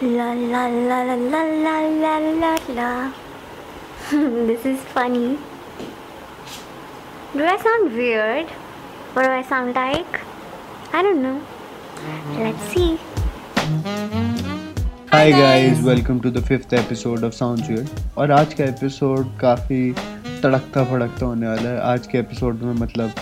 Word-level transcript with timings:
La 0.00 0.32
la 0.34 0.66
la 0.68 1.02
la 1.04 1.14
la 1.14 1.42
la 1.64 1.78
la 2.02 2.18
la 2.18 2.56
la. 2.74 3.12
this 4.10 4.66
is 4.66 4.80
funny. 4.92 5.38
Do 7.32 7.44
I 7.44 7.56
sound 7.58 7.94
weird? 7.94 8.50
What 9.14 9.24
do 9.24 9.30
I 9.30 9.42
sound 9.42 9.74
like? 9.74 10.20
I 10.92 11.02
don't 11.02 11.22
know. 11.22 11.40
Let's 12.38 12.72
see. 12.74 12.98
Hi 15.12 15.32
guys 15.32 15.80
welcome 15.80 16.18
to 16.20 16.30
the 16.30 16.42
fifth 16.44 16.72
episode 16.74 17.24
of 17.24 17.32
sound 17.32 17.60
where 17.68 17.88
और 18.18 18.30
आज 18.32 18.54
का 18.54 18.64
episode 18.64 19.26
काफ़ी 19.40 19.92
तड़कता 20.42 20.84
फड़कता 20.84 21.26
होने 21.26 21.46
वाला 21.46 21.68
है 21.68 21.80
आज 21.92 22.06
के 22.06 22.18
episode 22.18 22.62
में 22.62 22.74
मतलब 22.80 23.20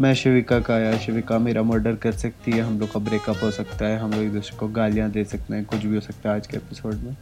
मैं 0.00 0.14
शिविका 0.14 0.58
का 0.60 0.78
या 0.78 0.96
शिविका 0.98 1.38
मेरा 1.38 1.62
मर्डर 1.62 1.94
कर 1.94 2.12
सकती 2.12 2.50
है। 2.50 2.60
हम 2.60 2.78
लोग 2.80 2.92
का 2.92 3.00
ब्रेकअप 3.00 3.42
हो 3.42 3.50
सकता 3.50 3.86
है। 3.86 3.98
हम 3.98 4.12
लोग 4.12 4.22
एक 4.22 4.32
दूसरे 4.32 4.56
को 4.58 4.68
गालियाँ 4.68 5.10
दे 5.10 5.24
सकते 5.24 5.54
हैं। 5.54 5.64
कुछ 5.64 5.84
भी 5.86 5.94
हो 5.94 6.00
सकता 6.00 6.30
है 6.30 6.36
आज 6.36 6.46
के 6.46 6.56
एपिसोड 6.56 6.94
में। 6.94 7.16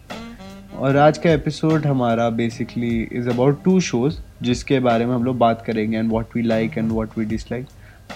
और 0.79 0.97
आज 0.97 1.19
का 1.19 1.31
एपिसोड 1.31 1.87
हमारा 1.87 2.31
basically 2.31 3.09
is 3.13 3.29
about 3.29 3.63
two 3.65 3.81
shows 3.81 4.19
जिसके 4.43 4.81
बारे 4.81 5.07
में 5.07 5.15
हम 5.15 5.25
लोग 5.25 5.39
बात 5.39 5.65
करेंगे 5.67 5.99
and 5.99 6.11
what 6.13 6.37
we 6.37 6.43
like 6.43 6.79
and 6.79 6.93
what 6.93 7.19
we 7.19 7.25
dislike 7.25 7.67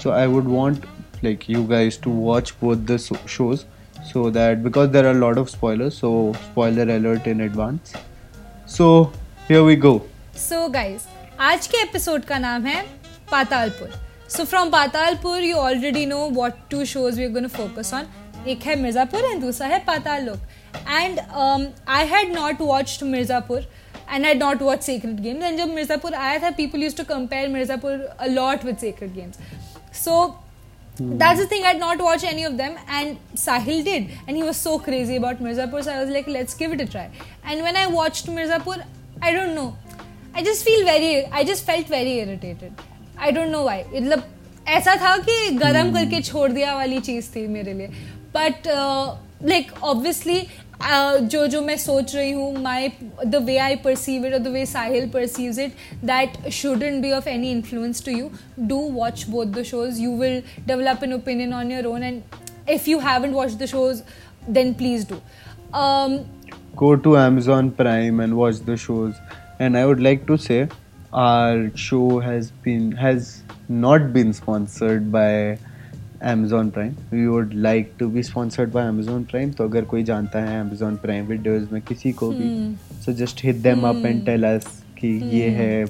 so 0.02 0.10
I 0.10 0.26
would 0.26 0.46
want 0.48 0.86
like 1.24 1.50
you 1.50 1.66
guys 1.66 2.00
to 2.02 2.10
watch 2.10 2.54
both 2.62 2.76
the 2.76 2.96
shows 3.28 3.64
so 4.06 4.22
that, 4.30 4.62
because 4.62 4.90
there 4.90 5.06
are 5.06 5.12
a 5.12 5.20
lot 5.20 5.38
of 5.38 5.48
spoilers, 5.50 5.96
so 6.02 6.10
spoiler 6.42 6.86
alert 6.96 7.26
in 7.26 7.40
advance. 7.40 7.94
So 8.68 9.12
we 9.48 9.76
go. 9.76 9.94
So, 10.38 10.62
guys, 10.68 11.06
आज 11.40 11.66
के 11.66 11.82
episode 11.82 12.24
का 12.24 12.38
नाम 12.38 12.66
है 12.66 12.82
पातालपुर। 13.32 14.05
so 14.35 14.43
from 14.45 14.69
Patalpur 14.69 15.43
you 15.43 15.57
already 15.57 16.05
know 16.05 16.27
what 16.29 16.59
two 16.71 16.83
shows 16.85 17.17
we 17.19 17.25
are 17.25 17.31
gonna 17.31 17.47
focus 17.57 17.93
on 17.93 18.07
एक 18.47 18.65
है 18.65 18.75
Mirzapur 18.81 19.25
and 19.25 19.41
दूसरा 19.41 19.67
है 19.67 19.79
Paatal 19.85 20.23
Lok 20.25 20.77
and 20.89 21.19
I 21.19 22.05
had 22.07 22.33
not 22.33 22.61
watched 22.61 23.03
Mirzapur 23.07 23.67
and 24.13 24.25
I 24.25 24.33
not 24.33 24.61
watch 24.61 24.83
secret 24.83 25.19
games 25.21 25.43
and 25.43 25.57
जब 25.57 25.73
मिर्ज़ापुर 25.73 26.13
आया 26.13 26.39
था 26.43 26.49
people 26.61 26.83
use 26.83 26.95
to 26.97 27.03
compare 27.09 27.49
Mirzapur 27.49 28.07
a lot 28.19 28.65
with 28.65 28.77
secret 28.77 29.13
games 29.13 29.39
so 30.03 30.23
that's 30.99 31.39
the 31.39 31.45
thing 31.47 31.63
i'd 31.65 31.79
not 31.79 31.99
watched 31.99 32.25
any 32.25 32.43
of 32.43 32.57
them 32.57 32.73
and 32.89 33.17
sahil 33.35 33.83
did 33.83 34.09
and 34.27 34.37
he 34.37 34.43
was 34.43 34.57
so 34.57 34.77
crazy 34.79 35.15
about 35.15 35.41
mirzapur 35.41 35.83
so 35.83 35.91
i 35.91 35.99
was 35.99 36.09
like 36.09 36.27
let's 36.27 36.53
give 36.53 36.73
it 36.73 36.81
a 36.81 36.85
try 36.85 37.09
and 37.45 37.63
when 37.63 37.75
i 37.75 37.85
watched 37.87 38.27
mirzapur 38.27 38.75
i 39.21 39.31
don't 39.31 39.55
know 39.55 39.75
i 40.35 40.43
just 40.43 40.63
feel 40.63 40.85
very 40.85 41.11
i 41.27 41.43
just 41.43 41.65
felt 41.65 41.87
very 41.87 42.17
irritated 42.19 42.83
I 43.20 43.32
don't 43.32 43.48
know 43.48 43.62
why 43.64 43.82
मतलब 43.94 44.22
ऐसा 44.68 44.94
था 44.96 45.16
कि 45.16 45.50
गर्म 45.50 45.86
hmm. 45.86 45.94
करके 45.94 46.20
छोड़ 46.22 46.50
दिया 46.52 46.74
वाली 46.74 46.98
चीज़ 47.00 47.30
थी 47.36 47.46
मेरे 47.46 47.72
लिए। 47.72 47.86
बट 48.36 48.68
लाइक 49.44 49.72
ऑब्वियसली 49.82 50.46
जो 50.82 51.46
जो 51.46 51.60
मैं 51.62 51.76
सोच 51.76 52.14
रही 52.14 52.32
हूँ 52.32 52.62
my 52.62 52.88
the 53.26 53.36
way 53.36 53.56
I 53.58 53.76
perceive 53.76 54.26
it 54.26 54.32
और 54.32 54.38
the 54.38 54.48
way 54.48 54.66
Sahil 54.66 55.08
perceive 55.08 55.60
it 55.60 55.72
that 56.04 56.48
shouldn't 56.48 57.02
be 57.02 57.12
of 57.12 57.28
any 57.28 57.50
influence 57.50 58.04
to 58.04 58.12
you 58.12 58.30
do 58.60 58.78
watch 58.92 59.26
both 59.28 59.46
the 59.46 59.62
shows 59.62 60.00
you 60.00 60.16
will 60.18 60.42
develop 60.66 61.04
an 61.04 61.12
opinion 61.12 61.54
on 61.54 61.72
your 61.72 61.86
own 61.86 62.02
and 62.02 62.22
if 62.70 62.90
you 62.90 62.98
haven't 62.98 63.36
watched 63.38 63.58
the 63.58 63.70
shows 63.74 64.02
then 64.48 64.74
please 64.74 65.04
do. 65.04 65.20
Um, 65.74 66.18
go 66.76 66.96
to 66.96 67.16
amazon 67.16 67.70
prime 67.70 68.20
and 68.20 68.36
watch 68.36 68.60
the 68.60 68.76
shows. 68.76 69.14
And 69.58 69.76
i 69.78 69.86
would 69.86 70.00
like 70.00 70.26
to 70.26 70.36
say 70.36 70.68
our 71.12 71.70
show 71.76 72.20
has 72.20 72.50
been 72.50 72.92
has 72.92 73.42
not 73.68 74.12
been 74.12 74.32
sponsored 74.32 75.10
by 75.12 75.58
Amazon 76.20 76.70
Prime. 76.70 76.96
We 77.10 77.28
would 77.28 77.54
like 77.54 77.98
to 77.98 78.08
be 78.08 78.22
sponsored 78.22 78.72
by 78.72 78.82
Amazon 78.82 79.24
Prime. 79.24 79.54
So 79.56 79.66
if 79.66 79.74
anyone 79.74 80.24
knows 80.24 80.34
Amazon 80.34 80.98
Prime 80.98 81.26
videos, 81.26 81.70
mein 81.70 81.82
kisi 81.82 82.16
ko 82.16 82.32
so 83.00 83.12
just 83.12 83.40
hit 83.40 83.62
them 83.62 83.84
up 83.84 83.96
and 83.96 84.20
hmm. 84.20 84.26
tell 84.26 84.44
us 84.44 84.82
ki 84.96 85.18
hmm. 85.20 85.28
ye 85.30 85.50
hai, 85.54 85.84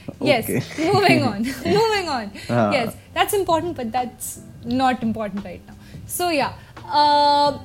Yes, 0.20 0.48
moving 0.78 1.22
on. 1.22 1.42
moving 1.78 2.08
on. 2.08 2.30
Yes, 2.48 2.96
that's 3.14 3.34
important 3.34 3.76
but 3.76 3.92
that's 3.92 4.40
not 4.64 5.02
important 5.02 5.44
right 5.44 5.60
now. 5.66 5.74
So 6.06 6.30
yeah, 6.30 6.52
uh, 6.86 7.58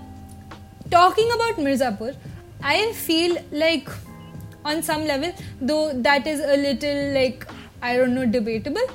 talking 0.90 1.32
about 1.36 1.58
Mirzapur, 1.58 2.16
I 2.62 2.92
feel 2.94 3.38
like 3.52 3.90
on 4.66 4.84
some 4.90 5.06
level 5.06 5.32
though 5.62 5.94
that 6.08 6.28
is 6.28 6.40
a 6.40 6.58
little 6.68 7.02
like 7.18 7.48
I 7.82 7.96
don't 7.98 8.16
know 8.16 8.26
debatable 8.38 8.88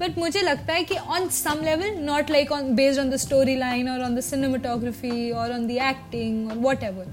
but 0.00 0.16
मुझे 0.16 0.42
लगता 0.42 0.72
है 0.72 0.84
कि 0.90 0.96
on 1.16 1.30
some 1.30 1.62
level 1.68 1.96
not 2.10 2.30
like 2.30 2.52
on 2.58 2.74
based 2.80 3.00
on 3.04 3.10
the 3.10 3.20
storyline 3.24 3.90
or 3.94 4.02
on 4.04 4.14
the 4.14 4.24
cinematography 4.28 5.34
or 5.34 5.46
on 5.56 5.66
the 5.66 5.78
acting 5.78 6.38
or 6.52 6.58
whatever 6.68 7.06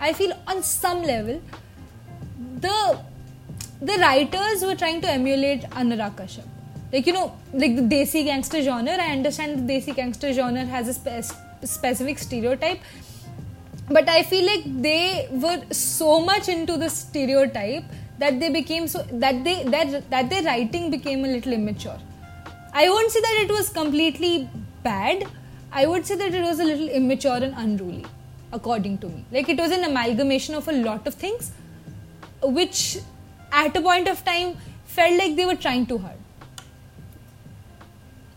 I 0.00 0.12
feel 0.12 0.32
on 0.46 0.62
some 0.62 1.02
level 1.02 1.40
the 2.66 2.78
the 3.90 3.98
writers 4.06 4.64
were 4.70 4.76
trying 4.76 5.00
to 5.02 5.10
emulate 5.10 5.68
Anurag 5.82 6.16
Kashyap 6.22 6.92
like 6.92 7.06
you 7.06 7.12
know 7.12 7.26
like 7.52 7.76
the 7.76 7.86
desi 7.94 8.24
gangster 8.24 8.62
genre 8.62 8.96
I 9.06 9.12
understand 9.18 9.58
the 9.58 9.74
desi 9.74 9.94
gangster 10.00 10.32
genre 10.32 10.64
has 10.76 10.88
a 10.88 10.94
spe- 10.94 11.34
specific 11.64 12.18
stereotype 12.18 12.80
but 13.90 14.08
i 14.08 14.22
feel 14.22 14.46
like 14.46 14.64
they 14.82 15.28
were 15.30 15.60
so 15.70 16.20
much 16.20 16.48
into 16.48 16.76
the 16.76 16.88
stereotype 16.88 17.84
that 18.22 18.38
they 18.40 18.50
became 18.56 18.88
so 18.94 19.02
that 19.24 19.42
they 19.44 19.54
that 19.74 20.10
that 20.14 20.30
their 20.32 20.42
writing 20.48 20.90
became 20.90 21.24
a 21.24 21.28
little 21.28 21.52
immature. 21.52 21.98
I 22.72 22.88
won't 22.88 23.10
say 23.14 23.20
that 23.20 23.38
it 23.44 23.50
was 23.50 23.70
completely 23.78 24.48
bad. 24.82 25.24
I 25.80 25.86
would 25.92 26.06
say 26.10 26.16
that 26.22 26.34
it 26.40 26.42
was 26.42 26.60
a 26.60 26.64
little 26.64 26.88
immature 27.00 27.40
and 27.48 27.54
unruly 27.64 28.04
according 28.52 28.98
to 28.98 29.08
me. 29.08 29.24
Like 29.32 29.48
it 29.48 29.58
was 29.64 29.72
an 29.78 29.84
amalgamation 29.84 30.54
of 30.54 30.68
a 30.68 30.72
lot 30.72 31.06
of 31.06 31.14
things 31.14 31.52
which 32.42 32.98
at 33.64 33.76
a 33.76 33.80
point 33.80 34.08
of 34.08 34.24
time 34.24 34.54
felt 34.84 35.18
like 35.18 35.36
they 35.36 35.46
were 35.46 35.56
trying 35.66 35.86
too 35.86 35.98
hard. 35.98 36.18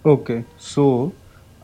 Okay 0.05 0.44
so 0.72 0.89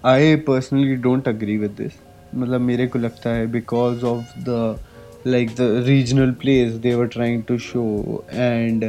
i 0.09 0.41
personally 0.45 0.95
don't 1.01 1.27
agree 1.31 1.57
with 1.63 1.75
this 1.79 1.97
मतलब 2.35 2.61
मेरे 2.61 2.87
को 2.87 2.99
लगता 2.99 3.29
है 3.29 3.45
because 3.51 4.05
of 4.05 4.33
the 4.39 4.79
like 5.27 5.49
the 5.49 5.83
regional 5.87 6.31
place 6.41 6.73
they 6.73 6.93
were 6.95 7.07
trying 7.07 7.43
to 7.43 7.57
show 7.57 7.83
and 8.33 8.83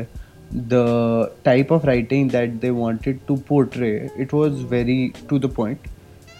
the 0.55 1.33
type 1.45 1.73
of 1.73 1.87
writing 1.87 2.31
that 2.31 2.51
they 2.61 2.71
wanted 2.71 3.19
to 3.29 3.37
portray 3.49 3.91
it 4.21 4.35
was 4.35 4.63
very 4.71 5.13
to 5.29 5.39
the 5.39 5.53
point 5.57 5.89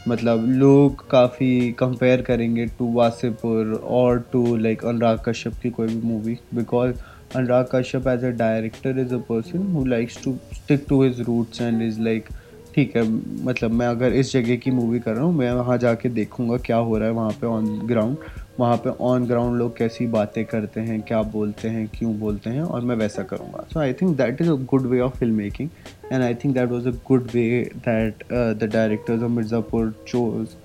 मतलब 0.09 0.45
लोग 0.51 1.09
काफ़ी 1.11 1.73
compare 1.79 2.23
करेंगे 2.23 2.67
to 2.79 2.93
Wasseypur 2.93 3.75
और 3.91 4.19
टू 4.33 4.45
लाइक 4.57 4.85
अनुराग 4.85 5.19
कश्यप 5.27 5.59
की 5.63 5.71
कोई 5.71 5.87
भी 5.87 6.07
movie 6.09 6.39
because 6.55 6.95
Anurag 7.37 7.69
Kashyap 7.75 8.09
as 8.09 8.25
a 8.25 8.31
director 8.39 8.99
is 9.01 9.15
a 9.15 9.19
person 9.29 9.67
who 9.73 9.85
likes 9.85 10.23
to 10.25 10.37
stick 10.55 10.87
to 10.89 11.03
his 11.03 11.21
roots 11.21 11.61
and 11.61 11.83
is 11.83 12.01
like 12.01 12.29
ठीक 12.75 12.97
है 12.97 13.03
मतलब 13.45 13.71
मैं 13.71 13.87
अगर 13.87 14.13
इस 14.15 14.33
जगह 14.33 14.57
की 14.57 14.71
मूवी 14.71 14.99
कर 15.01 15.15
रहा 15.15 15.25
हूँ, 15.25 15.35
मैं 15.35 15.51
वहाँ 15.53 15.77
जाके 15.79 16.09
देखूँगा 16.09 16.57
क्या 16.67 16.77
हो 16.77 16.97
रहा 16.99 17.09
है 17.09 17.15
वहाँ 17.15 17.31
पे 17.41 17.47
ऑन 17.47 17.67
ग्राउंड 17.87 18.17
वहाँ 18.59 18.77
पे 18.77 18.91
ऑन 19.01 19.27
ग्राउंड 19.27 19.59
लोग 19.59 19.77
कैसी 19.77 20.07
बातें 20.07 20.45
करते 20.45 20.81
हैं, 20.81 21.01
क्या 21.03 21.21
बोलते 21.33 21.69
हैं, 21.69 21.87
क्यों 21.95 22.19
बोलते 22.21 22.51
हैं, 22.51 22.63
और 22.63 22.81
मैं 22.81 22.97
वैसा 22.97 23.23
करूँगा। 23.23 23.65
So 23.73 23.81
I 23.81 23.93
think 23.93 24.17
that 24.17 24.41
is 24.41 24.51
a 24.51 24.55
good 24.71 24.87
way 24.87 25.01
of 25.01 25.17
film 25.19 25.35
making 25.35 25.69
and 26.13 26.23
I 26.23 26.35
think 26.35 26.55
that 26.55 26.71
was 26.71 26.89
a 26.89 26.93
good 27.09 27.29
way 27.35 27.49
that 27.89 28.25
the 28.33 28.69
directors 28.73 29.23
of 29.23 29.31
Mirzapur 29.31 29.93
chose 30.09 30.57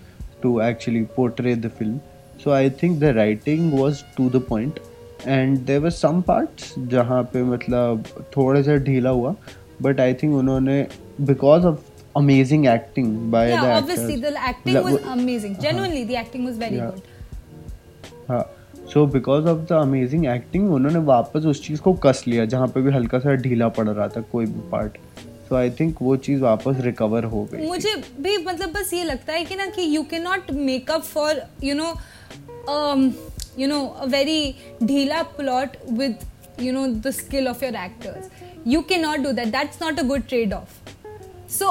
to 0.43 0.59
actually 0.61 1.01
portray 1.15 1.55
the 1.55 1.71
film 1.79 1.99
so 2.43 2.51
I 2.51 2.69
think 2.83 2.99
the 2.99 3.13
writing 3.17 3.71
was 3.73 4.03
to 4.17 4.29
the 4.29 4.43
point 4.49 4.79
and 5.27 5.57
there 5.57 5.79
were 5.79 5.89
some 5.91 6.21
parts 6.21 6.73
जहाँ 6.89 7.23
पे 7.33 7.43
मतलब 7.43 8.03
थोड़ा 8.37 8.61
सा 8.61 8.75
ढीला 8.85 9.09
हुआ 9.09 9.35
but 9.81 9.99
I 9.99 10.13
think 10.13 10.35
उन्होंने 10.35 10.85
because 11.21 11.65
of 11.65 11.79
amazing 12.19 12.67
acting 12.67 13.09
by 13.31 13.47
yeah, 13.49 13.61
the 13.61 13.71
obviously 13.73 14.15
the 14.25 14.31
acting 14.51 14.77
was 14.87 15.01
amazing 15.15 15.53
uh-huh. 15.53 15.65
genuinely 15.67 16.03
the 16.03 16.15
acting 16.15 16.45
was 16.49 16.57
very 16.65 16.81
yeah. 16.81 16.91
good 16.91 17.13
हाँ 18.29 18.45
so 18.93 19.05
because 19.07 19.45
of 19.49 19.59
the 19.67 19.73
amazing 19.73 20.25
acting 20.27 20.71
उन्होंने 20.73 20.99
वापस 21.05 21.45
उस 21.51 21.61
चीज़ 21.67 21.81
को 21.81 21.93
कस 22.05 22.23
लिया 22.27 22.45
जहाँ 22.53 22.67
पे 22.67 22.81
भी 22.81 22.91
हल्का 22.93 23.19
सा 23.19 23.35
ढीला 23.43 23.67
पड़ 23.77 23.87
रहा 23.87 24.07
था 24.15 24.21
कोई 24.31 24.45
भी 24.45 24.61
पार्ट 24.71 24.97
सो 25.49 25.55
आई 25.55 25.69
थिंक 25.79 26.01
वो 26.01 26.15
चीज़ 26.27 26.41
वापस 26.41 26.81
रिकवर 26.85 27.23
हो 27.33 27.43
गई 27.51 27.67
मुझे 27.67 27.95
भी 28.21 28.37
मतलब 28.45 28.73
बस 28.73 28.93
ये 28.93 29.03
लगता 29.03 29.33
है 29.33 29.43
कि 29.45 29.55
ना 29.55 29.65
कि 29.75 29.95
you 29.95 30.03
can 30.11 30.23
not 30.23 30.51
make 30.69 30.91
up 30.91 31.03
for 31.03 31.41
you 31.63 31.75
know 31.75 31.93
you 33.59 33.67
know 33.67 33.85
a 33.85 34.05
very 34.15 34.41
ढीला 34.83 35.21
plot 35.37 35.77
with 35.91 36.25
you 36.59 36.71
know 36.73 36.91
the 36.91 37.11
skill 37.13 37.47
of 37.47 37.61
your 37.61 37.75
actors 37.75 38.29
you 38.65 38.81
cannot 38.83 39.23
do 39.23 39.33
that 39.39 39.51
that's 39.51 39.79
not 39.79 39.99
a 39.99 40.03
good 40.03 40.27
trade 40.27 40.53
off 40.53 40.79
so 41.57 41.67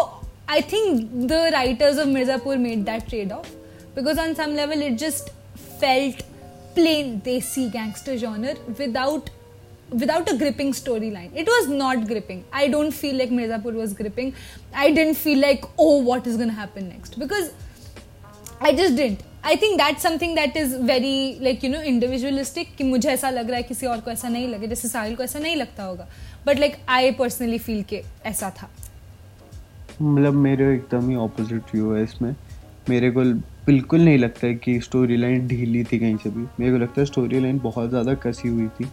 I 0.47 0.61
think 0.61 1.27
the 1.27 1.49
writers 1.53 1.97
of 1.97 2.07
Mirzapur 2.07 2.59
made 2.59 2.85
that 2.85 3.07
trade 3.09 3.31
off 3.31 3.49
because 3.95 4.17
on 4.17 4.35
some 4.35 4.55
level 4.55 4.81
it 4.81 4.97
just 4.97 5.31
felt 5.79 6.23
plain 6.75 7.21
desi 7.21 7.71
gangster 7.71 8.17
genre 8.17 8.55
without 8.77 9.29
without 9.89 10.29
a 10.31 10.37
gripping 10.37 10.71
storyline. 10.71 11.31
It 11.35 11.47
was 11.47 11.67
not 11.67 12.07
gripping. 12.07 12.43
I 12.51 12.67
don't 12.67 12.91
feel 12.91 13.15
like 13.15 13.29
Mirzapur 13.29 13.73
was 13.73 13.93
gripping. 13.93 14.33
I 14.73 14.91
didn't 14.91 15.15
feel 15.15 15.39
like 15.39 15.65
oh 15.77 15.97
what 15.97 16.27
is 16.27 16.37
gonna 16.37 16.59
happen 16.61 16.89
next 16.89 17.19
because 17.19 17.51
I 18.65 18.73
just 18.75 18.95
didn't 18.95 19.19
I 19.45 19.55
think 19.57 19.77
that 19.77 19.99
something 19.99 20.35
that 20.35 20.57
is 20.57 20.73
very 20.89 21.39
like 21.43 21.63
you 21.63 21.69
know 21.71 21.81
individualistic 21.91 22.75
कि 22.77 22.83
मुझे 22.83 23.09
ऐसा 23.09 23.29
लग 23.29 23.49
रहा 23.49 23.57
है 23.57 23.63
किसी 23.63 23.85
और 23.87 23.99
को 24.01 24.11
ऐसा 24.11 24.29
नहीं 24.29 24.47
लगे 24.47 24.67
जैसे 24.67 24.87
साहिल 24.87 25.15
को 25.15 25.23
ऐसा 25.23 25.39
नहीं 25.39 25.55
लगता 25.55 25.83
होगा 25.83 26.07
but 26.45 26.59
like 26.59 26.75
I 26.89 27.11
personally 27.21 27.57
feel 27.59 27.83
के 27.89 28.01
ऐसा 28.25 28.49
था 28.61 28.69
मतलब 30.02 30.34
मेरे 30.34 30.74
एकदम 30.74 31.08
ही 31.08 31.16
ऑपोजिट 31.16 31.74
व्यू 31.74 31.92
है 31.92 32.02
इसमें। 32.02 32.34
मेरे 32.88 33.10
को 33.10 33.22
बिल्कुल 33.66 34.00
नहीं 34.00 34.18
लगता 34.18 34.46
है 34.46 34.54
कि 34.54 34.80
स्टोरी 34.80 35.16
लाइन 35.16 35.46
ढीली 35.48 35.82
थी 35.84 35.98
कहीं 35.98 36.16
से 36.16 36.30
भी। 36.30 36.46
मेरे 36.60 36.72
को 36.72 36.78
लगता 36.78 37.00
है 37.00 37.04
स्टोरी 37.06 37.40
लाइन 37.40 37.58
बहुत 37.58 37.88
ज़्यादा 37.90 38.14
कसी 38.14 38.48
हुई 38.48 38.68
थी। 38.68 38.88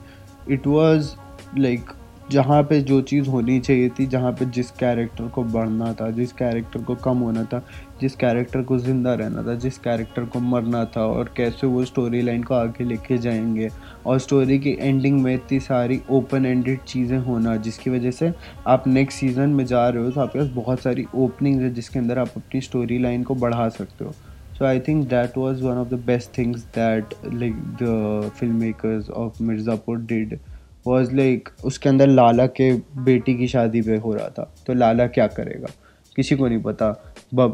इट 0.49 0.67
वॉज़ 0.67 1.13
लाइक 1.57 1.89
जहाँ 2.33 2.61
पे 2.63 2.79
जो 2.81 3.01
चीज़ 3.01 3.29
होनी 3.29 3.59
चाहिए 3.59 3.89
थी, 3.89 4.05
जहाँ 4.05 4.31
पे 4.31 4.45
जिस 4.45 4.71
कैरेक्टर 4.71 5.27
को 5.27 5.43
बढ़ना 5.43 5.93
था, 5.93 6.09
जिस 6.11 6.31
कैरेक्टर 6.33 6.81
को 6.83 6.95
कम 6.95 7.17
होना 7.17 7.43
था, 7.43 7.65
जिस 8.01 8.15
कैरेक्टर 8.15 8.61
को 8.61 8.77
ज़िंदा 8.79 9.13
रहना 9.13 9.43
था, 9.43 9.55
जिस 9.55 9.77
कैरेक्टर 9.77 10.25
को 10.25 10.39
मरना 10.39 10.85
था 10.85 11.05
और 11.05 11.33
कैसे 11.37 11.67
वो 11.67 11.85
स्टोरी 11.85 12.21
लाइन 12.21 12.43
को 12.43 12.53
आगे 12.53 12.83
लेके 12.83 13.17
जाएँगे। 13.17 13.69
और 14.05 14.19
स्टोरी 14.19 14.59
की 14.59 14.77
एंडिंग 14.79 15.21
में 15.21 15.33
इतनी 15.35 15.59
सारी 15.59 16.01
ओपन 16.09 16.45
एंडेड 16.45 16.83
चीज़ें 16.83 17.17
होना, 17.17 17.55
जिसकी 17.55 17.89
वजह 17.89 18.11
से 18.11 18.31
आप 18.67 18.87
नेक्स्ट 18.87 19.19
सीज़न 19.19 19.49
में 19.49 19.65
जा 19.65 19.89
रहे 19.89 20.03
हो 20.03 20.11
तो 20.11 20.21
आपके 20.21 20.39
पास 20.39 20.47
बहुत 20.47 20.79
सारी 20.79 21.05
ओपनिंग 21.15 21.61
है, 21.61 21.73
जिसके 21.73 21.99
अंदर 21.99 22.19
आप 22.19 22.29
अपनी 22.37 22.61
स्टोरी 22.61 22.99
लाइन 22.99 23.23
को 23.23 23.35
बढ़ा 23.35 23.69
सकते 23.69 24.05
हो। 24.05 24.13
So, 24.53 24.65
i 24.65 24.79
think 24.79 25.07
that 25.11 25.37
was 25.37 25.61
one 25.61 25.77
of 25.77 25.87
the 25.91 25.97
best 26.07 26.31
things 26.33 26.65
that, 26.73 27.13
like, 27.33 27.55
the 27.79 27.93
filmmakers 28.39 29.07
of 29.21 29.39
mirzapur 29.41 29.95
did 30.11 30.39
was 30.85 31.11
like 31.13 31.49
उसके 31.65 31.89
अंदर 31.89 32.07
लाला 32.07 32.45
के 32.59 32.71
बेटी 33.03 33.35
की 33.35 33.47
शादी 33.47 33.81
पे 33.81 33.97
हो 33.97 34.13
रहा 34.13 34.27
था। 34.29 34.53
तो 34.67 34.73
लाला 34.73 35.07
क्या 35.07 35.27
करेगा? 35.29 35.67
किसी 36.15 36.35
को 36.35 36.47
नहीं 36.47 36.61
पता। 36.61 36.89
बब, 37.33 37.53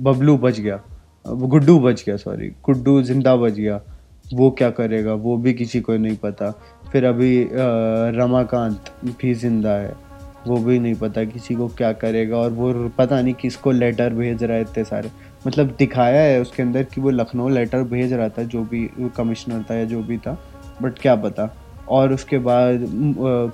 बबलू 0.00 0.36
बच 0.38 0.60
गया। 0.60 0.80
गुड्डू 1.26 1.78
बच 1.80 2.04
गया 2.04 2.16
सॉरी 2.16 2.48
गुड्डू 2.64 3.00
ज़िंदा 3.02 3.34
बच 3.36 3.52
गया। 3.52 3.80
वो 4.34 4.50
क्या 4.50 4.70
करेगा? 4.70 5.14
वो 5.14 5.36
भी 5.36 5.52
किसी 5.54 5.80
को 5.80 5.96
नहीं 5.96 6.16
पता। 6.16 6.50
फिर 6.92 7.04
अभी 7.04 7.48
रमाकांत 8.18 8.92
भी 9.20 9.34
ज़िंदा 9.34 9.70
है। 9.70 9.94
वो 10.46 10.56
भी 10.56 10.78
नहीं 10.78 10.94
पता 10.94 11.24
किसी 11.24 11.54
को 11.54 11.66
क्या 11.68 11.92
करेगा 11.92 12.36
और 12.36 12.50
वो 12.50 12.72
पता 12.98 13.20
नहीं 13.20 13.34
किसको 13.34 13.70
लेटर 13.70 14.14
भेज 14.14 14.42
रहा 14.44 14.56
है 14.56 14.62
इतने 14.62 14.84
सारे। 14.84 15.10
मतलब 15.46 15.74
दिखाया 15.78 16.20
है 16.20 16.40
उसके 16.40 16.62
अंदर 16.62 16.82
कि 16.84 17.00
वो 17.00 17.10
लखनऊ 17.10 17.48
लेटर 17.48 17.82
भेज 17.82 18.12
रहा 18.12 18.28
था 18.28 18.42
जो 18.44 18.62
भी 18.64 18.88
कमिश्नर 19.16 19.64
था 19.70 19.74
या 19.74 19.84
जो 19.84 20.02
भी 20.02 20.18
था 20.18 20.38
बट 20.82 20.98
क्या 20.98 21.14
पता। 21.16 21.46
और 21.90 22.12
उसके 22.12 22.38
बाद 22.38 22.86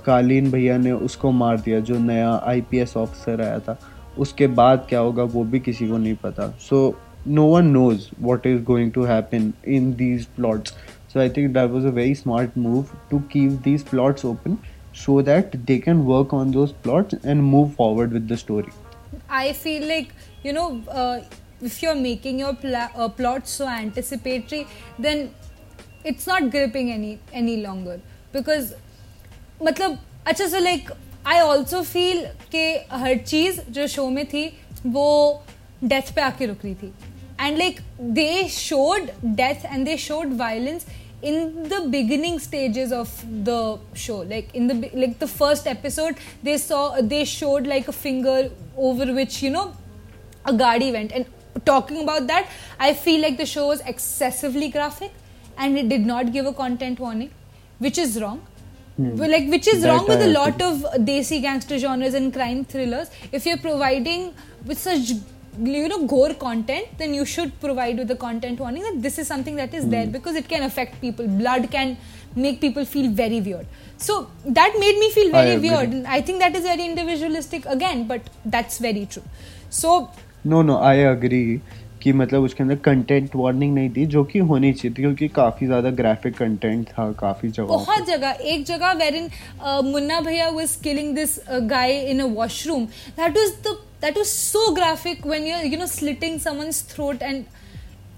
कालीन 0.05 0.51
भैया 0.51 0.77
ने 0.77 0.91
उसको 0.91 1.31
मार 1.31 1.59
दिया, 1.59 1.79
जो 1.79 1.97
नया 1.99 2.31
आईपीएस 2.45 2.95
ऑफिसर 2.97 3.41
आया 3.41 3.59
था। 3.59 3.77
उसके 4.17 4.47
बाद 4.59 4.85
क्या 4.89 4.99
होगा, 4.99 5.23
वो 5.23 5.43
भी 5.43 5.59
किसी 5.59 5.87
को 5.87 5.97
नहीं 5.97 6.15
पता। 6.23 6.47
So 6.61 6.95
no 7.27 7.45
one 7.45 7.65
knows 7.67 8.07
what 8.19 8.45
is 8.47 8.61
going 8.63 8.91
to 8.91 9.03
happen 9.05 9.51
in 9.67 9.91
these 9.95 10.25
plots 10.35 10.73
so 11.13 11.19
I 11.19 11.29
think 11.29 11.53
that 11.53 11.69
was 11.71 11.85
a 11.85 11.89
very 11.95 12.15
smart 12.15 12.57
move 12.57 12.85
to 13.11 13.19
keep 13.31 13.51
these 13.63 13.83
plots 13.87 14.25
open 14.25 14.57
so 14.95 15.21
that 15.21 15.55
they 15.55 15.77
can 15.79 16.01
work 16.05 16.33
on 16.33 16.51
those 16.51 16.71
plots 16.83 17.25
and 17.25 17.41
move 17.41 17.69
forward 17.77 18.13
with 18.13 18.31
the 18.31 18.35
story 18.37 18.71
I 19.31 19.51
feel 19.53 19.87
like 19.87 20.07
you 20.45 20.53
know 20.53 20.69
if 21.65 21.79
you 21.83 21.89
are 21.89 21.95
making 21.97 22.39
your 22.39 23.09
plots 23.17 23.57
so 23.57 23.69
anticipatory 23.71 24.63
then 25.01 25.27
it's 26.05 26.29
not 26.29 26.51
gripping 26.51 26.89
any 26.89 27.17
any 27.33 27.55
longer 27.61 27.99
because 28.37 28.73
मतलब 29.63 29.97
अच्छा 30.27 30.47
so 30.47 30.59
like 30.59 30.91
I 31.27 31.39
also 31.39 31.81
feel 31.83 32.25
के 32.51 32.65
हर 32.91 33.17
चीज़ 33.17 33.59
जो 33.71 33.87
show 33.87 34.09
में 34.09 34.25
थी, 34.25 34.45
वो 34.85 35.43
death 35.83 36.13
पे 36.15 36.21
आके 36.21 36.45
रुक 36.45 36.63
रही 36.63 36.75
थी. 36.75 36.93
And 37.41 37.57
like 37.57 37.79
they 38.01 38.47
showed 38.49 39.09
death 39.25 39.65
and 39.65 39.85
they 39.85 39.97
showed 39.97 40.33
violence 40.37 40.85
in 41.23 41.67
the 41.69 41.81
beginning 41.89 42.39
stages 42.39 42.91
of 42.93 43.21
the 43.49 43.57
show 43.97 44.21
like 44.29 44.55
in 44.55 44.67
the 44.67 44.73
the 45.21 45.25
first 45.25 45.67
episode 45.67 46.15
they 46.43 46.57
saw 46.57 46.89
they 47.01 47.23
showed 47.25 47.67
like 47.67 47.89
a 47.89 47.93
finger 47.93 48.49
over 48.77 49.11
which 49.11 49.43
you 49.43 49.51
know 49.51 49.71
a 50.45 50.51
गाड़ी 50.59 50.87
event 50.89 51.11
and 51.11 51.25
talking 51.65 51.99
about 51.99 52.21
that 52.23 52.45
I 52.81 52.93
feel 52.93 53.21
like 53.21 53.37
the 53.37 53.45
show 53.53 53.71
is 53.73 53.81
excessively 53.89 54.67
graphic 54.69 55.11
and 55.59 55.77
it 55.77 55.85
did 55.85 56.05
not 56.07 56.25
give 56.31 56.47
a 56.47 56.51
content 56.57 57.01
warning 57.01 57.29
which 57.79 57.97
is 57.97 58.21
wrong. 58.21 58.45
Hmm. 58.97 59.15
Like, 59.15 59.47
which 59.49 59.67
is 59.67 59.81
that 59.81 59.89
wrong 59.89 60.07
with 60.07 60.21
a 60.21 60.27
lot 60.27 60.61
of 60.61 60.81
desi 61.09 61.41
gangster 61.41 61.77
genres 61.77 62.13
and 62.15 62.33
crime 62.33 62.65
thrillers. 62.65 63.09
If 63.31 63.45
you're 63.45 63.57
providing 63.57 64.33
with 64.65 64.79
such 64.79 65.11
you 65.59 65.87
know 65.87 66.05
gore 66.05 66.35
content 66.35 66.87
then 66.99 67.15
you 67.15 67.25
should 67.25 67.59
provide 67.59 67.97
with 67.97 68.07
the 68.07 68.15
content 68.15 68.59
warning 68.59 68.83
that 68.83 69.01
this 69.01 69.17
is 69.17 69.27
something 69.27 69.55
that 69.55 69.73
is 69.73 69.85
hmm. 69.85 69.89
there 69.89 70.07
because 70.07 70.35
it 70.35 70.47
can 70.49 70.63
affect 70.63 70.99
people. 71.01 71.27
Blood 71.27 71.69
can 71.71 71.97
make 72.35 72.61
people 72.61 72.85
feel 72.85 73.11
very 73.11 73.41
weird. 73.41 73.67
So 73.97 74.29
that 74.45 74.73
made 74.79 74.97
me 74.99 75.09
feel 75.11 75.31
very 75.31 75.53
I 75.53 75.57
weird. 75.57 76.05
I 76.05 76.21
think 76.21 76.39
that 76.39 76.55
is 76.55 76.63
very 76.63 76.85
individualistic 76.85 77.65
again 77.65 78.07
but 78.07 78.21
that's 78.45 78.77
very 78.79 79.05
true. 79.05 79.23
So 79.69 80.11
no 80.43 80.61
no 80.61 80.77
i 80.77 80.93
agree. 80.93 81.61
कि 82.01 82.11
मतलब 82.13 82.43
उसके 82.43 82.63
अंदर 82.63 82.75
content 82.83 83.35
warning 83.35 83.73
नहीं 83.75 83.89
थी 83.89 84.05
जो 84.05 84.23
कि 84.23 84.39
होनी 84.49 84.71
चाहिए 84.73 84.93
थी 84.93 85.01
क्योंकि 85.01 85.27
काफ़ी 85.35 85.67
ज़्यादा 85.67 85.89
ग्राफिक 85.93 86.37
कंटेंट 86.37 86.87
था 86.89 87.11
काफ़ी 87.19 87.49
जगह 87.49 87.67
बहुत 87.67 88.07
जगह 88.07 88.37
एक 88.45 88.65
जगह 88.65 88.91
where 88.95 89.15
in 89.15 89.29
Munna 89.85 90.19
Bhaiya 90.21 90.49
was 90.49 90.75
killing 90.83 91.13
this 91.15 91.39
guy 91.69 91.99
in 92.01 92.19
a 92.19 92.25
washroom 92.35 92.85
that 92.85 93.37
was 93.37 93.51
the 93.67 93.77
that 94.01 94.17
was 94.17 94.25
so 94.27 94.69
graphic 94.73 95.25
when 95.27 95.47
you 95.47 95.57
you 95.63 95.79
know 95.79 95.87
slitting 95.87 96.39
someone's 96.39 96.83
throat 96.89 97.23
and 97.23 97.43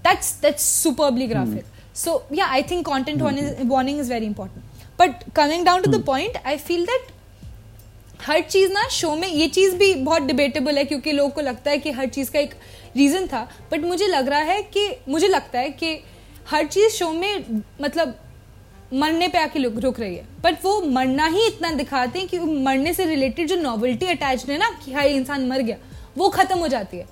that's 0.04 0.34
that's 0.42 0.72
superbly 0.82 1.26
graphic 1.26 1.64
so 1.96 2.22
yeah 2.34 2.46
I 2.48 2.62
think 2.70 2.84
content 2.86 3.22
warning 3.22 4.00
is 4.00 4.12
very 4.12 4.26
important 4.26 4.68
but 4.98 5.32
coming 5.36 5.64
down 5.64 5.82
to 5.82 5.90
the 5.90 6.04
point 6.04 6.36
I 6.46 6.56
feel 6.58 6.84
that 6.86 7.12
हर 8.22 8.40
चीज़ 8.42 8.72
ना 8.72 8.88
show 8.92 9.14
में 9.16 9.28
ये 9.28 9.46
चीज़ 9.48 9.76
भी 9.76 9.94
बहुत 9.94 10.22
debatable 10.22 10.78
है 10.78 10.84
क्योंकि 10.84 11.12
लोगों 11.12 11.30
को 11.30 11.40
लगता 11.40 11.70
है 11.70 11.78
कि 11.78 11.90
हर 11.90 12.08
चीज़ 12.08 12.30
का 12.30 12.38
एक 12.38 12.54
रीज़न 12.96 13.26
था 13.26 13.42
बट 13.70 13.84
मुझे 13.84 14.06
लग 14.06 14.28
रहा 14.28 14.40
है 14.40 14.62
कि 14.76 14.86
मुझे 15.08 15.28
लगता 15.28 15.58
है 15.58 15.70
कि 15.70 15.92
हर 16.50 16.66
चीज़ 16.66 16.92
शो 16.92 17.10
में 17.12 17.62
मतलब 17.80 18.14
मरने 18.94 19.28
पे 19.28 19.38
आके 19.38 19.58
रुक 19.58 20.00
रही 20.00 20.14
है। 20.14 20.26
बट 20.42 20.64
वो 20.64 20.80
मरना 20.90 21.26
ही 21.26 21.46
इतना 21.46 21.70
दिखाते 21.72 22.18
हैं 22.18 22.28
कि 22.28 22.38
मरने 22.38 22.94
से 22.94 23.04
रिलेटेड 23.06 23.48
जो 23.48 23.56
नॉवल्टी 23.56 24.06
अटैच 24.06 24.48
है 24.48 24.58
ना 24.58 24.70
कि 24.84 24.92
हाँ 24.92 25.04
इंसान 25.04 25.46
मर 25.48 25.62
गया 25.62 25.76
वो 26.18 26.28
खत्म 26.28 26.58
हो 26.58 26.68
जाती 26.68 26.96
है। 26.96 27.06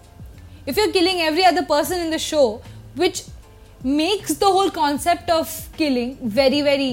If 0.69 0.79
you 0.81 0.87
are 0.87 0.91
killing 0.93 1.21
every 1.21 1.43
other 1.43 1.65
person 1.71 2.01
in 2.01 2.11
the 2.11 2.17
show 2.27 2.43
which 2.99 3.25
makes 3.85 4.38
the 4.41 4.45
whole 4.57 4.71
concept 4.81 5.31
of 5.31 5.57
killing 5.76 6.14
very 6.41 6.62
very 6.62 6.91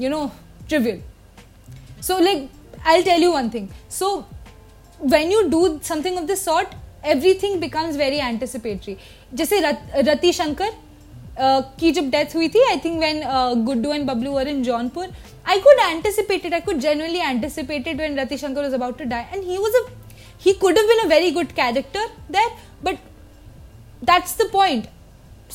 you 0.00 0.10
know 0.10 0.30
trivial 0.68 1.02
so 2.02 2.18
like 2.18 2.48
I'll 2.92 3.04
tell 3.04 3.22
you 3.24 3.28
one 3.32 3.46
thing. 3.52 3.66
So, 3.88 4.06
when 5.12 5.30
you 5.34 5.38
do 5.52 5.60
something 5.82 6.18
of 6.22 6.26
this 6.30 6.42
sort, 6.46 6.74
everything 7.03 7.59
becomes 7.59 7.95
very 7.95 8.19
anticipatory. 8.19 8.97
जैसे 9.33 9.59
रति 10.11 10.33
शंकर 10.33 10.71
की 11.79 11.91
जब 11.91 12.09
death 12.11 12.35
हुई 12.35 12.47
थी 12.49 12.63
I 12.69 12.77
think 12.85 12.99
when 12.99 13.21
Guddu 13.65 13.93
and 13.93 14.05
Bablu 14.07 14.31
were 14.31 14.47
in 14.47 14.63
Jaunpur 14.63 15.13
I 15.51 15.53
could 15.65 15.79
anticipate 15.83 16.43
it. 16.47 16.53
I 16.53 16.59
could 16.65 16.79
genuinely 16.81 17.21
anticipate 17.27 17.87
it 17.87 17.97
when 17.97 18.15
Rati 18.15 18.37
Shankar 18.37 18.63
was 18.63 18.73
about 18.77 18.97
to 18.99 19.05
die, 19.11 19.27
and 19.33 19.43
he 19.51 19.55
was 19.61 19.77
a 19.79 19.83
he 20.43 20.53
could 20.63 20.77
have 20.79 20.89
been 20.89 20.99
a 21.03 21.07
very 21.11 21.31
good 21.37 21.53
character 21.59 22.03
there, 22.35 22.51
but 22.87 22.99
that's 24.09 24.35
the 24.41 24.45
point. 24.51 24.89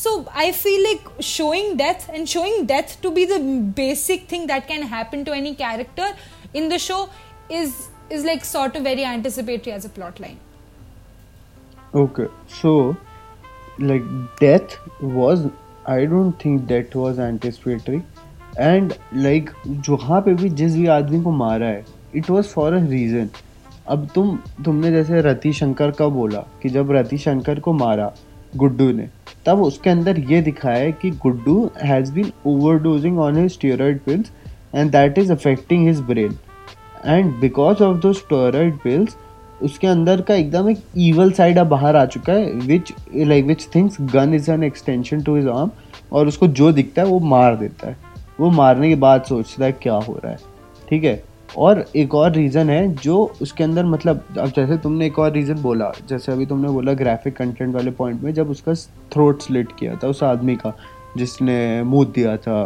So 0.01 0.15
I 0.45 0.47
feel 0.63 0.83
like 0.87 1.05
showing 1.21 1.77
death 1.83 2.09
and 2.13 2.29
showing 2.29 2.67
death 2.73 2.97
to 3.03 3.13
be 3.19 3.27
the 3.35 3.39
basic 3.83 4.27
thing 4.33 4.49
that 4.49 4.67
can 4.73 4.83
happen 4.95 5.25
to 5.29 5.37
any 5.37 5.55
character 5.55 6.09
in 6.63 6.69
the 6.75 6.81
show 6.87 6.99
is 7.61 7.79
is 8.19 8.25
like 8.25 8.45
sort 8.45 8.75
of 8.81 8.83
very 8.83 9.05
anticipatory 9.13 9.77
as 9.77 9.85
a 9.85 9.93
plot 10.01 10.19
line 10.27 10.41
Okay, 11.94 12.28
so, 12.48 12.96
like, 13.80 14.04
death 14.40 14.78
was, 15.02 15.48
i 15.86 16.06
don't 16.06 16.34
think 16.34 16.68
that 16.68 16.96
was 16.96 17.20
anticipatory. 17.20 18.02
And 18.60 18.94
like 19.16 19.50
जहाँ 19.68 20.20
पे 20.22 20.34
भी 20.34 20.50
जिस 20.50 20.74
भी 20.76 20.86
आदमी 20.88 21.22
को 21.24 21.32
मारा 21.32 21.66
है 21.66 21.84
it 22.16 22.30
was 22.30 22.48
for 22.48 22.74
a 22.74 22.80
reason 22.86 23.30
अब 23.88 24.08
तुम, 24.16 24.36
तुमने 24.66 24.92
जैसे 24.92 25.22
रति 25.22 25.52
शंकर 25.54 25.92
का 25.92 26.08
बोला 26.08 26.40
कि 26.62 26.70
जब 26.70 26.92
रति 26.92 27.18
शंकर 27.18 27.60
को 27.60 27.74
मारा 27.74 28.12
गुड्डू 28.58 28.92
ने, 28.92 29.08
तब 29.46 29.62
उसके 29.62 29.90
अंदर 29.90 30.20
ये 30.32 30.42
दिखाया 30.42 30.78
है 30.78 30.92
कि 30.92 31.12
Guddu 31.24 31.70
has 31.84 32.12
been 32.14 32.32
overdosing 32.48 33.20
on 33.20 33.38
his 33.38 33.52
steroid 33.54 34.02
pills 34.06 34.32
and 34.76 34.92
that 34.92 35.18
is 35.18 35.32
affecting 35.32 35.88
his 35.88 36.00
brain 36.10 36.38
and 37.06 37.34
because 37.40 37.84
of 37.84 37.98
the 37.98 38.14
steroid 38.14 38.80
pills 38.80 39.16
उसके 39.64 39.88
अंदर 39.88 40.22
का 40.22 40.36
एकदम 40.36 40.70
एक 40.70 40.82
ईवल 40.98 41.32
साइड 41.32 41.58
अब 41.58 41.68
बाहर 41.68 41.96
आ 41.96 42.06
चुका 42.06 42.34
है 42.34 42.52
which 42.52 42.94
like 43.16 43.46
which 43.46 43.68
things 43.76 43.98
gun 44.14 44.34
is 44.34 44.52
an 44.52 44.64
extension 44.64 45.22
to 45.22 45.36
his 45.36 45.48
arm 45.48 45.72
और 46.12 46.28
उसको 46.28 46.48
जो 46.48 46.72
दिखता 46.72 47.02
है 47.02 47.08
वो 47.08 47.20
मार 47.20 47.56
देता 47.56 47.88
है। 47.88 47.98
वो 48.40 48.50
मारने 48.50 48.90
के 48.90 48.96
बाद 48.96 49.24
सोचता 49.24 49.66
है 49.66 49.72
क्या 49.72 49.94
हो 49.94 50.20
रहा 50.24 50.32
है। 50.32 50.38
ठीक 50.90 51.04
है? 51.04 51.24
और 51.58 51.84
एक 51.96 52.16
और 52.16 52.32
रीज़न 52.32 52.70
है 52.70 52.92
जो 52.94 53.18
उसके 53.42 53.64
अंदर 53.64 53.86
मतलब 53.86 54.24
अब 54.40 54.52
जैसे 54.56 54.78
तुमने 54.78 55.06
एक 55.06 55.20
और 55.20 55.32
रीज़न 55.32 55.62
बोला, 55.62 55.92
जैसे 56.10 56.32
अभी 56.32 56.46
तुमने 56.46 56.70
बोला 56.70 56.94
ग्राफिक 56.94 57.36
कंटेंट 57.38 57.74
वाले 57.76 57.92
पॉइंट 57.92 58.22
में 58.24 58.34
जब 58.34 58.50
उसका 58.50 58.74
थ्रोट 59.14 59.42
स्लिट 59.42 59.72
किया 59.80 59.96
था 59.96 60.08
उस 60.08 60.24
आदमी 60.24 60.56
का 60.56 60.74
जिसने 61.18 61.84
मुँह 61.84 62.06
दिया 62.16 62.36
था 62.38 62.58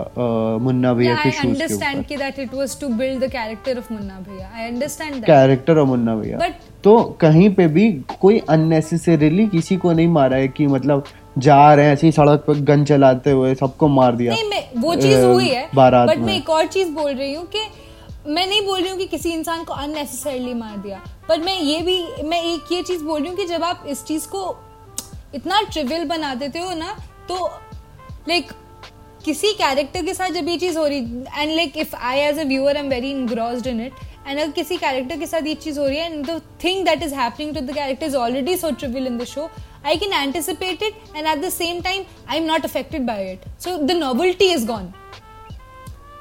मुन्ना 0.62 0.94
भैया 0.94 1.16
के 1.16 1.32
शूज़ 1.32 1.60
के 1.60 1.74
ऊपर। 1.74 2.02
कि 2.04 2.18
that 2.18 2.40
it 2.40 2.54
was 2.54 2.80
to 2.80 2.88
build 2.90 3.24
the 3.24 3.30
character 3.32 3.78
of 3.78 3.94
Munna 3.94 4.20
Bhaiya. 4.20 4.50
I 4.56 4.68
understand 4.68 5.14
that 5.14 5.26
character 5.26 5.78
of 5.78 5.88
Munna 5.90 6.16
Bhaiya. 6.16 6.50
तो 6.84 7.02
कहीं 7.22 7.50
पे 7.56 7.68
भी 7.68 7.92
कोई 8.22 8.40
अननेसेसरीली 8.50 9.48
किसी 9.48 9.78
को 9.78 9.92
नहीं 9.92 10.08
मारा 10.10 10.38
है 10.38 10.48
कि 10.48 10.68
मतलब 10.68 11.04
जा 11.38 11.74
रहे 11.74 11.86
हैं 11.86 11.94
ऐसी 11.94 12.12
सड़क 12.12 12.44
पर 12.48 12.60
गन 12.66 12.84
चलाते 12.86 13.32
हुए 13.32 13.54
सबको 13.56 13.88
मार 13.90 14.16
दिया। 14.16 14.34
नहीं 14.34 14.50
मैं 14.50 14.82
वो 14.82 14.96
चीज़ 14.96 15.24
हुई 15.26 15.48
है 15.48 15.66
बट 15.76 16.18
मैं 16.18 16.36
एक 16.36 16.50
और 16.50 16.68
चीज़ 16.68 16.90
बोल 16.92 17.12
रही 17.12 17.34
हूँ 17.34 17.46
कि 17.48 17.66
मैं 18.28 18.46
नहीं 18.48 18.66
बोल 18.66 18.80
रही 18.80 18.90
हूँ 18.90 18.98
कि 18.98 19.06
किसी 19.08 19.30
इंसान 19.32 19.64
को 19.64 19.74
अननेसेसरली 19.76 20.54
मार 20.54 20.78
दिया। 20.78 21.02
पर 21.30 21.40
मैं 21.40 21.58
ये 21.60 21.80
भी 21.82 21.98
मैं 22.26 22.42
एक 22.44 22.72
ये 22.72 22.82
चीज़ 22.84 23.04
बोल 23.04 23.20
रही 23.20 23.30
हूँ 23.30 23.38
कि 23.38 23.46
जब 23.46 23.64
आप 23.64 23.84
इस 23.90 24.04
चीज़ 24.06 24.28
को 24.28 24.56
इतना 25.36 25.62
ट्रिवियल 25.72 26.08
बना 26.08 26.34
देते 26.36 26.60
हो 26.60 26.74
ना 26.76 26.96
तो 27.30 27.50
लाइक 28.28 28.52
किसी 29.26 29.54
कैरेक्टर 29.54 30.06
के 30.06 30.14
साथ 30.14 30.30
जब 30.32 30.48
ये 30.48 30.58
चीज़ 30.58 30.78
हो 30.78 30.86
रही 30.88 31.00
and 31.38 31.56
like 31.56 31.78
if 31.78 31.96
I 31.96 32.20
as 32.20 32.40
a 32.40 32.44
viewer 32.48 32.78
am 32.78 32.90
very 32.90 33.12
engrossed 33.12 33.68
in 33.68 33.82
it 33.82 33.94
and 34.28 34.40
अगर 34.40 34.52
किसी 34.52 34.78
कैरेक्टर 34.78 35.20
के 35.20 35.28
साथ 35.28 35.48
ये 35.48 35.54
चीज़ 35.66 35.80
हो 35.80 35.86
रही 35.86 35.98
है 35.98 36.12
and 36.14 36.26
the 36.26 36.42
thing 36.64 36.86
that 36.86 37.04
is 37.04 37.14
happening 37.16 37.54
to 37.56 37.62
the 37.62 37.76
character 37.76 38.06
is 38.06 38.16
already 38.16 38.58
so 38.58 38.72
trivial 38.72 39.08
in 39.08 39.18
the 39.18 39.24
show 39.36 39.50
I 39.86 39.98
can 39.98 40.14
anticipate 40.14 40.82
it, 40.82 40.96
and 41.14 41.28
at 41.28 41.42
the 41.42 41.52
same 41.52 41.82
time, 41.82 42.06
I'm 42.26 42.46
not 42.48 42.64
affected 42.64 43.06
by 43.06 43.18
it. 43.32 43.44
So 43.58 43.86
the 43.86 43.96
novelty 43.96 44.52
is 44.58 44.68
gone. 44.68 44.92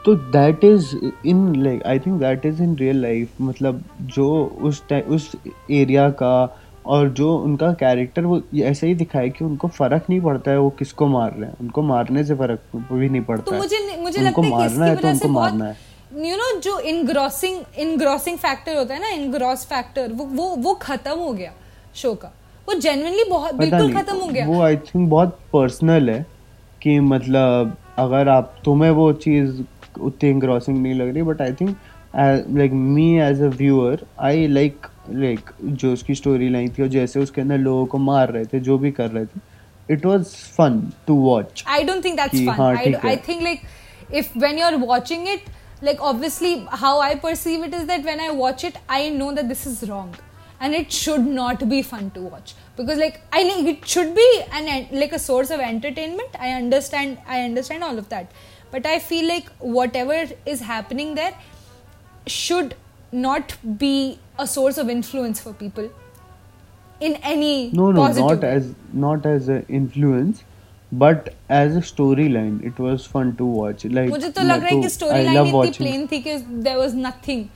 तो 0.05 0.15
that 0.35 0.65
is 0.65 0.87
in 1.27 1.55
like 1.57 1.83
I 1.87 1.99
think 2.07 2.19
that 2.21 2.47
is 2.47 2.63
in 2.63 2.75
real 2.77 2.97
life 3.03 3.41
मतलब 3.41 3.83
जो 4.15 4.25
उस 4.63 4.83
उस 4.93 5.31
area 5.71 6.09
का 6.23 6.33
और 6.87 7.09
जो 7.11 7.35
उनका 7.37 7.73
character 7.81 8.25
वो 8.25 8.41
ऐसे 8.63 8.87
ही 8.87 8.95
दिखाए 8.95 9.29
कि 9.31 9.45
उनको 9.45 9.69
फ़र्क 9.69 10.05
नहीं 10.11 10.21
पड़ता 10.21 10.51
है 10.51 10.59
वो 10.59 10.71
किसको 10.79 11.07
मार 11.07 11.33
रहे 11.33 11.49
हैं। 11.49 11.57
उनको 11.61 11.83
मारने 11.83 12.25
से 12.25 12.35
फ़र्क 12.35 12.77
भी 12.93 13.09
नहीं 13.09 13.23
पड़ता 13.23 13.51
तो 13.51 13.57
मुझे 13.57 13.79
मुझे 14.01 14.21
लगता 14.21 14.43
है 14.43 14.51
मारना 14.51 14.87
है 14.87 14.97
तो 14.97 15.09
उनको 15.09 15.29
मारना 15.29 15.65
है। 15.65 15.77
यू 16.29 16.37
नो 16.37 16.51
जो 16.61 16.79
इनग्रॉसिंग 16.81 17.61
इनग्रॉसिंग 17.79 18.39
फैक्टर 18.39 18.77
होता 18.77 18.95
है 18.95 19.01
ना 19.01 19.09
इनग्रॉस 19.23 19.65
फैक्टर 19.67 20.13
वो 20.13 20.25
वो 20.33 20.49
वो 20.57 20.75
खत्म 20.83 21.19
हो 21.19 21.33
गया 21.33 21.53
शो 21.95 22.15
का। 22.15 22.33
वो 22.69 22.75
जेन्युइनली 22.75 23.25
बहुत 23.31 23.55
बिल्कुल 23.55 23.93
खत्म 23.95 24.17
हो 24.17 24.27
गया। 24.29 24.47
वो 24.47 24.61
आई 24.63 24.77
थिंक 24.77 25.09
बहुत 25.11 25.39
पर्सनल 25.53 26.11
है 26.11 26.27
कि 26.83 26.99
मतलब 27.01 27.77
अगर 27.99 28.29
आप 28.29 28.55
तुम्हें 28.65 28.91
वो 28.91 29.13
चीज़ 29.25 29.63
उतनी 30.01 30.31
इनग्रॉसिंग 30.31 30.79
नहीं 30.79 30.95
लग 30.95 31.13
रही 31.15 31.23
but 31.23 31.41
I 31.43 31.53
think 31.53 31.77
like 32.17 32.73
me 32.73 33.07
as 33.21 33.43
a 33.43 33.49
viewer 33.57 34.05
I 34.21 34.47
like 34.47 34.87
like 35.11 35.51
जो 35.63 35.93
उसकी 35.93 36.15
स्टोरी 36.15 36.49
लाइन 36.49 36.69
थी 36.79 36.83
और 36.83 36.89
जैसे 36.89 37.21
उसके 37.21 37.41
अंदर 37.41 37.59
लोगों 37.59 37.87
को 37.87 37.99
मार 37.99 38.31
रहे 38.33 38.45
थे 38.53 38.61
जो 38.69 38.79
भी 38.79 38.91
कर 39.01 39.11
रहे 39.11 39.25
थे 39.25 39.41
it 39.95 40.07
was 40.07 40.25
fun 40.59 40.81
to 41.07 41.15
watch 41.23 41.65
I 41.69 41.85
don't 41.85 42.05
think 42.05 42.17
that's 42.21 42.45
fun 42.49 43.01
I 43.07 43.17
think 43.29 43.43
like 43.43 43.63
if 44.15 44.39
when 44.39 44.59
you 44.59 44.65
are 44.67 44.77
watching 44.87 45.29
it 45.29 45.51
like 45.87 46.03
obviously 46.09 46.51
how 46.81 46.91
i 47.05 47.15
perceive 47.23 47.63
it 47.69 47.73
is 47.75 47.87
that 47.87 48.05
when 48.09 48.21
i 48.21 48.31
watch 48.41 48.65
it 48.69 48.77
i 48.97 49.09
know 49.15 49.31
that 49.39 49.49
this 49.53 49.67
is 49.71 49.79
wrong 49.89 50.13
and 50.61 50.75
it 50.81 50.93
should 50.93 51.27
not 51.39 51.65
be 51.73 51.81
fun 51.83 52.11
to 52.19 52.23
watch 52.35 52.55
because 52.77 53.01
like 53.05 53.21
i 53.33 53.43
like 53.49 53.71
it 53.73 53.89
should 53.95 54.15
be 54.19 54.27
an 54.59 54.69
like 54.93 55.17
a 55.19 55.23
source 55.25 55.51
of 55.57 55.65
entertainment 55.69 56.37
i 56.49 56.53
understand 56.59 57.19
i 57.27 57.41
understand 57.49 57.89
all 57.89 57.99
of 58.05 58.09
that 58.15 58.39
but 58.75 58.87
i 58.93 58.99
feel 59.09 59.27
like 59.33 59.51
whatever 59.79 60.21
is 60.55 60.63
happening 60.69 61.15
there 61.17 61.35
should 62.27 62.77
not 63.13 63.57
be 63.79 64.19
a 64.42 64.48
source 64.48 64.78
of 64.84 64.90
influence 64.90 65.40
for 65.40 65.54
people 65.54 65.90
in 67.00 67.16
any 67.32 67.72
no 67.80 67.92
no 67.92 68.08
not 68.08 68.44
way. 68.44 68.50
as 68.50 68.70
not 68.94 69.26
as 69.26 69.50
an 69.56 69.66
influence 69.70 70.44
but 70.92 71.34
as 71.50 71.76
a 71.76 71.82
storyline 71.82 72.64
it 72.64 72.80
was 72.80 73.06
fun 73.06 73.36
to 73.42 73.46
watch 73.46 73.86
like 73.86 74.10
मुझे 74.10 74.30
तो 74.30 74.44
लग 74.44 74.64
रहा 74.64 74.76
है 74.76 74.82
कि 74.82 74.90
storyline 74.90 75.66
इतनी 75.66 75.86
plain 75.86 76.08
थी 76.12 76.22
कि 76.28 76.38
there 76.64 76.80
was 76.80 76.96
nothing 77.08 77.48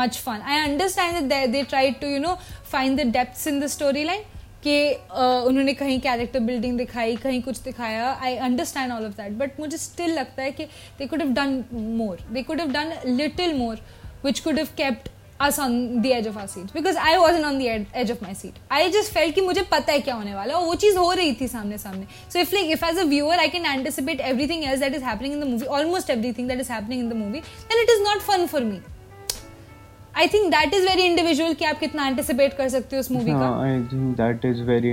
much 0.00 0.18
fun 0.20 0.40
I 0.54 0.58
understand 0.64 1.16
that 1.16 1.28
they, 1.28 1.46
they 1.52 1.64
tried 1.64 2.00
to 2.00 2.08
you 2.14 2.20
know 2.20 2.36
find 2.74 2.98
the 2.98 3.04
depths 3.04 3.46
in 3.46 3.60
the 3.60 3.70
storyline 3.76 4.24
कि 4.62 4.76
uh, 4.94 5.46
उन्होंने 5.48 5.72
कहीं 5.74 5.98
कैरेक्टर 6.00 6.40
बिल्डिंग 6.46 6.78
दिखाई 6.78 7.16
कहीं 7.16 7.40
कुछ 7.42 7.60
दिखाया 7.62 8.12
I 8.22 8.36
understand 8.46 8.92
all 8.92 9.04
of 9.06 9.12
that 9.16 9.32
but 9.38 9.60
मुझे 9.60 9.76
स्टिल 9.78 10.14
लगता 10.14 10.42
है 10.42 10.50
कि 10.52 10.64
they 10.98 11.06
could 11.06 11.22
have 11.22 11.32
done 11.34 11.62
more 11.74 12.18
they 12.32 12.42
could 12.42 12.60
have 12.60 12.72
done 12.72 12.92
little 13.06 13.54
more 13.58 13.78
which 14.24 14.40
could 14.40 14.56
have 14.58 14.68
kept 14.76 15.08
us 15.39 15.59
on 15.59 16.01
the 16.01 16.13
edge 16.13 16.25
of 16.25 16.37
our 16.37 16.47
seats 16.47 16.71
because 16.71 16.95
I 16.95 17.17
wasn't 17.19 17.45
on 17.45 17.57
the 17.57 17.69
ed- 17.69 17.87
edge 17.93 18.09
of 18.09 18.21
my 18.21 18.33
seat. 18.33 18.59
I 18.71 18.91
just 18.91 19.13
felt 19.13 19.33
कि 19.35 19.41
मुझे 19.41 19.61
पता 19.71 19.91
है 19.91 19.99
क्या 19.99 20.15
होने 20.15 20.33
वाला 20.35 20.55
और 20.55 20.65
वो 20.65 20.75
चीज़ 20.83 20.97
हो 20.97 21.11
रही 21.11 21.33
थी 21.41 21.47
सामने 21.47 21.77
सामने. 21.77 22.05
So 22.29 22.39
if 22.39 22.53
like 22.53 22.73
if 22.77 22.83
as 22.83 22.97
a 22.97 23.05
viewer 23.05 23.37
I 23.45 23.49
can 23.49 23.65
anticipate 23.65 24.25
everything 24.31 24.65
else 24.65 24.79
that 24.79 24.97
is 24.99 25.05
happening 25.09 25.33
in 25.33 25.39
the 25.39 25.51
movie, 25.51 25.67
almost 25.79 26.09
everything 26.09 26.47
that 26.47 26.65
is 26.65 26.67
happening 26.67 26.99
in 26.99 27.09
the 27.09 27.19
movie, 27.21 27.43
then 27.69 27.83
it 27.85 27.93
is 27.97 28.03
not 28.09 28.27
fun 28.31 28.47
for 28.55 28.65
me. 28.71 28.81
I 30.17 30.27
think 30.27 30.49
that 30.51 30.73
is 30.73 30.83
very 30.87 31.03
individual 31.03 31.53
कि 31.53 31.65
आप 31.65 31.79
कितना 31.79 32.07
anticipate 32.07 32.53
कर 32.57 32.67
सकते 32.69 32.95
हो 32.95 32.99
उस 32.99 33.11
movie 33.11 33.31
का 33.31 33.47
I 33.61 33.79
think 33.93 34.15
that 34.17 34.45
is 34.45 34.61
very 34.63 34.91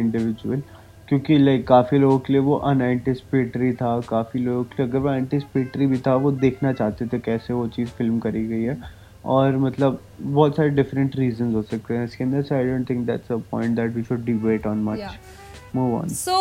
क्योंकि 1.09 1.37
like 1.39 1.67
काफ़ी 1.69 1.99
लोगों 1.99 2.19
के 2.19 2.33
लिए 2.33 2.43
वो 2.43 2.57
अनएंटिसिपेटरी 2.57 3.73
था 3.75 4.01
काफ़ी 4.09 4.41
लोगों 4.41 4.65
के 4.65 4.77
लिए 4.77 4.87
अगर 4.89 4.99
वो 4.99 5.13
एंटिसिपेटरी 5.13 5.87
भी 5.87 5.99
था 6.07 6.15
वो 6.25 6.31
देखना 6.45 6.73
चाहते 6.73 7.07
थे 7.07 7.19
कैसे 7.19 7.53
वो 7.53 7.67
चीज़ 7.69 7.89
फ़िल्म 7.99 8.19
करी 8.19 8.47
गई 8.49 8.63
है 8.63 8.79
और 9.25 9.57
मतलब 9.57 10.01
बहुत 10.21 10.57
सारे 10.57 10.69
डिफरेंट 10.71 11.17
रीजंस 11.17 11.55
हो 11.55 11.63
सकते 11.63 11.95
हैं 11.95 12.05
इसके 12.05 12.25
अंदर 12.25 12.43
so 12.43 12.55
I 12.55 12.65
don't 12.65 12.89
think 12.91 13.07
that's 13.07 13.33
a 13.33 13.37
point 13.51 13.77
that 13.77 13.95
we 13.95 14.03
should 14.03 14.25
debate 14.25 14.67
on 14.67 14.83
much 14.85 15.01
move 15.75 15.95
on 15.95 16.09
so 16.09 16.37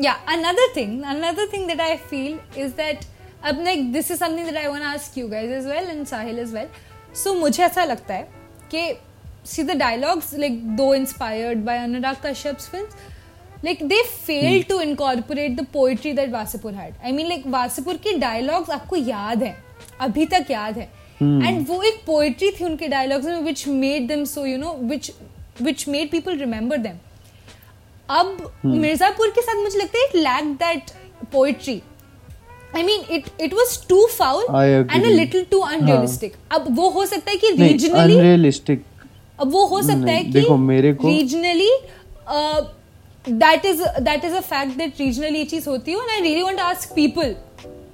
yeah 0.00 0.12
another 0.12 0.72
thing 0.76 1.02
another 1.04 1.46
thing 1.52 1.66
that 1.66 1.80
I 1.80 1.96
feel 1.96 2.38
is 2.58 2.72
that 2.72 3.04
अब 3.44 3.62
like 3.64 3.92
this 3.92 4.10
is 4.10 4.18
something 4.18 4.46
that 4.46 4.56
I 4.56 4.66
want 4.66 4.82
ask 4.82 5.18
you 5.18 5.28
guys 5.28 5.50
as 5.50 5.66
well 5.66 5.88
and 5.90 6.06
Sahil 6.06 6.38
as 6.38 6.54
well 6.54 6.68
so 7.14 7.34
मुझे 7.34 7.62
ऐसा 7.64 7.84
लगता 7.84 8.14
है 8.14 8.28
कि 8.70 8.96
see 9.46 9.62
the 9.62 9.76
dialogues 9.76 10.34
like 10.34 10.76
though 10.76 10.94
inspired 10.94 11.64
by 11.64 11.78
Anurag 11.78 12.16
Kashyap's 12.24 12.68
films 12.68 12.96
like 13.64 13.78
they 13.88 14.00
failed 14.06 14.64
hmm. 14.64 14.68
to 14.70 14.78
incorporate 14.80 15.56
the 15.56 15.64
poetry 15.64 16.12
that 16.12 16.30
Vasipur 16.30 16.74
had. 16.74 16.96
I 17.02 17.12
mean 17.12 17.28
like 17.28 17.44
Vasipur 17.44 17.96
के 17.98 18.12
dialogues 18.20 18.70
आपको 18.70 18.96
याद 18.96 19.42
है 19.42 19.54
अभी 20.00 20.26
तक 20.26 20.50
याद 20.50 20.78
है। 20.78 21.03
And 21.22 21.58
hmm. 21.58 21.68
वो 21.68 21.82
एक 21.82 22.02
पोएट्री 22.06 22.50
थी 22.50 22.64
उनके 22.64 22.88
डायलॉग्स 22.88 23.26
में 23.26 23.40
which 23.42 23.66
made 23.68 24.06
them 24.08 24.24
so 24.24 24.44
you 24.46 24.58
know 24.58 24.76
which 24.82 25.10
which 25.62 25.88
made 25.88 26.10
people 26.10 26.38
remember 26.38 26.76
them 26.76 26.96
अब 28.10 28.36
hmm. 28.36 28.76
मिर्जापुर 28.76 29.30
के 29.30 29.42
साथ 29.42 29.62
मुझे 29.62 29.78
लगता 29.78 29.98
है 29.98 30.04
it 30.04 30.16
lack 30.16 30.54
that 30.62 30.90
poetry 31.32 31.80
I 32.76 32.82
mean 32.82 33.04
it 33.10 33.28
it 33.40 33.54
was 33.54 33.78
too 33.88 34.06
foul 34.18 34.44
and 34.54 35.04
a 35.04 35.08
little 35.08 35.44
too 35.50 35.60
unrealistic 35.60 36.34
अब 36.52 36.66
वो 36.76 36.88
हो 36.90 37.06
सकता 37.06 37.30
है 37.30 37.36
कि 37.36 37.50
रीजनली 37.52 38.18
अनरियलिस्टिक 38.18 38.84
अब 39.38 39.52
वो 39.52 39.64
हो 39.66 39.82
सकता 39.82 40.12
है 40.12 40.24
कि 40.24 40.30
देखो 40.32 40.56
मेरे 40.56 40.92
को 40.94 41.08
regionally 41.08 41.70
that 43.28 43.64
is 43.66 43.82
that 44.00 44.24
is 44.24 44.34
a 44.34 44.40
fact 44.42 44.76
that 44.78 45.00
regionally 45.00 45.38
ये 45.38 45.44
चीज़ 45.44 45.68
होती 45.68 45.92
है 45.92 45.98
and 45.98 46.10
I 46.10 46.20
really 46.20 46.42
want 46.42 46.58
to 46.58 46.64
ask 46.64 46.94
people 46.94 47.34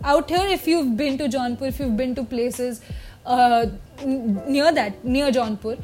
out 0.03 0.31
here 0.31 0.47
if 0.49 0.67
you've 0.67 0.97
been 0.97 1.19
to 1.19 1.29
Jaunpur 1.29 1.69
if 1.69 1.79
you've 1.79 1.97
been 1.97 2.15
to 2.15 2.25
places 2.25 2.81
uh, 3.27 3.67
near 4.05 4.73
that 4.73 5.05
near 5.05 5.31
Jaunpur 5.31 5.79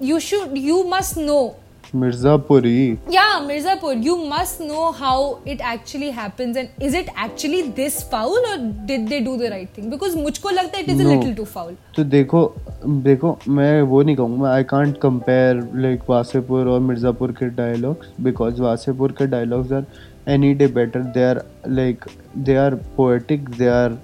you 0.00 0.20
should 0.20 0.56
you 0.58 0.84
must 0.84 1.16
know 1.16 1.56
Mirzapuri. 1.94 2.98
Yeah, 3.10 3.40
Mirzapur. 3.42 4.02
You 4.02 4.16
must 4.16 4.60
know 4.60 4.92
how 4.92 5.40
it 5.44 5.60
actually 5.60 6.10
happens 6.10 6.56
and 6.56 6.70
is 6.80 6.94
it 6.94 7.08
actually 7.14 7.70
this 7.70 8.02
foul 8.02 8.34
or 8.50 8.56
did 8.86 9.08
they 9.08 9.20
do 9.20 9.36
the 9.36 9.50
right 9.50 9.68
thing? 9.68 9.90
Because 9.90 10.16
मुझको 10.16 10.50
लगता 10.50 10.78
है 10.78 10.84
it 10.84 10.90
is 10.90 10.98
no. 11.00 11.10
a 11.10 11.14
little 11.14 11.34
too 11.34 11.44
foul. 11.44 11.74
तो 11.96 12.04
देखो 12.04 12.44
देखो 12.86 13.38
मैं 13.48 13.82
वो 13.92 14.02
नहीं 14.02 14.16
कहूँगा 14.16 14.52
I 14.52 14.64
can't 14.70 14.96
compare 15.02 15.62
like 15.82 16.08
Wasseypur 16.10 16.68
और 16.68 16.80
मिर्ज़ापुर 16.80 17.32
के 17.40 17.48
डायलॉग्स 17.60 18.12
बिकॉज़ 18.20 18.62
वासेपुर 18.62 19.12
के 19.18 19.26
dialogues 19.36 19.72
are 19.72 19.84
any 20.26 20.54
day 20.54 20.66
better 20.66 21.02
they 21.14 21.24
are 21.24 21.44
like 21.66 22.04
they 22.48 22.56
are 22.56 22.76
poetic 22.96 23.48
they 23.60 23.68
are 23.68 23.98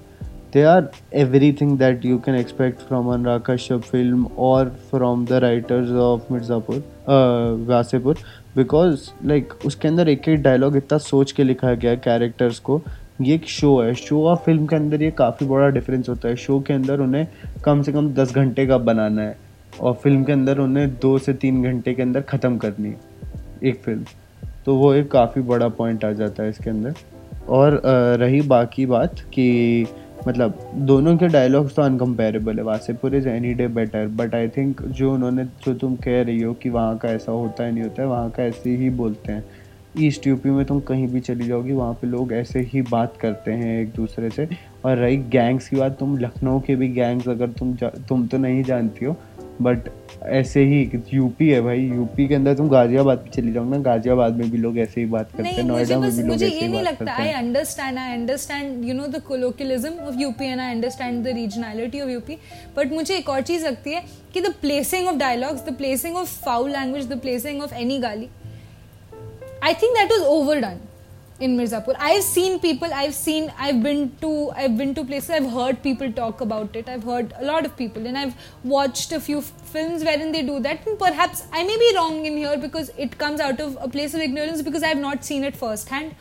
they 0.52 0.64
are 0.64 0.90
everything 1.12 1.76
that 1.76 2.04
you 2.04 2.18
can 2.18 2.34
expect 2.34 2.82
from 2.82 3.08
an 3.10 3.24
Rakashya 3.24 3.84
film 3.84 4.32
or 4.36 4.70
from 4.90 5.24
the 5.24 5.40
writers 5.40 5.90
of 5.90 6.28
Mirzapur, 6.28 6.82
uh, 7.06 7.56
Vasipur 7.66 8.16
because 8.56 9.08
like 9.24 9.52
उसके 9.66 9.88
अंदर 9.88 10.08
एक 10.08 10.28
एक 10.28 10.40
dialogue 10.42 10.76
इतना 10.76 10.98
सोच 10.98 11.32
के 11.32 11.44
लिखा 11.44 11.72
गया 11.74 11.90
है 11.90 11.96
कैरेक्टर्स 11.96 12.58
को 12.58 12.80
ये 13.22 13.34
एक 13.34 13.44
शो 13.48 13.78
है 13.80 13.92
शो 13.94 14.22
और 14.28 14.36
फ़िल्म 14.46 14.66
के 14.66 14.76
अंदर 14.76 15.02
ये 15.02 15.10
काफ़ी 15.18 15.46
बड़ा 15.46 15.68
डिफरेंस 15.68 16.08
होता 16.08 16.28
है 16.28 16.36
शो 16.36 16.58
के 16.66 16.72
अंदर 16.72 17.00
उन्हें 17.00 17.26
कम 17.64 17.82
से 17.82 17.92
कम 17.92 18.12
दस 18.14 18.32
घंटे 18.34 18.66
का 18.66 18.78
बनाना 18.88 19.22
है 19.22 19.36
और 19.80 19.94
फ़िल्म 19.94 20.24
के 20.24 20.32
अंदर 20.32 20.58
उन्हें 20.58 20.88
दो 21.02 21.16
से 21.18 21.32
तीन 21.34 21.62
घंटे 21.62 21.94
के 21.94 22.02
अंदर 22.02 22.22
ख़त्म 22.30 22.58
करनी 22.58 22.88
है 22.88 23.68
एक 23.70 23.80
फ़िल्म 23.84 24.04
तो 24.66 24.74
वो 24.76 24.92
एक 24.94 25.10
काफ़ी 25.10 25.42
बड़ा 25.52 25.68
पॉइंट 25.78 26.04
आ 26.04 26.12
जाता 26.12 26.42
है 26.42 26.50
इसके 26.50 26.70
अंदर 26.70 26.94
और 27.48 27.80
रही 28.20 28.40
बाकी 28.48 28.86
बात 28.86 29.20
कि 29.34 29.86
मतलब 30.26 30.58
दोनों 30.74 31.16
के 31.16 31.28
डायलॉग्स 31.28 31.74
तो 31.76 31.82
अनकम्पेरेबल 31.82 32.58
है, 32.58 32.62
Wasseypur 32.62 33.14
is 33.14 33.28
any 33.28 33.54
day 33.54 33.68
better 33.68 34.06
but 34.06 34.34
I 34.34 34.48
think 34.48 34.82
जो 34.82 35.12
उन्होंने, 35.14 35.44
जो 35.44 35.74
तुम 35.74 35.96
कह 35.96 36.22
रही 36.22 36.42
हो 36.42 36.54
कि 36.54 36.70
वहाँ 36.70 36.96
का 36.98 37.08
ऐसा 37.08 37.32
होता 37.32 37.64
है 37.64 37.72
नहीं 37.72 37.84
होता 37.84 38.02
है, 38.02 38.08
वहाँ 38.08 38.30
का 38.30 38.42
ऐसे 38.42 38.70
ही 38.70 38.90
बोलते 38.90 39.32
हैं। 39.32 39.44
ईस्ट 39.98 40.26
यूपी 40.26 40.50
में 40.50 40.64
तुम 40.64 40.80
कहीं 40.80 41.06
भी 41.08 41.20
चली 41.20 41.46
जाओगी, 41.46 41.72
वहाँ 41.72 41.92
पे 41.92 42.06
लोग 42.06 42.32
ऐसे 42.32 42.60
ही 42.60 42.82
बात 42.82 43.16
करते 43.16 43.52
हैं 43.52 43.80
एक 43.82 43.92
दूसरे 43.96 44.30
से। 44.30 44.48
और 44.84 44.96
रही 44.96 45.16
गैंग्स 45.16 45.68
की 45.68 45.76
बात, 45.76 45.98
तुम 45.98 46.18
लखनऊ 46.18 46.60
के 46.60 46.76
भी 46.76 46.88
गैंग्स 46.88 47.28
अगर 47.28 47.50
तुम 47.50 47.74
तुम 48.08 48.26
तो 48.26 48.38
नहीं 48.38 48.62
जानती 48.62 49.04
हो 49.04 49.16
बट 49.62 49.88
ऐसे 50.26 50.62
ही 50.64 50.80
यूपी 51.14 51.48
है 51.48 51.60
भाई 51.60 51.80
यूपी 51.80 52.26
के 52.28 52.34
अंदर 52.34 52.54
तुम 52.54 52.68
गाजियाबाद 52.68 53.18
भी 53.18 53.30
चली 53.30 53.52
जाओ 53.52 53.64
ना 53.64 53.78
गाजियाबाद 53.78 54.36
में 54.36 54.50
भी 54.50 54.58
लोग 54.58 54.78
ऐसे 54.78 55.00
ही 55.00 55.06
बात 55.06 55.30
करते 55.32 55.48
हैं 55.48 55.62
नोएडा 55.64 55.98
में 55.98 56.10
भी 56.10 56.22
लोग 56.22 56.42
ऐसे 56.42 56.56
ही 56.56 56.68
बात 56.68 56.98
करते 56.98 57.10
हैं। 57.10 57.18
I 57.20 57.32
understand 57.32 57.98
I 57.98 58.12
understand 58.12 58.84
you 58.84 58.94
know 58.94 59.06
the 59.06 59.20
colloquialism 59.20 59.92
of 60.08 60.18
UP 60.18 60.46
and 60.46 60.60
I 60.60 60.70
understand 60.70 61.24
the 61.24 61.34
regionality 61.36 62.00
of 62.00 62.10
UP 62.10 62.36
but 62.76 62.92
मुझे 62.92 63.16
एक 63.16 63.28
और 63.28 63.42
चीज़ 63.42 63.66
लगती 63.66 63.92
है 63.92 64.02
कि 64.34 64.40
the 64.40 64.52
placing 64.60 65.08
of 65.08 65.16
dialogues 65.16 65.64
the 65.70 65.74
placing 65.74 66.16
of 66.16 66.38
foul 66.40 66.70
language 66.70 67.08
the 67.08 67.18
placing 67.18 67.62
of 67.62 67.74
any 67.74 67.98
गाली 67.98 68.28
I 69.64 69.74
think 69.74 69.96
that 69.96 70.12
was 70.12 70.22
overdone 70.28 70.78
in 71.40 71.56
Mirzapur. 71.56 71.94
I've 71.98 72.22
seen 72.22 72.58
people, 72.58 72.92
I've 72.92 73.14
seen, 73.14 73.52
I've 73.58 73.82
been 73.82 74.16
to, 74.20 74.50
I've 74.50 74.76
been 74.76 74.94
to 74.94 75.04
places, 75.04 75.30
I've 75.30 75.50
heard 75.50 75.82
people 75.82 76.12
talk 76.12 76.40
about 76.40 76.74
it. 76.74 76.88
I've 76.88 77.04
heard 77.04 77.32
a 77.38 77.44
lot 77.44 77.64
of 77.64 77.76
people, 77.76 78.06
and 78.06 78.18
I've 78.18 78.34
watched 78.64 79.12
a 79.12 79.20
few 79.20 79.40
films 79.42 80.02
wherein 80.02 80.32
they 80.32 80.42
do 80.42 80.58
that. 80.60 80.86
And 80.86 80.98
perhaps 80.98 81.46
I 81.52 81.62
may 81.64 81.76
be 81.76 81.92
wrong 81.94 82.26
in 82.26 82.36
here 82.36 82.58
because 82.58 82.90
it 82.98 83.18
comes 83.18 83.40
out 83.40 83.60
of 83.60 83.78
a 83.80 83.88
place 83.88 84.14
of 84.14 84.20
ignorance 84.20 84.62
because 84.62 84.82
I've 84.82 84.98
not 84.98 85.24
seen 85.24 85.44
it 85.44 85.56
firsthand. 85.56 86.14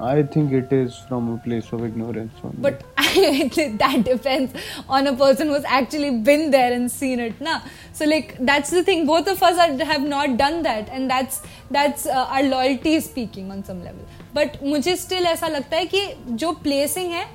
I 0.00 0.22
think 0.22 0.52
it 0.52 0.72
is 0.72 0.96
from 1.08 1.32
a 1.34 1.38
place 1.38 1.72
of 1.72 1.84
ignorance. 1.84 2.32
Only. 2.44 2.56
But 2.58 2.82
that 2.96 4.02
depends 4.04 4.52
on 4.88 5.06
a 5.08 5.14
person 5.16 5.48
who's 5.48 5.64
actually 5.64 6.10
been 6.18 6.50
there 6.52 6.72
and 6.72 6.90
seen 6.90 7.18
it, 7.18 7.40
na. 7.40 7.60
So 7.92 8.04
like 8.04 8.36
that's 8.38 8.70
the 8.70 8.84
thing. 8.84 9.06
Both 9.06 9.26
of 9.26 9.42
us 9.42 9.58
are, 9.58 9.84
have 9.84 10.02
not 10.02 10.36
done 10.36 10.62
that, 10.62 10.88
and 10.88 11.10
that's 11.10 11.42
that's 11.70 12.06
uh, 12.06 12.26
our 12.28 12.42
loyalty 12.44 13.00
speaking 13.00 13.50
on 13.50 13.64
some 13.64 13.82
level. 13.82 14.06
But 14.32 14.62
मुझे 14.62 14.96
still 14.96 15.24
ऐसा 15.26 15.48
लगता 15.48 15.76
है 15.76 15.86
कि 15.86 16.36
जो 16.36 16.52
placing 16.62 17.10
है 17.12 17.26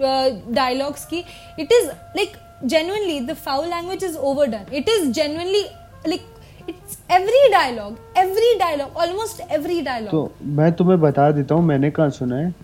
uh, 0.00 0.30
dialogues 0.52 1.04
की, 1.04 1.24
it 1.56 1.70
is 1.70 1.90
like 2.16 2.36
genuinely 2.66 3.20
the 3.20 3.36
foul 3.36 3.68
language 3.68 4.02
is 4.02 4.16
overdone. 4.16 4.66
It 4.72 4.88
is 4.88 5.14
genuinely 5.14 5.66
like 6.04 6.24
it's 6.68 6.98
every 7.10 7.48
dialogue 7.52 8.18
every 8.18 8.58
dialogue 8.58 8.96
almost 8.96 9.52
every 9.52 9.80
dialogue 9.82 10.10
तो 10.10 10.32
मैं 10.42 10.72
तुम्हें 10.72 11.00
बता 11.00 11.30
देता 11.30 11.54
हूँ, 11.54 11.64
मैंने 11.64 11.90
कहाँ 11.90 12.10
सुना 12.10 12.36
है? 12.36 12.54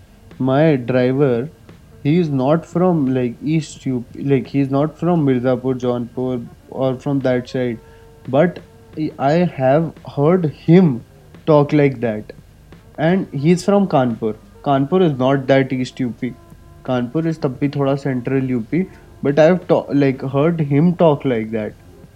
My 0.41 0.77
driver 0.77 1.49
he 2.05 2.21
is 2.21 2.31
not 2.31 2.63
from 2.63 3.09
like 3.15 3.39
east 3.45 3.87
UP 3.87 4.25
like 4.25 4.45
he 4.49 4.61
is 4.61 4.71
not 4.71 4.95
from 4.95 5.25
Mirzapur 5.25 5.77
Jaunpur 5.77 6.47
और 6.73 6.97
from 6.97 7.21
that 7.21 7.49
side 7.49 7.79
but 8.31 8.59
I 9.21 9.49
have 9.59 9.93
heard 10.09 10.51
him 10.55 11.01
talk 11.49 11.73
like 11.73 12.01
that. 12.01 12.33
And 12.99 13.27
he's 13.33 13.65
from 13.65 13.87
kanpur. 13.87 14.35
Kanpur 14.63 15.03
is 15.03 15.19
not 15.19 15.47
that 15.47 15.73
east 15.73 16.01
up 16.01 16.25
kanpur 16.85 17.27
is 17.27 17.39
तब 17.39 17.59
भी 17.61 17.69
थोड़ा 17.69 17.93
up 17.93 18.87
but 19.23 19.39
i 19.39 19.45
have 19.45 19.61
like, 19.93 20.23
heard 20.23 20.61
him 20.61 20.95
talk 20.95 21.25
like 21.25 21.51
that. 21.51 21.73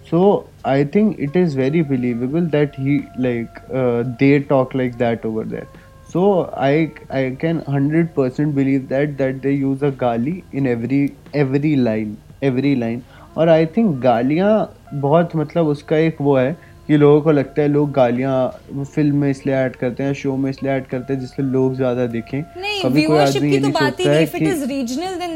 So 0.09 0.48
i 0.65 0.83
think 0.83 1.19
it 1.19 1.35
is 1.35 1.53
very 1.55 1.81
believable 1.81 2.41
that 2.41 2.75
he 2.75 2.95
like 3.17 3.61
uh, 3.73 4.03
they 4.19 4.39
talk 4.39 4.73
like 4.73 4.97
that 4.97 5.25
over 5.25 5.43
there 5.43 5.67
so 6.09 6.51
i 6.57 6.91
i 7.09 7.35
can 7.39 7.61
100% 7.61 8.53
believe 8.53 8.89
that 8.89 9.17
that 9.17 9.41
they 9.41 9.53
use 9.53 9.83
a 9.83 9.91
gali 9.91 10.43
in 10.51 10.67
every 10.67 11.01
every 11.33 11.75
line 11.75 12.17
every 12.41 12.75
line 12.75 13.01
और 13.37 13.49
I 13.49 13.65
think 13.65 13.99
गालियाँ 14.01 14.51
बहुत 14.93 15.35
मतलब 15.35 15.67
उसका 15.67 15.97
एक 15.97 16.17
वो 16.21 16.35
है 16.37 16.51
कि 16.87 16.97
लोगों 16.97 17.21
को 17.21 17.31
लगता 17.31 17.61
है 17.61 17.67
लोग 17.67 17.91
गालियाँ 17.91 18.35
फ़िल्म 18.83 19.15
में 19.15 19.29
इसलिए 19.29 19.55
ऐड 19.55 19.75
करते 19.75 20.03
हैं 20.03 20.13
शो 20.21 20.35
में 20.35 20.49
इसलिए 20.49 20.71
ऐड 20.71 20.87
करते 20.87 21.13
हैं 21.13 21.19
जिससे 21.19 21.43
लोग 21.43 21.75
ज़्यादा 21.75 22.05
देखें 22.15 22.41
कभी 22.83 23.03
कोई 23.03 23.17
आदमी 23.17 23.51
ये 23.51 23.59
तो 23.59 23.67
नहीं 23.67 23.73
सोचता 23.73 24.11
है 24.11 24.25
कि 24.25 24.45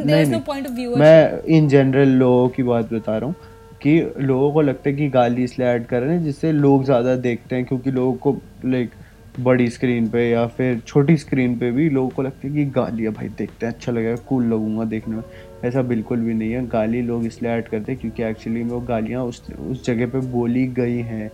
नहीं, 0.06 0.26
नहीं, 0.26 0.42
मैं 1.00 1.42
इन 1.58 1.68
जनरल 1.70 2.10
लोगों 2.24 2.48
की 2.56 2.64
बात 2.64 2.94
बता 2.94 3.18
रहा 3.18 3.26
हूँ 3.28 3.36
कि 3.84 4.00
लोगों 4.20 4.52
को 4.54 4.62
लगता 4.62 4.90
है 4.90 4.96
कि 4.96 5.08
गाली 5.10 5.44
इसलिए 5.44 5.68
ऐड 5.68 5.86
कर 5.86 6.02
रहे 6.02 6.16
हैं 6.16 6.24
जिससे 6.24 6.52
लोग 6.52 6.84
ज़्यादा 6.86 7.16
देखते 7.18 7.56
हैं, 7.56 7.66
क्योंकि 7.66 7.92
लोगों 7.92 8.14
को 8.16 8.42
लाइक 8.66 8.92
बड़ी 9.40 9.70
स्क्रीन 9.70 10.08
पे 10.10 10.30
या 10.30 10.46
फिर 10.48 10.80
छोटी 10.88 11.18
स्क्रीन 11.18 11.58
पे 11.60 11.72
भी 11.72 11.90
लोगों 11.90 12.10
को 12.10 12.22
लगता 12.22 12.48
है 12.48 12.54
कि 12.54 12.66
गाली 12.72 13.04
है 13.04 13.10
भाई 13.10 13.28
देखते 13.30 13.66
हैं 13.66 13.74
अच्छा 13.74 13.92
लगेगा 13.92 14.16
कूल 14.28 14.46
लगूँगा 14.46 14.84
देखने 14.86 15.16
में। 15.16 15.24
ऐसा 15.66 15.82
बिल्कुल 15.82 16.20
भी 16.20 16.34
नहीं 16.34 16.52
है। 16.52 16.66
गाली 16.68 17.02
लोग 17.02 17.26
इसलिए 17.26 17.52
ऐड 17.52 17.68
करते 17.68 17.92
हैं 17.92 18.02
क्योंकि 18.02 18.24
एक्चुअली 18.24 18.64
में 18.64 18.70
वो 18.72 18.80
गालियाँ 18.82 19.24
उस 19.26 19.42
उस 19.60 19.86
जगह 19.86 20.08
पे 20.08 20.20
बोली 20.32 20.66
गई 20.74 20.98
हैं। 21.02 21.32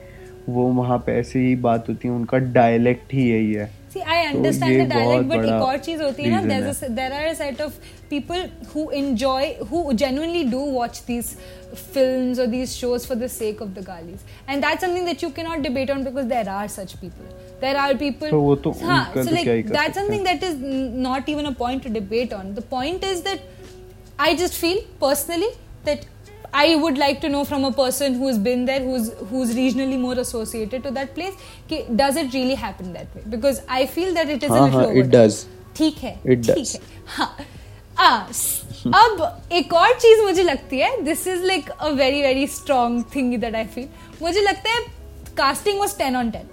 वो 0.50 0.66
वहाँ 0.74 0.98
पे 0.98 1.12
ऐसे 1.12 1.40
ही 1.40 1.56
बात 1.58 1.90
होती 1.90 2.08
है, 2.08 2.14
उनका 2.14 2.38
डायलेक्ट 2.38 3.14
ही 3.14 3.30
यही 3.30 3.54
है। 3.54 3.70
See, 3.95 4.03
I 4.03 4.27
understand 4.27 4.75
तो 4.75 4.83
the 4.83 4.95
dialect, 4.95 5.29
but 5.29 5.45
एक 5.45 5.63
और 5.63 5.79
चीज 5.79 6.01
होती 6.03 6.23
है 6.23 6.31
ना 6.31 6.41
there's 6.49 6.83
a, 6.83 6.89
there 7.01 7.13
are 7.19 7.27
a 7.27 7.35
set 7.41 7.61
of 7.61 7.75
people 8.11 8.49
who 8.73 8.91
enjoy, 9.01 9.57
who 9.71 9.83
genuinely 9.95 10.45
do 10.55 10.63
watch 10.77 11.05
these 11.07 11.37
films 11.93 12.39
or 12.39 12.47
these 12.55 12.75
shows 12.77 13.07
for 13.11 13.17
the 13.21 13.29
sake 13.29 13.61
of 13.61 13.75
the 13.77 13.83
galis, 13.83 14.25
and 14.49 14.63
that's 14.67 14.87
something 14.87 15.05
that 15.11 15.23
you 15.23 15.31
cannot 15.39 15.63
debate 15.63 15.91
on 15.91 16.03
because 16.09 16.27
there 16.27 16.49
are 16.49 16.67
such 16.69 16.97
people. 17.01 17.25
There 17.61 17.77
are 17.85 17.95
people. 17.95 18.29
तो 18.31 18.41
वो 18.41 18.57
तो 18.67 18.73
हाँ, 18.81 19.03
so 19.15 19.31
like 19.31 19.69
that's 19.69 20.01
something 20.01 20.25
that 20.25 20.43
is 20.43 20.57
not 21.07 21.29
even 21.29 21.47
a 21.47 21.53
point 21.53 21.85
to 21.85 21.95
debate 22.01 22.33
on. 22.33 22.55
The 22.55 22.67
point 22.75 23.05
is 23.05 23.23
that 23.23 23.41
I 24.19 24.35
just 24.43 24.55
feel 24.65 24.83
personally 25.01 25.53
that 25.85 26.07
I 26.56 26.76
would 26.76 26.98
like 26.98 27.20
to 27.22 27.28
know 27.28 27.44
from 27.44 27.66
a 27.66 27.70
person 27.78 28.16
who 28.16 28.30
is 28.30 28.40
been 28.40 28.66
there 28.66 28.86
who 29.32 29.44
is 29.44 29.54
regionally 29.56 29.98
more 29.98 30.20
associated 30.20 30.84
to 30.84 30.90
that 30.90 31.14
place 31.16 31.34
कि 31.70 31.84
does 31.92 32.18
it 32.18 32.34
really 32.34 32.56
happen 32.58 32.94
that 32.94 33.16
way 33.16 33.24
because 33.28 33.62
I 33.70 33.86
feel 33.88 34.14
that 34.16 34.30
it 34.30 34.44
is 34.44 34.98
it 35.00 35.06
does 35.16 35.44
ठीक 35.76 35.98
है 35.98 36.20
it 36.26 36.46
does 36.48 36.78
अब 38.88 39.42
एक 39.54 39.74
और 39.74 39.94
चीज़ 39.96 40.22
मुझे 40.22 40.44
लगती 40.44 40.80
है 40.80 41.02
this 41.04 41.28
is 41.28 41.44
like 41.46 41.70
a 41.70 41.88
very 41.96 42.22
very 42.22 42.48
strong 42.50 43.04
thing 43.16 43.38
that 43.42 43.56
I 43.56 43.66
feel 43.68 43.88
मुझे 44.22 44.42
लगता 44.42 44.72
है 44.72 44.86
casting 45.38 45.80
was 45.80 45.98
ten 45.98 46.16
on 46.16 46.32
ten 46.32 46.48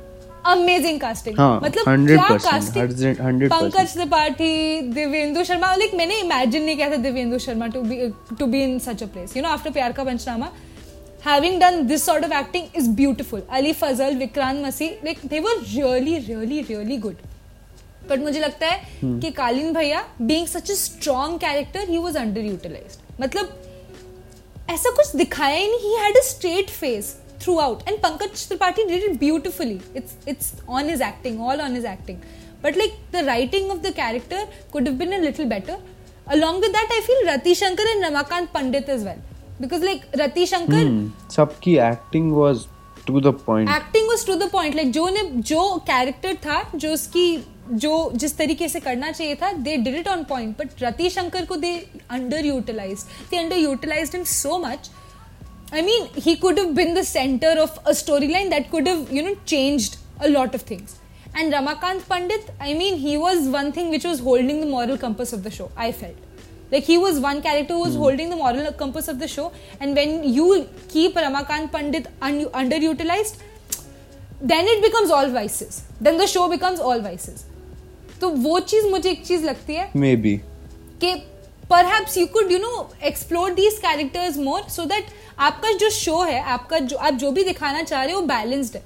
amazing 0.52 1.00
casting 1.00 1.38
हाँ, 1.38 1.60
मतलब 1.62 2.06
क्या 2.06 2.36
कास्टिंग 2.50 3.48
पंकज 3.50 3.94
त्रिपाठी 3.94 4.80
दिव्येंदु 4.94 5.44
शर्मा 5.44 5.74
लाइक 5.74 5.94
मैंने 5.94 6.18
इमेजिन 6.20 6.64
नहीं 6.64 6.76
किया 6.76 6.90
था 6.90 6.96
Divyendu 7.08 7.38
Sharma 7.46 7.66
to 7.74 7.82
be 7.82 8.00
to 8.38 8.46
be 8.46 8.62
in 8.62 8.78
such 8.86 9.02
a 9.02 9.06
place 9.06 9.36
you 9.36 9.42
know 9.42 9.48
after 9.48 9.70
Pyaar 9.70 9.92
Ka 9.92 10.04
Punchnama 10.04 10.52
having 11.26 11.56
done 11.58 11.78
this 11.86 12.04
sort 12.04 12.24
of 12.24 12.32
acting 12.32 12.66
is 12.72 12.88
beautiful. 12.98 13.40
Ali 13.50 13.72
fazal 13.74 14.18
vikrant 14.18 14.66
masi 14.66 14.90
like 15.06 15.22
they 15.32 15.40
were 15.40 15.56
really 15.70 16.20
really 16.26 16.60
really 16.64 16.98
good. 17.06 17.24
But 18.08 18.18
मुझे 18.18 18.40
लगता 18.40 18.66
है 18.66 18.80
hmm. 19.00 19.20
कि 19.20 19.30
Kaleen 19.36 19.72
Bhaiya 19.74 20.04
being 20.22 20.46
such 20.46 20.70
a 20.70 20.74
strong 20.74 21.38
character 21.40 21.88
he 21.88 21.98
was 21.98 22.16
underutilized 22.40 23.22
मतलब 23.22 24.68
ऐसा 24.70 24.90
कुछ 24.96 25.14
दिखाया 25.16 25.56
ही 25.56 25.66
नहीं 25.68 25.78
he 25.80 25.96
had 26.02 26.16
a 26.16 26.20
straight 26.24 26.70
face 26.70 27.14
throughout 27.58 27.88
and 27.88 27.98
Pankaj 27.98 28.46
Tripathi 28.48 28.84
did 28.84 29.04
it 29.04 29.18
beautifully 29.18 29.80
it's 29.96 30.28
it's 30.28 30.52
on 30.68 30.90
his 30.90 31.02
acting 31.02 31.40
all 31.42 31.60
on 31.60 31.76
his 31.76 31.86
acting 31.86 32.18
but 32.64 32.76
like 32.76 32.98
the 33.12 33.24
writing 33.26 33.70
of 33.70 33.78
the 33.78 33.92
character 33.96 34.46
could 34.72 34.88
been 34.98 35.12
a 35.12 35.18
little 35.20 35.46
better 35.48 35.78
along 36.28 36.62
with 36.62 36.76
I 36.76 37.00
feel 37.00 37.26
Rati 37.28 37.54
Shankar 37.54 37.88
and 37.88 38.04
Ramakant 38.04 38.48
Pandit 38.54 38.88
as 38.90 39.04
well 39.04 39.18
because 39.60 39.84
like 39.84 40.02
Rati 40.16 40.46
Shankar 40.46 41.34
सबकी 41.34 41.76
acting 41.82 42.32
was 42.32 42.66
to 43.06 43.20
the 43.20 43.34
point 43.46 43.70
acting 43.70 44.08
was 44.08 44.26
to 44.26 44.34
the 44.36 44.50
point 44.52 44.74
like 44.76 44.90
जो 44.92 45.08
ने 45.08 45.22
जो 45.42 45.62
character 45.86 46.34
था 46.46 46.62
जो 46.74 46.92
उसकी 46.92 47.26
जो 47.74 47.92
जिस 48.14 48.36
तरीके 48.38 48.68
से 48.68 48.80
करना 48.80 49.10
चाहिए 49.10 49.34
था 49.34 49.52
they 49.54 49.76
did 49.76 49.94
it 49.94 50.08
on 50.08 50.22
point 50.24 50.56
but 50.58 50.82
Rati 50.82 51.10
Shankar 51.10 51.44
को 51.44 51.56
they 51.56 51.74
underutilize 52.46 53.04
they 53.30 53.36
underutilize 53.56 54.14
in 54.14 54.24
so 54.24 54.58
much 54.58 54.90
I 55.71 55.81
mean, 55.81 56.07
he 56.15 56.35
could 56.35 56.57
have 56.57 56.75
been 56.75 56.93
the 56.93 57.03
center 57.03 57.47
of 57.47 57.77
a 57.85 57.91
storyline 57.91 58.49
that 58.49 58.69
could 58.71 58.87
have, 58.87 59.11
you 59.11 59.23
know, 59.23 59.35
changed 59.45 59.97
a 60.19 60.29
lot 60.29 60.53
of 60.53 60.63
things. 60.63 60.97
And 61.33 61.53
Ramakant 61.53 62.07
Pandit, 62.09 62.49
I 62.59 62.73
mean, 62.73 62.97
he 62.97 63.17
was 63.17 63.47
one 63.47 63.71
thing 63.71 63.89
which 63.89 64.03
was 64.03 64.19
holding 64.19 64.59
the 64.59 64.65
moral 64.65 64.97
compass 64.97 65.31
of 65.31 65.43
the 65.43 65.51
show, 65.51 65.71
I 65.77 65.93
felt. 65.93 66.17
Like, 66.71 66.83
he 66.83 66.97
was 66.97 67.19
one 67.19 67.41
character 67.41 67.73
who 67.73 67.81
was 67.81 67.95
mm. 67.95 67.99
holding 67.99 68.29
the 68.29 68.35
moral 68.35 68.71
compass 68.73 69.07
of 69.07 69.19
the 69.19 69.27
show. 69.27 69.53
And 69.79 69.95
when 69.95 70.23
you 70.23 70.67
keep 70.89 71.15
Ramakant 71.15 71.71
Pandit 71.71 72.07
un- 72.21 72.45
underutilized, 72.45 73.37
then 74.41 74.65
it 74.67 74.81
becomes 74.81 75.09
all 75.09 75.29
vices. 75.29 75.83
Then 76.01 76.17
the 76.17 76.27
show 76.27 76.49
becomes 76.49 76.79
all 76.79 76.99
vices. 76.99 77.45
तो 78.21 78.29
वो 78.29 78.59
चीज 78.59 78.85
मुझे 78.89 79.09
एक 79.11 79.25
चीज 79.25 79.43
लगती 79.43 79.75
है 79.75 79.91
may 79.95 80.15
be 80.23 80.35
कि 81.03 81.13
perhaps 81.70 82.16
you 82.18 82.26
could 82.26 82.52
you 82.52 82.58
know 82.58 82.88
explore 83.04 83.54
these 83.54 83.78
characters 83.78 84.36
more 84.38 84.68
so 84.70 84.84
that 84.84 85.06
आपका 85.38 85.72
जो 85.78 85.90
शो 85.90 86.22
है 86.22 86.40
आपका 86.42 86.78
जो 86.80 86.96
आप 86.96 87.14
जो 87.14 87.30
भी 87.30 87.44
दिखाना 87.44 87.82
चाह 87.82 88.02
रहे 88.04 88.14
हो 88.14 88.20
बैलेंस्ड 88.26 88.76
है। 88.76 88.82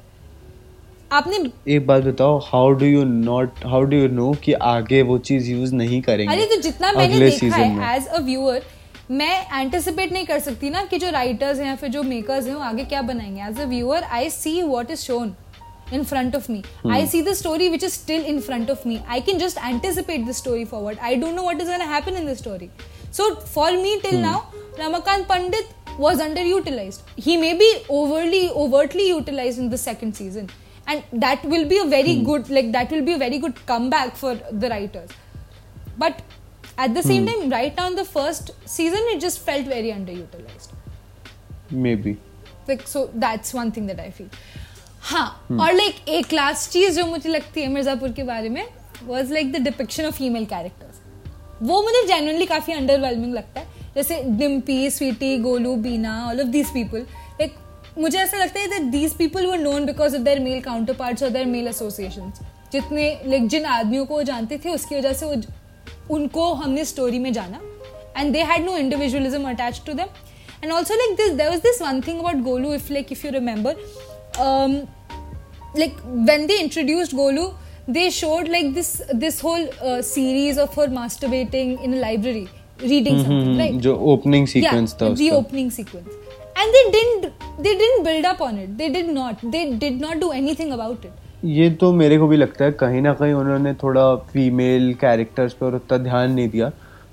आपने 1.12 1.38
एक 1.74 1.86
बात 1.86 2.02
बताओ 2.04 2.38
how 2.44 2.70
do 2.70 2.86
you 2.86 3.04
not 3.04 3.64
how 3.66 3.82
do 3.82 3.96
you 3.96 4.08
know 4.08 4.32
कि 4.44 4.52
आगे 4.52 5.02
वो 5.02 5.18
चीज़ 5.20 5.50
यूज़ 5.50 5.74
नहीं 5.74 6.00
करेंगे 6.02 6.34
अरे 6.34 6.46
तो 6.46 6.60
जितना 6.62 6.92
मैंने 6.92 7.18
देखा 7.20 7.56
है 7.56 7.96
एज 7.96 8.06
अ 8.06 8.20
व्यूअर 8.20 8.62
मैं 9.10 9.60
एंटिसिपेट 9.60 10.12
नहीं 10.12 10.26
कर 10.26 10.38
सकती 10.40 10.70
ना 10.70 10.84
कि 10.84 10.98
जो 10.98 11.10
राइटर्स 11.10 11.58
हैं 11.58 11.66
या 11.66 11.76
फिर 11.76 11.90
जो 11.90 12.02
मेकर्स 12.02 12.46
हैं 12.46 12.54
वो 12.54 12.60
आगे 12.62 12.84
क्या 12.84 13.02
बनाएँगे। 13.02 13.42
As 13.42 13.60
a 13.60 13.64
viewer 13.68 14.02
I 14.02 14.30
see 14.30 14.60
what 14.62 14.90
is 14.90 15.00
shown 15.00 15.34
in 15.90 16.05
front 16.05 16.35
of 16.35 16.48
me. 16.48 16.62
Hmm. 16.83 16.90
I 16.90 17.05
see 17.05 17.22
the 17.22 17.35
story 17.35 17.68
which 17.68 17.83
is 17.83 17.92
still 17.92 18.24
in 18.24 18.40
front 18.40 18.70
of 18.70 18.85
me. 18.87 19.03
I 19.09 19.20
can 19.20 19.38
just 19.38 19.62
anticipate 19.62 20.26
the 20.26 20.35
story 20.35 20.64
forward. 20.64 20.98
I 21.00 21.16
don't 21.16 21.35
know 21.35 21.42
what 21.42 21.61
is 21.61 21.68
going 21.68 21.81
to 21.81 21.87
happen 21.87 22.14
in 22.14 22.26
the 22.26 22.37
story. 22.37 22.70
So 23.11 23.37
for 23.37 23.70
me 23.72 24.00
till 24.00 24.16
hmm. 24.16 24.22
now, 24.22 24.46
Ramakant 24.76 25.26
Pandit 25.29 25.66
was 25.98 26.18
underutilized. 26.20 27.03
He 27.16 27.37
may 27.37 27.55
be 27.59 27.85
overly 27.88 28.48
overtly 28.50 29.09
utilized 29.09 29.59
in 29.59 29.70
the 29.70 29.79
second 29.79 30.16
season, 30.16 30.48
and 30.87 31.03
that 31.12 31.44
will 31.44 31.68
be 31.68 31.79
a 31.79 31.85
very 31.85 32.16
hmm. 32.16 32.24
good 32.24 32.48
like 32.50 32.72
that 32.72 32.90
will 32.90 33.03
be 33.05 33.14
a 33.14 33.18
very 33.18 33.38
good 33.38 33.64
comeback 33.66 34.16
for 34.16 34.35
the 34.50 34.68
writers. 34.70 35.11
But 35.98 36.22
at 36.79 36.94
the 36.94 37.03
same 37.03 37.26
hmm. 37.26 37.40
time, 37.40 37.50
right 37.50 37.76
now 37.76 37.88
in 37.88 37.96
the 37.96 38.05
first 38.05 38.53
season, 38.64 39.00
it 39.14 39.20
just 39.20 39.40
felt 39.40 39.66
very 39.66 39.88
underutilized. 39.88 40.70
Maybe. 41.70 42.16
Like 42.66 42.87
so, 42.87 43.11
that's 43.14 43.53
one 43.53 43.72
thing 43.72 43.87
that 43.87 43.98
I 44.00 44.11
feel. 44.11 44.29
हाँ 45.02 45.46
और 45.60 45.72
like 45.72 46.08
एक 46.08 46.32
last 46.32 46.70
चीज़ 46.70 46.96
जो 46.96 47.04
मुझे 47.06 47.28
लगती 47.28 47.60
है 47.60 47.68
मिर्जापुर 47.68 48.12
के 48.12 48.22
बारे 48.22 48.48
में 48.48 48.64
was 49.04 49.32
like 49.32 49.52
the 49.52 49.56
depiction 49.64 50.04
of 50.06 50.14
female 50.14 50.44
characters 50.46 51.00
वो 51.62 51.80
मुझे 51.82 52.06
जेनुअनली 52.06 52.46
काफ़ी 52.46 52.72
अंडरवेलमिंग 52.72 53.34
लगता 53.34 53.60
है. 53.60 53.66
जैसे 53.94 54.22
Dimpy 54.38 54.90
Sweety 54.90 55.36
Golu 55.38 55.74
Bina 55.76 56.12
all 56.28 56.40
of 56.40 56.48
these 56.48 56.72
people 56.74 56.98
like 57.40 57.54
मुझे 57.98 58.18
ऐसा 58.18 58.36
लगता 58.36 58.60
है 58.60 58.68
that 58.70 58.90
these 58.92 59.14
people 59.16 59.46
were 59.46 59.58
known 59.58 59.86
because 59.86 60.16
of 60.16 60.22
their 60.22 60.40
male 60.40 60.60
counter 60.60 60.94
parts 60.96 61.22
और 61.22 61.30
देयर 61.30 61.46
मेल 61.46 61.68
एसोसिएशन 61.68 62.32
जितने 62.72 63.08
लाइक 63.26 63.48
जिन 63.48 63.64
आदमियों 63.66 64.06
को 64.06 64.14
वो 64.14 64.22
जानते 64.22 64.58
थे 64.64 64.70
उसकी 64.70 64.96
वजह 64.96 65.12
से 65.12 65.26
वो 65.26 66.14
उनको 66.14 66.52
हमने 66.54 66.84
स्टोरी 66.84 67.18
में 67.18 67.32
जाना. 67.32 67.60
And 68.16 68.32
they 68.32 68.42
had 68.42 68.64
no 68.64 68.76
individualism 68.76 69.48
attach 69.48 69.82
to 69.86 69.92
them 69.92 70.06
and 70.62 70.72
also 70.72 70.94
like 70.94 71.16
this 71.16 71.36
there 71.36 71.50
was 71.50 71.60
this 71.66 71.82
one 71.82 72.00
thing 72.06 72.20
about 72.20 72.44
golu 72.46 72.74
if 72.74 72.92
like 72.92 73.12
if 73.16 73.24
you 73.24 73.32
remember 73.34 73.74
um 74.38 74.88
like 75.74 75.96
when 76.30 76.46
they 76.46 76.60
introduced 76.60 77.16
golu 77.16 77.52
they 77.88 78.08
showed 78.10 78.48
like 78.48 78.72
this 78.74 79.02
this 79.12 79.40
whole 79.40 79.66
uh, 79.82 80.00
series 80.02 80.58
of 80.58 80.74
her 80.74 80.88
masturbating 80.88 81.82
in 81.82 81.94
a 81.94 82.00
library 82.06 82.48
reading 82.80 83.16
mm-hmm, 83.16 83.30
something 83.30 83.58
right 83.58 83.80
जो 83.86 83.96
opening 84.12 84.46
sequence 84.46 84.94
yeah, 85.00 85.14
the 85.22 85.30
opening 85.38 85.70
sequence 85.70 86.12
and 86.56 86.76
they 86.76 86.84
didn't 86.96 87.32
they 87.58 87.74
didn't 87.82 88.04
build 88.04 88.24
up 88.24 88.40
on 88.40 88.58
it 88.58 88.76
they 88.78 88.88
did 88.88 89.10
not 89.18 89.42
they 89.56 89.64
did 89.84 90.00
not 90.00 90.20
do 90.20 90.30
anything 90.42 90.72
about 90.78 91.04
it 91.04 91.12
ये 91.44 91.70
तो 91.80 91.92
मेरे 91.92 92.18
को 92.18 92.26
भी 92.28 92.36
लगता 92.36 92.64
है 92.64 92.72
कहीं 92.80 93.00
ना 93.02 93.12
कहीं 93.14 93.32
उन्होंने 93.34 93.72
थोड़ा 93.82 94.14
फीमेल 94.32 94.92
कैरेक्टर्स 95.00 95.52
पर 95.60 95.74
उतना 95.74 95.98
ध्यान 95.98 96.32
नहीं 96.32 96.48
दिया 96.48 96.66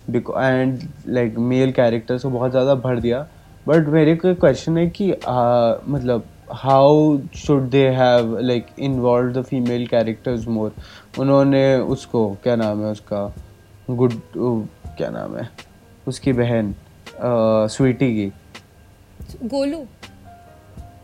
एंड 0.10 0.82
लाइक 1.08 1.38
मेल 1.52 1.72
कैरेक्टर्स 1.78 2.24
को 2.24 2.30
बहुत 2.30 2.52
ज़्यादा 2.52 2.76
भर 2.86 3.00
दिया 3.00 3.26
बट 3.68 3.88
मेरे 3.94 4.16
को 4.16 4.34
क्वेश्चन 4.36 4.78
है 4.78 4.88
कि 4.90 5.12
आ, 5.12 5.74
मतलब 5.88 6.26
how 6.52 7.18
should 7.36 7.70
they 7.70 7.88
have 7.92 8.38
like 8.40 8.68
involve 8.80 9.32
the 9.34 9.44
female 9.46 9.86
characters 9.88 10.48
more 10.48 10.74
उन्होंने 11.20 11.64
उसको 11.96 12.30
क्या 12.44 12.56
नाम 12.56 12.84
है 12.86 12.92
उसका? 12.92 13.26
गुड 13.90 14.14
क्या 14.38 15.10
नाम 15.10 15.36
है? 15.38 15.50
उसकी 16.08 16.34
बहन 16.34 16.74
स्वीटी 17.22 18.14
की। 18.16 18.32
गोलू। 19.46 19.86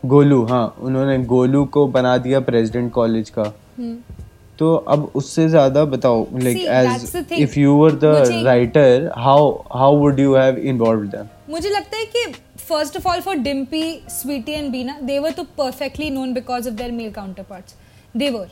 गोलू 0.06 0.44
हाँ 0.46 0.66
उन्होंने 0.80 1.18
गोलू 1.26 1.64
को 1.66 1.86
बना 1.88 2.16
दिया 2.18 2.40
प्रेसिडेंट 2.42 2.92
कॉलेज 2.92 3.30
का। 3.30 3.52
हम्म। 3.78 3.96
तो 4.58 4.74
अब 4.74 5.10
उससे 5.14 5.48
ज़्यादा 5.48 5.84
बताओ 5.86 6.26
like 6.34 6.56
as 6.56 7.32
if 7.32 7.58
you 7.58 7.74
were 7.76 7.92
the 7.94 8.12
writer 8.44 9.10
how 9.16 9.50
how 9.72 9.96
would 9.98 10.20
you 10.20 10.34
have 10.36 10.58
involve 10.72 11.06
them 11.14 11.28
मुझे 11.50 11.70
लगता 11.70 11.96
है 11.96 12.04
कि 12.06 12.24
first 12.66 12.96
of 12.96 13.06
all, 13.06 13.20
for 13.20 13.34
Dimpy, 13.34 14.10
Sweetie, 14.10 14.54
and 14.54 14.72
Beena, 14.72 15.06
they 15.06 15.20
were 15.20 15.32
too 15.32 15.44
perfectly 15.44 16.10
known 16.10 16.34
because 16.34 16.66
of 16.66 16.76
their 16.76 16.92
male 16.92 17.12
counterparts. 17.12 17.74
They 18.14 18.30
were. 18.30 18.48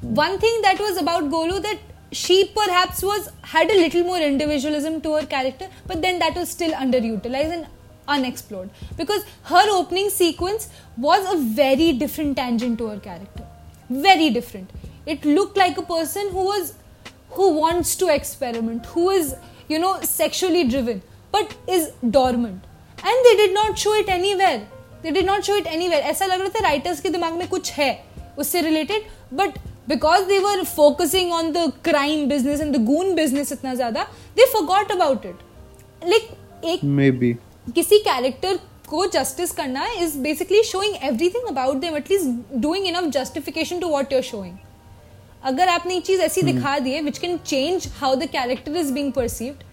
One 0.00 0.38
thing 0.38 0.62
that 0.62 0.78
was 0.78 0.98
about 0.98 1.24
Golu 1.24 1.62
that 1.62 1.78
she 2.12 2.44
perhaps 2.54 3.02
was 3.02 3.30
had 3.42 3.70
a 3.70 3.74
little 3.74 4.04
more 4.04 4.18
individualism 4.18 5.00
to 5.02 5.14
her 5.14 5.26
character, 5.26 5.68
but 5.86 6.02
then 6.02 6.18
that 6.20 6.36
was 6.36 6.48
still 6.48 6.72
underutilized 6.72 7.52
and 7.52 7.66
unexplored 8.08 8.70
because 8.96 9.24
her 9.44 9.68
opening 9.70 10.10
sequence 10.10 10.68
was 10.96 11.32
a 11.32 11.36
very 11.38 11.92
different 11.92 12.36
tangent 12.36 12.78
to 12.78 12.86
her 12.86 13.00
character. 13.00 13.44
Very 13.90 14.30
different. 14.30 14.70
It 15.06 15.24
looked 15.24 15.56
like 15.56 15.76
a 15.78 15.82
person 15.82 16.30
who 16.30 16.44
was 16.44 16.74
who 17.30 17.58
wants 17.58 17.96
to 17.96 18.08
experiment, 18.14 18.86
who 18.86 19.10
is 19.10 19.34
you 19.68 19.78
know 19.78 20.00
sexually 20.02 20.64
driven, 20.68 21.02
but 21.32 21.56
is 21.66 21.90
dormant 22.18 22.65
and 22.98 23.24
they 23.24 23.34
did 23.36 23.54
not 23.54 23.76
show 23.76 23.94
it 23.94 24.08
anywhere 24.34 24.56
they 25.02 25.10
did 25.10 25.26
not 25.26 25.42
show 25.42 25.56
it 25.56 25.66
anywhere 25.88 26.00
ऐसा 26.04 26.26
लग 26.26 26.40
रहा 26.40 26.48
था 26.50 26.62
writers 26.62 27.00
के 27.00 27.08
दिमाग 27.10 27.32
में 27.32 27.48
कुछ 27.48 27.72
है 27.72 27.90
उससे 28.38 28.60
related 28.60 29.02
but 29.34 29.58
because 29.88 30.24
they 30.24 30.38
were 30.38 30.64
focusing 30.66 31.32
on 31.32 31.52
the 31.52 31.70
crime 31.84 32.28
business 32.28 32.60
and 32.60 32.76
the 32.76 32.84
goon 32.84 33.14
business 33.14 33.52
इतना 33.52 33.74
ज़्यादा 33.74 34.02
they 34.36 34.46
forgot 34.52 34.92
about 34.92 35.26
it 35.26 35.44
like 36.04 36.30
एक 36.64 36.80
Maybe. 36.96 37.34
किसी 37.74 37.98
कैरेक्टर 38.00 38.58
को 38.88 39.06
जस्टिस 39.08 39.50
करना 39.52 39.86
is 39.92 40.18
basically 40.18 40.62
showing 40.62 40.94
everything 41.30 41.48
about 41.48 41.76
them 41.76 41.96
at least 41.96 42.56
doing 42.58 42.86
enough 42.86 43.10
justification 43.12 43.80
to 43.80 43.88
what 43.88 44.12
you're 44.12 44.22
showing 44.22 44.56
अगर 45.44 45.68
आपने 45.68 45.96
एक 45.96 46.04
चीज़ 46.04 46.20
ऐसी 46.20 46.40
hmm. 46.40 46.52
दिखा 46.52 46.78
दी 46.78 46.92
है 46.92 47.00
which 47.02 47.18
can 47.18 47.36
change 47.38 47.88
how 47.94 48.14
the 48.14 48.28
character 48.28 48.76
is 48.76 48.92
being 48.92 49.12
perceived 49.12 49.64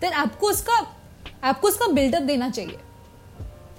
then 0.00 0.12
आपको 0.14 0.48
उसका 0.50 0.80
आपको 1.42 1.68
उसका 1.68 1.86
बिल्डअप 1.92 2.22
देना 2.22 2.48
चाहिए। 2.50 2.78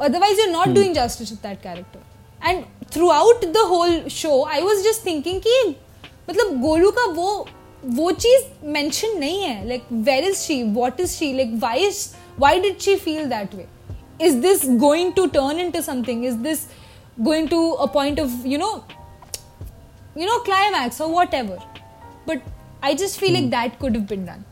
Otherwise 0.01 0.39
you 0.41 0.45
not 0.51 0.67
doing 0.75 0.95
justice 0.95 1.31
of 1.33 1.41
that 1.41 1.61
character 1.63 2.49
and 2.49 2.63
throughout 3.09 3.45
the 3.45 3.65
whole 3.69 4.01
show 4.11 4.43
I 4.43 4.61
was 4.61 4.83
just 4.83 5.05
thinking 5.05 5.41
कि 5.41 5.75
मतलब 6.29 6.61
गोलू 6.61 6.91
का 6.91 7.05
वो 7.13 7.47
वो 7.85 8.11
चीज़ 8.13 8.43
मेंशन 8.67 9.17
नहीं 9.19 9.41
है। 9.43 9.67
Like 9.67 9.83
where 9.91 10.23
is 10.23 10.37
she 10.37 10.61
what 10.73 10.99
is 10.99 11.11
she 11.11 11.31
like 11.33 11.53
why 11.61 11.85
is 11.85 12.07
why 12.39 12.59
did 12.61 12.79
she 12.79 12.95
feel 12.95 13.25
that 13.29 13.55
way 13.55 13.67
is 14.21 14.35
this 14.41 14.65
going 14.79 15.13
to 15.13 15.25
turn 15.27 15.59
in 15.59 15.71
to 15.71 15.81
something 15.81 16.25
is 16.25 16.35
this 16.43 16.67
going 17.19 17.49
to 17.49 17.69
a 17.71 17.85
point 17.93 18.19
of 18.19 18.47
you 18.47 18.57
know 18.57 18.69
you 20.17 20.25
know 20.25 20.37
climax 20.45 21.01
और 21.01 21.09
whatever 21.33 21.59
but 22.27 22.41
I 22.83 22.93
just 22.95 23.19
feel 23.19 23.33
like 23.33 23.49
that 23.51 23.79
could 23.79 23.97
have 23.97 24.25
done 24.25 24.43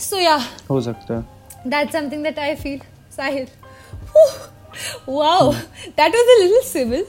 so 0.00 0.18
या 0.18 0.40
हो 0.70 0.80
सकता 0.80 1.14
है। 1.14 1.41
That's 1.64 1.92
something 1.92 2.22
that 2.22 2.38
i 2.38 2.54
feel 2.54 2.80
sahil 3.10 3.48
wow, 5.06 5.54
that 5.96 6.12
was 6.12 6.26
a 6.34 6.44
little 6.44 6.62
civil, 6.62 7.04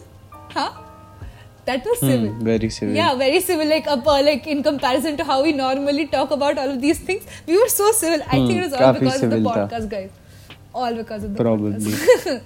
huh? 0.49 0.71
That 1.65 1.85
was 1.85 1.99
hmm, 1.99 2.07
civil. 2.07 2.29
Hmm, 2.29 2.43
very 2.43 2.69
civil. 2.69 2.95
Yeah, 2.95 3.15
very 3.15 3.39
civil. 3.39 3.67
Like, 3.67 3.87
up, 3.87 4.05
like 4.05 4.47
in 4.47 4.63
comparison 4.63 5.17
to 5.17 5.23
how 5.23 5.43
we 5.43 5.53
normally 5.53 6.07
talk 6.07 6.31
about 6.31 6.57
all 6.57 6.69
of 6.69 6.81
these 6.81 6.99
things, 6.99 7.25
we 7.47 7.57
were 7.57 7.69
so 7.69 7.91
civil. 7.91 8.21
I 8.27 8.39
hmm, 8.39 8.47
think 8.47 8.59
it 8.59 8.63
was 8.63 8.73
all 8.73 8.93
because 8.93 9.23
of 9.23 9.29
the 9.29 9.37
podcast, 9.37 9.89
guys. 9.89 10.11
All 10.73 10.93
because 10.93 11.23
of 11.23 11.33
the 11.33 11.43
Probably. 11.43 11.93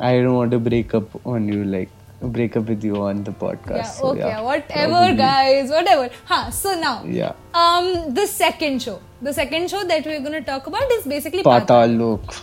I 0.00 0.20
don't 0.20 0.34
want 0.34 0.50
to 0.50 0.58
break 0.58 0.94
up 0.94 1.26
on 1.26 1.48
you, 1.48 1.64
like 1.64 1.88
break 2.20 2.56
up 2.56 2.68
with 2.68 2.84
you 2.84 2.96
on 2.96 3.24
the 3.24 3.32
podcast. 3.32 3.76
Yeah, 3.76 3.82
so, 3.82 4.08
okay, 4.08 4.20
yeah, 4.20 4.40
whatever, 4.40 4.92
probably. 4.92 5.16
guys, 5.16 5.70
whatever. 5.70 6.10
Huh, 6.24 6.50
so 6.50 6.78
now, 6.80 7.04
yeah. 7.04 7.32
Um, 7.54 8.14
the 8.14 8.26
second 8.26 8.82
show, 8.82 9.00
the 9.22 9.32
second 9.32 9.70
show 9.70 9.84
that 9.84 10.04
we're 10.06 10.20
gonna 10.20 10.42
talk 10.42 10.66
about 10.66 10.90
is 10.92 11.04
basically 11.04 11.42
Patal 11.42 11.98
Lok. 11.98 12.42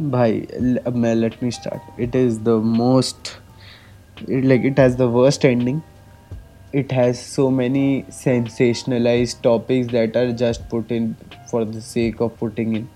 भाई 0.00 0.46
मैं 0.96 1.14
let 1.14 1.34
me 1.42 1.50
start 1.50 2.00
it 2.00 2.16
is 2.16 2.38
the 2.40 2.48
most 2.48 3.38
like 4.28 4.64
it 4.64 4.78
has 4.78 4.96
the 4.96 5.06
worst 5.08 5.44
ending 5.44 5.80
it 6.80 6.90
has 6.92 7.20
so 7.20 7.50
many 7.50 8.04
sensationalized 8.16 9.40
topics 9.42 9.86
that 9.92 10.16
are 10.16 10.32
just 10.32 10.68
put 10.68 10.90
in 10.96 11.16
for 11.50 11.64
the 11.64 11.80
sake 11.80 12.20
of 12.20 12.34
putting 12.42 12.76
in 12.76 12.86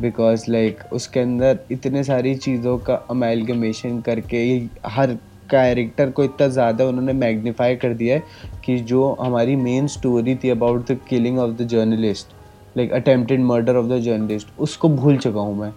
because 0.00 0.50
like 0.50 0.78
like, 0.78 0.92
उसके 0.92 1.20
अंदर 1.20 1.58
इतने 1.70 2.04
सारी 2.04 2.34
चीज़ों 2.34 2.78
का 2.78 2.94
amalgamation 3.10 4.00
करके 4.00 4.68
हर 4.86 5.16
character 5.50 6.10
को 6.10 6.24
इतना 6.24 6.48
ज़्यादा 6.48 6.84
उन्होंने 6.84 7.12
मैग्नीफाई 7.12 7.76
कर 7.76 7.94
दिया 7.94 8.16
है 8.16 8.22
कि 8.64 8.78
जो 8.84 9.12
हमारी 9.20 9.56
मेन 9.58 9.86
स्टोरी 9.88 10.34
थी 10.34 10.50
about 10.50 10.90
the 10.90 10.98
killing 11.08 11.38
of 11.38 11.50
the 11.52 11.66
journalist 11.68 12.34
like 12.76 12.92
attempted 12.92 13.40
murder 13.42 13.76
of 13.76 13.86
the 13.86 13.98
journalist 14.00 14.58
उसको 14.58 14.88
भूल 14.88 15.16
चुका 15.18 15.40
हूँ 15.40 15.56
मैं। 15.58 15.72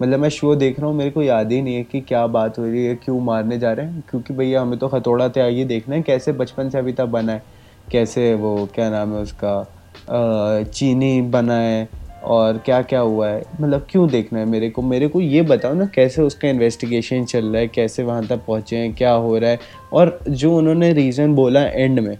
मतलब 0.00 0.20
मैं 0.20 0.28
शो 0.28 0.54
देख 0.56 0.78
रहा 0.80 0.88
हूँ, 0.88 0.96
मेरे 0.96 1.10
को 1.10 1.22
याद 1.22 1.52
ही 1.52 1.60
नहीं 1.62 1.74
है 1.74 1.84
कि 1.84 2.00
क्या 2.00 2.26
बात 2.28 2.58
हो 2.58 2.64
रही 2.64 2.84
है, 2.84 2.94
क्यों 2.96 3.20
मारने 3.20 3.58
जा 3.58 3.72
रहे 3.72 3.86
हैं, 3.86 4.02
क्योंकि 4.10 4.34
भैया 4.34 4.60
हमें 4.62 4.78
तो 4.78 4.86
हथौड़ा 4.88 5.28
थे 5.28 5.48
ये 5.48 5.64
देखना 5.64 5.94
है 5.94 6.02
कैसे 6.02 6.32
बचपन 6.32 6.68
से 6.70 6.78
अभी 6.78 6.92
तक 6.92 7.06
बना 7.06 7.32
है, 7.32 7.42
कैसे 7.90 8.34
वो, 8.34 8.68
क्या 8.74 8.88
नाम 8.90 9.14
है 9.14 9.22
उसका 9.22 10.62
चीनी 10.64 11.20
बना 11.30 11.54
है 11.54 11.88
और 12.24 12.58
क्या 12.58 12.80
क्या 12.82 13.00
हुआ 13.00 13.28
है? 13.28 13.42
मतलब 13.60 13.86
क्यों 13.90 14.08
देखना 14.08 14.38
है 14.38 14.44
मेरे 14.44 14.70
को? 14.70 14.82
मेरे 14.82 15.08
को 15.08 15.20
ये 15.20 15.42
बताओ 15.42 15.74
ना 15.74 15.86
कैसे 15.86 16.22
उसका 16.22 16.48
इन्वेस्टिगेशन 16.48 17.24
चल 17.24 17.46
रहा 17.46 17.60
है? 17.60 17.68
कैसे 17.68 18.02
वहाँ 18.02 18.26
तक 18.26 18.44
पहुँचे 18.46 18.76
हैं? 18.76 18.92
क्या 18.94 19.12
हो 19.12 19.36
रहा 19.38 19.50
है? 19.50 19.58
और 19.92 20.18
जो 20.28 20.56
उन्होंने 20.56 20.92
रीज़न 20.92 21.34
बोला 21.34 21.62
एंड 21.62 22.00
में 22.00 22.16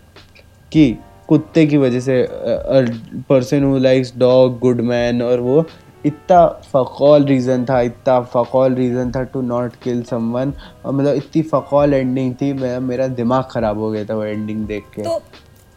कि 0.72 0.96
कुत्ते 1.28 1.66
की 1.66 1.76
वजह 1.76 2.00
से 2.00 2.26
person 3.28 3.64
who 3.64 3.78
likes 3.78 4.12
dog 4.18 4.58
good 4.58 4.80
man 4.80 5.22
और 5.22 5.40
वो 5.40 5.64
इतना 6.06 6.46
फ़कौल 6.72 7.24
रीज़न 7.24 7.64
था 7.64 7.80
इतना 7.80 8.20
फ़कौल 8.22 8.74
रीज़न 8.74 9.10
था 9.12 9.22
टू 9.22 9.40
नॉट 9.40 9.72
किल 9.82 10.02
समवन 10.02 10.52
और 10.84 10.92
मतलब 10.92 11.14
इतनी 11.14 11.42
फ़कौल 11.42 11.94
एंडिंग 11.94 12.34
थी 12.34 12.52
मेरा 12.52 12.80
मेरा 12.80 13.08
दिमाग 13.08 13.44
ख़राब 13.44 13.78
हो 13.78 13.90
गया 13.90 14.04
था 14.04 14.14
वो 14.14 14.24
एंडिंग 14.24 14.66
देख 14.66 14.84
के। 14.96 15.02
तो, 15.02 15.20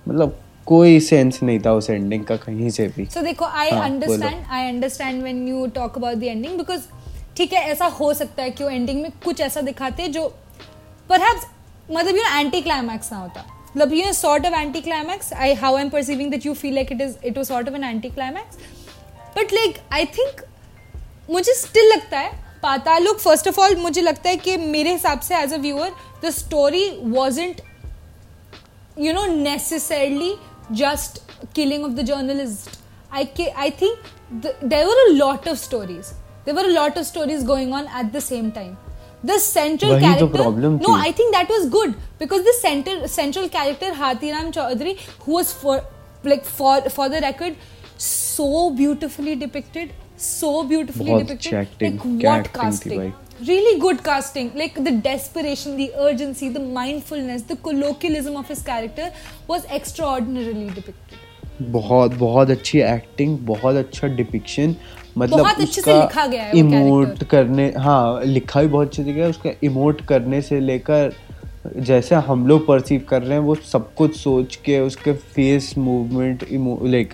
मतलब 0.08 0.38
कोई 0.68 1.00
सेंस 1.00 1.40
नहीं 1.44 1.60
था 1.60 1.74
उस 1.74 1.90
एंडिंग 1.90 2.24
का 2.26 2.36
कहीं 2.38 2.70
से 2.70 2.88
भी। 2.88 3.06
सो 3.06 3.20
so, 3.20 3.26
देखो 3.26 3.46
I 3.46 3.70
understand 3.70 4.46
I 4.50 4.68
understand 4.68 5.22
when 5.24 5.48
you 5.48 5.66
talk 5.76 5.98
about 5.98 6.18
the 6.18 6.24
ending 6.24 6.58
because 6.58 6.82
ठीक 7.38 7.54
है 7.54 7.62
ऐसा 7.72 7.86
हो 8.00 8.14
सकता 8.14 8.44
है 8.44 8.50
कि 8.50 8.64
वो 8.64 8.70
एंडिंग 8.70 9.02
में 9.02 9.12
कुछ 9.26 9.42
ऐसा 9.42 9.62
दिखाते 9.62 10.08
जो 10.08 10.28
परहैप्स 11.10 11.46
मतलब 11.92 12.16
यू 12.16 12.24
एंटी 12.40 12.62
क्लाइमैक्स 12.62 13.12
ना 13.12 13.18
होता। 13.18 13.46
मतलब 13.76 13.94
you 13.94 14.12
sort 14.14 14.46
of 14.46 14.54
anti 14.54 14.82
climax 14.82 15.34
I 15.34 15.54
how 15.54 15.76
I 15.76 15.84
am 15.84 15.90
perceiving 15.90 16.32
that 16.32 16.46
you 16.46 16.54
feel 16.54 16.74
like 16.76 16.92
it 16.92 17.02
is 17.02 17.16
it 17.26 17.38
was 17.38 17.48
sort 17.48 17.70
of 17.70 17.76
an 17.76 17.84
anti 17.84 18.10
climax 18.10 18.58
but 19.38 19.54
like 19.54 19.78
I 19.94 20.06
think 20.18 20.42
मुझे 21.32 21.54
still 21.54 21.92
लगता 21.94 22.20
है 22.20 22.32
पातालुक 22.64 23.20
first 23.20 23.48
of 23.48 23.60
all 23.60 23.76
मुझे 23.82 24.02
लगता 24.02 24.30
है 24.30 24.38
कि 24.38 24.56
मेरे 24.58 24.92
हिसाब 24.94 25.20
से 25.20 25.36
as 25.36 25.54
a 25.54 25.58
viewer 25.58 25.92
the 26.26 26.30
story 26.30 26.90
wasn't 27.04 27.62
you 29.00 29.14
know 29.14 29.26
necessarily 29.36 30.34
just 30.74 31.22
killing 31.54 31.84
of 31.84 31.96
the 31.96 32.04
journalist. 32.04 32.80
I, 33.12 33.30
I 33.56 33.70
think 33.70 34.00
the, 34.42 34.56
there 34.62 34.86
were 34.88 35.02
a 35.10 35.14
lot 35.14 35.48
of 35.48 35.58
stories. 35.58 36.14
There 36.46 36.56
were 36.56 36.62
a 36.62 36.74
lot 36.74 36.98
of 36.98 37.06
stories 37.06 37.44
going 37.44 37.74
on 37.74 37.88
at 37.88 38.12
the 38.14 38.22
same 38.22 38.52
time. 38.52 38.78
The 39.24 39.38
central 39.40 39.92
character. 40.00 40.44
No, 40.80 40.94
I 40.94 41.12
think 41.12 41.34
that 41.34 41.48
was 41.50 41.70
good 41.70 41.96
because 42.18 42.44
the 42.44 42.54
center, 42.60 43.08
central 43.08 43.50
character 43.50 43.88
Hathiram 43.92 44.52
Chaudhary, 44.52 45.00
who 45.24 45.34
was 45.34 45.54
for 45.54 45.84
like 46.24 46.44
for 46.46 46.82
for 46.90 47.08
the 47.10 47.20
record, 47.22 47.56
so 47.98 48.72
beautifully 48.72 49.36
depicted, 49.36 49.94
so 50.18 50.64
beautifully 50.64 51.14
depicted. 51.14 51.60
Like 51.80 52.00
what 52.24 52.52
casting? 52.54 53.14
Really 53.48 53.80
good 53.80 54.04
casting. 54.04 54.54
Like 54.56 54.76
the 54.84 54.92
desperation 54.92 55.78
the 55.78 55.92
urgency 55.98 56.50
the 56.50 56.60
mindfulness 56.60 57.44
the 57.44 57.58
colloquialism 57.58 58.36
of 58.36 58.48
his 58.48 58.62
character 58.62 59.12
was 59.48 59.66
extraordinarily 59.80 60.70
depicted. 60.70 61.20
बहुत 61.62 62.14
बहुत 62.18 62.50
अच्छी 62.50 62.80
acting 62.82 63.38
बहुत 63.48 63.76
अच्छा 63.76 64.08
depiction 64.08 64.76
मतलब 65.18 65.40
बहुत 65.40 65.60
अच्छे 65.62 65.82
से 65.82 65.94
लिखा 65.94 66.26
गया 66.28 66.44
है 66.44 66.58
इमोट 66.60 67.24
करने 67.32 67.68
हाँ 67.78 68.24
लिखा 68.26 68.62
भी 68.62 68.68
बहुत 68.68 68.88
अच्छे 68.88 69.04
से 69.04 69.14
गया 69.14 69.28
उसका 69.30 69.52
इमोट 69.64 70.02
करने 70.08 70.42
से 70.42 70.60
लेकर 70.60 71.14
जैसे 71.90 72.16
हम 72.30 72.48
लोग 72.48 72.66
परसीव 72.68 73.06
कर 73.10 73.22
रहे 73.22 73.32
हैं 73.32 73.40
वो 73.46 73.56
सब 73.72 73.94
कुछ 73.96 74.16
सोच 74.18 74.56
के 74.66 74.80
उसके 74.80 75.14
फेस 75.36 75.74
मूवमेंट 75.78 76.46
लाइक 76.84 77.14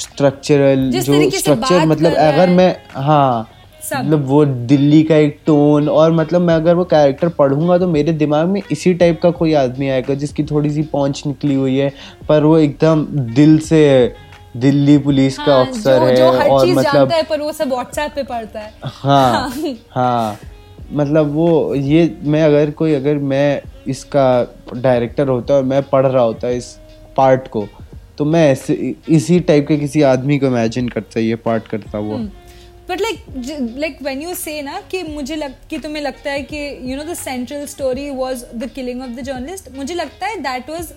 स्ट्रक्चरल 0.00 0.90
जो 0.90 1.30
स्ट्रक्चर 1.30 1.86
मतलब 1.86 2.12
अगर 2.12 2.50
मैं 2.50 2.70
हाँ 2.96 3.48
मतलब 3.98 4.26
वो 4.26 4.44
दिल्ली 4.44 5.02
का 5.02 5.16
एक 5.16 5.38
टोन 5.46 5.88
और 5.88 6.12
मतलब 6.12 6.40
मैं 6.40 6.54
अगर 6.54 6.74
वो 6.74 6.84
कैरेक्टर 6.84 7.28
पढ़ूँगा 7.28 7.78
तो 7.78 7.88
मेरे 7.88 8.12
दिमाग 8.12 8.48
में 8.48 8.62
इसी 8.72 8.94
टाइप 8.94 9.20
का 9.22 9.30
कोई 9.30 9.54
आदमी 9.54 9.88
आएगा 9.88 10.14
जिसकी 10.14 10.44
थोड़ी 10.44 10.70
सी 10.70 10.82
पहुँच 10.82 11.22
निकली 11.26 11.54
हुई 11.54 11.76
है 11.76 11.92
पर 12.28 12.44
वो 12.44 12.58
एकदम 12.58 13.06
दिल 13.34 13.58
से 13.58 14.14
दिल्ली 14.56 14.98
पुलिस 14.98 15.38
हाँ, 15.38 15.46
का 15.46 15.60
अफसर 15.60 16.02
है 16.02 16.16
जो 16.16 16.30
हर 16.32 16.48
और 16.48 16.66
मतलब 16.66 17.12
है 17.12 17.22
पर 17.22 17.40
वो 17.40 17.52
सब 17.52 17.68
व्हाट्सएप 17.68 18.12
पे 18.14 18.22
पढ़ता 18.22 18.60
है। 18.60 18.72
हाँ 18.84 19.32
हाँ, 19.50 19.52
हाँ। 19.90 20.38
मतलब 20.92 21.32
वो 21.32 21.74
ये 21.74 22.16
मैं 22.22 22.42
अगर 22.42 22.70
कोई 22.70 22.94
अगर 22.94 23.14
मैं 23.14 23.62
इसका 23.86 24.54
डायरेक्टर 24.76 25.28
होता 25.28 25.54
और 25.54 25.62
मैं 25.62 25.82
पढ़ 25.82 26.06
रहा 26.06 26.22
होता 26.22 26.48
इस 26.48 26.78
पार्ट 27.16 27.48
को 27.48 27.66
तो 28.18 28.24
मैं 28.24 28.50
ऐसे 28.52 28.94
इसी 29.08 29.40
टाइप 29.40 29.68
के 29.68 29.76
किसी 29.76 30.02
आदमी 30.02 30.38
को 30.38 30.46
इमेजिन 30.46 30.88
करता 30.88 31.20
ये 31.20 31.36
पार्ट 31.36 31.68
करता 31.68 31.98
वो। 31.98 32.18
But 32.92 33.00
like 33.00 33.76
like 33.78 33.98
when 34.02 34.22
you 34.22 34.34
say 34.34 34.60
ना 34.62 34.80
कि 34.90 35.02
मुझे 35.04 35.36
लग, 35.36 35.54
कि 35.68 35.78
तुम्हें 35.78 36.02
लगता 36.02 36.30
है 36.30 36.42
कि 36.42 36.58
you 36.82 36.96
know 36.96 37.04
the 37.04 37.14
central 37.16 37.64
story 37.66 38.08
was 38.10 38.44
the 38.54 38.68
killing 38.74 39.00
of 39.02 39.10
the 39.10 39.22
journalist 39.22 39.70
मुझे 39.76 39.94
लगता 39.94 40.26
है 40.26 40.40
that 40.42 40.68
was 40.70 40.92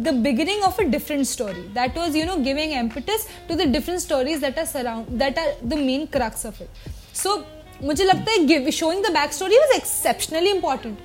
the 0.00 0.14
beginning 0.22 0.62
of 0.62 0.80
a 0.80 0.84
different 0.86 1.26
story 1.26 1.62
that 1.74 1.98
was 1.98 2.16
you 2.16 2.24
know 2.26 2.36
giving 2.42 2.72
impetus 2.72 3.26
to 3.48 3.54
the 3.54 3.66
different 3.68 4.00
stories 4.00 4.40
that 4.40 4.58
are 4.58 4.64
surround 4.66 5.08
that 5.18 5.38
are 5.38 5.54
the 5.64 5.78
main 5.80 6.06
crux 6.12 6.46
of 6.46 6.62
it 6.62 7.16
so 7.16 7.36
मुझे 7.82 8.04
लगता 8.04 8.32
है 8.32 8.70
showing 8.72 9.04
the 9.04 9.12
back 9.12 9.32
story 9.32 9.58
was 9.58 9.76
exceptionally 9.76 10.50
important 10.50 10.98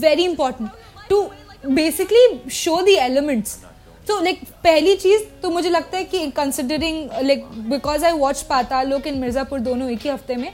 very 0.00 0.24
important 0.24 0.70
to 1.10 1.22
basically 1.66 2.50
show 2.54 2.80
the 2.82 2.98
elements 3.00 3.58
तो 4.08 4.20
like 4.20 4.40
पहली 4.64 4.94
चीज़ 4.96 5.22
तो 5.42 5.50
मुझे 5.50 5.70
लगता 5.70 5.96
है 5.98 6.04
कि 6.04 6.26
considering 6.36 7.10
like 7.22 7.44
because 7.70 8.04
I 8.04 8.12
watch 8.18 8.42
Patal 8.48 8.88
Lok 8.88 9.06
in 9.06 9.18
Mirzapur 9.18 9.60
दोनों 9.60 9.88
एक 9.90 10.02
ही 10.02 10.10
हफ़्ते 10.10 10.36
में 10.36 10.52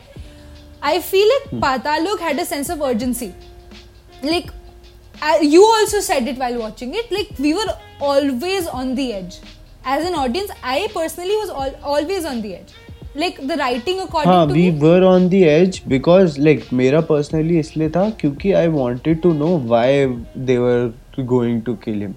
आई 0.83 0.99
feel 1.01 1.29
like 1.29 1.61
Patal 1.61 2.05
Lok 2.05 2.23
had 2.23 2.41
a 2.41 2.45
sense 2.45 2.71
of 2.71 2.83
urgency 2.83 3.31
like 4.25 4.51
you 5.45 5.63
also 5.65 6.01
set 6.03 6.29
it 6.29 6.39
while 6.39 6.57
watching 6.57 6.97
it 6.97 7.13
like 7.13 7.29
we 7.41 7.53
were 7.53 7.71
always 8.05 8.67
on 8.69 8.95
the 8.95 8.99
edge 9.01 9.39
as 9.89 10.07
an 10.07 10.15
audience 10.15 10.51
I 10.65 10.87
personally 10.95 11.37
was 11.37 11.51
always 11.51 12.27
on 12.27 12.43
the 12.43 12.47
edge 12.47 12.75
like 13.17 13.41
the 13.47 13.59
writing 13.59 14.01
according 14.01 14.53
we 14.53 14.71
were 14.81 15.05
on 15.05 15.29
the 15.29 15.43
edge 15.47 15.81
because 15.89 16.41
like 16.41 16.65
मेरा 16.73 17.01
personally 17.13 17.59
इसलिए 17.59 17.91
था 17.91 18.09
क्योंकि 18.21 18.53
I 18.55 18.69
wanted 18.73 19.23
to 19.23 19.33
know 19.35 19.57
why 19.67 20.07
they're 20.45 20.93
going 21.21 21.63
to 21.63 21.75
kill 21.85 22.01
him 22.01 22.15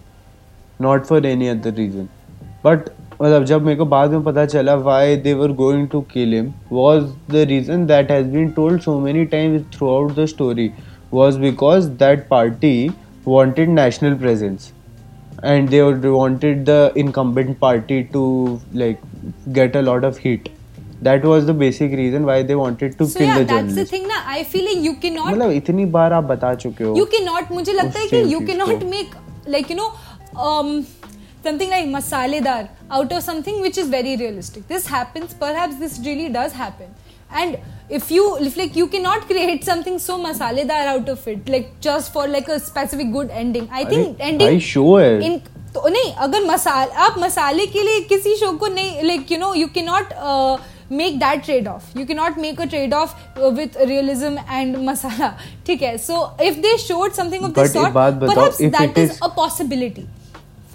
not 0.82 1.06
for 1.06 1.26
any 1.26 1.48
other 1.48 1.74
reason 1.74 2.08
but 2.66 2.90
मतलब 3.22 3.44
जब 3.46 3.66
मेरे 3.66 3.78
को 3.78 3.86
बाद 3.86 4.12
में 4.12 4.24
पता 4.24 4.46
चला 4.46 4.76
why 4.90 5.16
they 5.18 5.34
were 5.34 5.52
going 5.64 5.88
to 5.90 6.02
kill 6.14 6.34
him 6.34 6.54
was 6.72 7.06
the 7.32 7.46
reason 7.50 7.86
that 7.88 8.12
has 8.12 8.28
been 8.32 8.50
told 8.56 8.82
so 8.82 9.00
many 9.00 9.26
times 9.34 9.64
throughout 9.96 10.16
the 10.20 10.26
story 10.36 10.70
was 11.14 11.40
because 11.40 11.90
that 11.90 12.28
party 12.30 12.90
wanted 13.28 13.70
national 13.70 14.18
presence 14.18 14.74
and 15.44 15.70
they 15.70 15.82
wanted 15.82 16.66
the 16.66 16.92
incumbent 16.96 17.60
party 17.60 18.04
to 18.14 18.60
like 18.74 19.02
get 19.54 19.76
a 19.76 19.82
lot 19.82 20.04
of 20.04 20.18
heat 20.18 20.50
that 21.02 21.24
was 21.24 21.46
the 21.46 21.54
basic 21.54 21.92
reason 21.92 22.26
why 22.26 22.42
they 22.42 22.56
wanted 22.56 22.98
to 22.98 23.06
so 23.06 23.20
kill 23.20 23.28
yeah, 23.28 23.38
the 23.40 23.46
journalist 23.46 23.76
that's 23.76 23.92
the 23.92 23.98
thing 23.98 24.08
na 24.12 24.22
i 24.36 24.44
feel 24.54 24.66
like 24.70 24.84
you 24.88 24.96
cannot 25.06 25.32
मतलब 25.32 25.52
इतनी 25.52 25.86
बार 25.98 26.14
आप 26.14 26.24
बता 26.34 26.54
चुके 26.64 26.84
हो 26.84 26.96
you 27.00 27.08
cannot 27.16 27.52
मुझे 27.52 27.74
लगता 27.74 28.00
है 28.00 28.08
कि 28.08 28.24
you 28.34 28.42
cannot 28.50 28.88
make 28.96 29.18
like 29.56 29.74
you 29.74 29.78
know 29.82 29.92
um, 30.37 30.87
something 31.43 31.71
like 31.71 31.87
masaledar 31.87 32.69
out 32.91 33.13
of 33.13 33.23
something 33.23 33.61
which 33.61 33.79
is 33.79 33.89
very 33.89 34.17
realistic. 34.17 34.67
This 34.69 34.87
happens, 34.87 35.35
perhaps 35.35 35.77
this 35.77 35.99
really 36.05 36.29
does 36.29 36.53
happen. 36.53 36.95
And 37.31 37.59
if 37.89 38.11
you 38.11 38.37
if 38.39 38.57
like 38.57 38.77
you 38.77 38.87
cannot 38.89 39.23
create 39.27 39.65
something 39.65 39.99
so 39.99 40.19
masaledar 40.23 40.83
out 40.95 41.09
of 41.09 41.27
it, 41.27 41.49
like 41.49 41.81
just 41.81 42.13
for 42.13 42.27
like 42.29 42.49
a 42.49 42.61
specific 42.61 43.11
good 43.13 43.31
ending. 43.31 43.69
I 43.73 43.85
think 43.85 44.17
ending. 44.21 44.49
I 44.49 44.59
sure. 44.59 45.19
In, 45.21 45.43
तो 45.75 45.89
नहीं 45.89 46.13
अगर 46.25 46.45
मसाल 46.45 46.89
आप 47.03 47.15
मसाले 47.19 47.67
के 47.67 47.83
लिए 47.83 48.01
किसी 48.09 48.35
show 48.37 48.51
को 48.59 48.69
नहीं 48.69 49.03
like 49.03 49.31
you 49.33 49.39
know 49.39 49.55
you 49.55 49.67
can 49.75 49.85
not 49.85 50.13
make 50.97 51.15
that 51.21 51.45
trade 51.45 51.69
off 51.73 51.85
you 51.99 52.03
cannot 52.09 52.39
make 52.45 52.59
a 52.63 52.65
trade 52.73 52.95
off 52.97 53.13
uh, 53.19 53.51
with 53.59 53.77
realism 53.91 54.35
and 54.57 54.77
masala 54.89 55.29
ठीक 55.67 55.83
है 55.83 55.93
so 56.07 56.19
if 56.47 56.59
they 56.67 56.73
showed 56.83 57.15
something 57.19 57.47
of 57.49 57.55
this 57.59 57.73
sort 57.77 57.95
perhaps 57.95 58.59
that 58.75 59.01
is, 59.05 59.15
is 59.15 59.23
a 59.29 59.31
possibility 59.39 60.05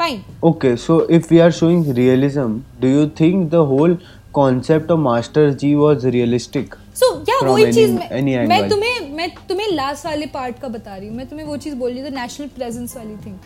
fine 0.02 0.24
okay 0.52 0.76
so 0.76 1.00
if 1.20 1.30
we 1.32 1.42
are 1.42 1.52
showing 1.60 1.84
realism 2.00 2.58
do 2.80 2.88
you 2.88 3.06
think 3.22 3.50
the 3.52 3.64
whole 3.72 3.96
concept 4.40 4.92
of 4.96 5.00
master 5.06 5.46
g 5.62 5.76
was 5.84 6.06
realistic 6.18 6.76
so 7.00 7.08
yeah 7.30 7.46
वही 7.48 7.72
चीज 7.74 7.92
मैं 7.92 8.48
मैं 8.48 8.68
तुम्हें 8.70 9.10
मैं 9.16 9.30
तुम्हें 9.50 9.72
last 9.76 10.06
वाले 10.06 10.26
part 10.36 10.60
का 10.62 10.68
बता 10.76 10.96
रही 10.96 11.08
हूँ 11.08 11.16
मैं 11.18 11.28
तुम्हें 11.30 11.46
वो 11.48 11.58
चीज 11.66 11.74
बोल 11.82 11.92
रही 11.92 12.04
थी 12.04 12.16
नेशनल 12.16 12.48
प्रेजेंस 12.60 12.96
वाली 12.98 13.16
thing 13.26 13.40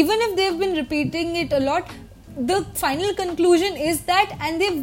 even 0.00 0.22
if 0.24 0.34
they've 0.36 0.58
been 0.58 0.74
repeating 0.76 1.36
it 1.38 1.52
a 1.52 1.60
lot 1.60 1.88
the 2.50 2.58
final 2.82 3.14
conclusion 3.14 3.76
is 3.76 4.02
that 4.10 4.30
and 4.40 4.60
they've 4.60 4.82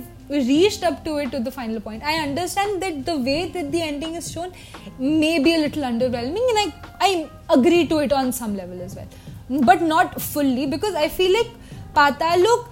reached 0.49 0.83
up 0.89 1.03
to 1.05 1.17
it 1.21 1.31
to 1.35 1.39
the 1.45 1.53
final 1.55 1.79
point 1.85 2.03
i 2.03 2.17
understand 2.25 2.83
that 2.83 2.99
the 3.05 3.15
way 3.29 3.39
that 3.55 3.71
the 3.71 3.81
ending 3.81 4.13
is 4.19 4.31
shown 4.31 4.51
may 4.99 5.39
be 5.47 5.55
a 5.55 5.61
little 5.63 5.87
underwhelming 5.91 6.51
and 6.51 6.59
i 6.63 6.67
i 7.07 7.11
agree 7.57 7.81
to 7.93 7.99
it 8.07 8.13
on 8.19 8.31
some 8.41 8.55
level 8.55 8.83
as 8.87 8.95
well 8.99 9.07
But 9.50 9.82
not 9.82 10.18
fully 10.18 10.66
because 10.66 10.96
I 10.96 11.08
feel 11.08 11.32
like 11.32 11.52
Patal 11.96 12.34
Lok 12.34 12.70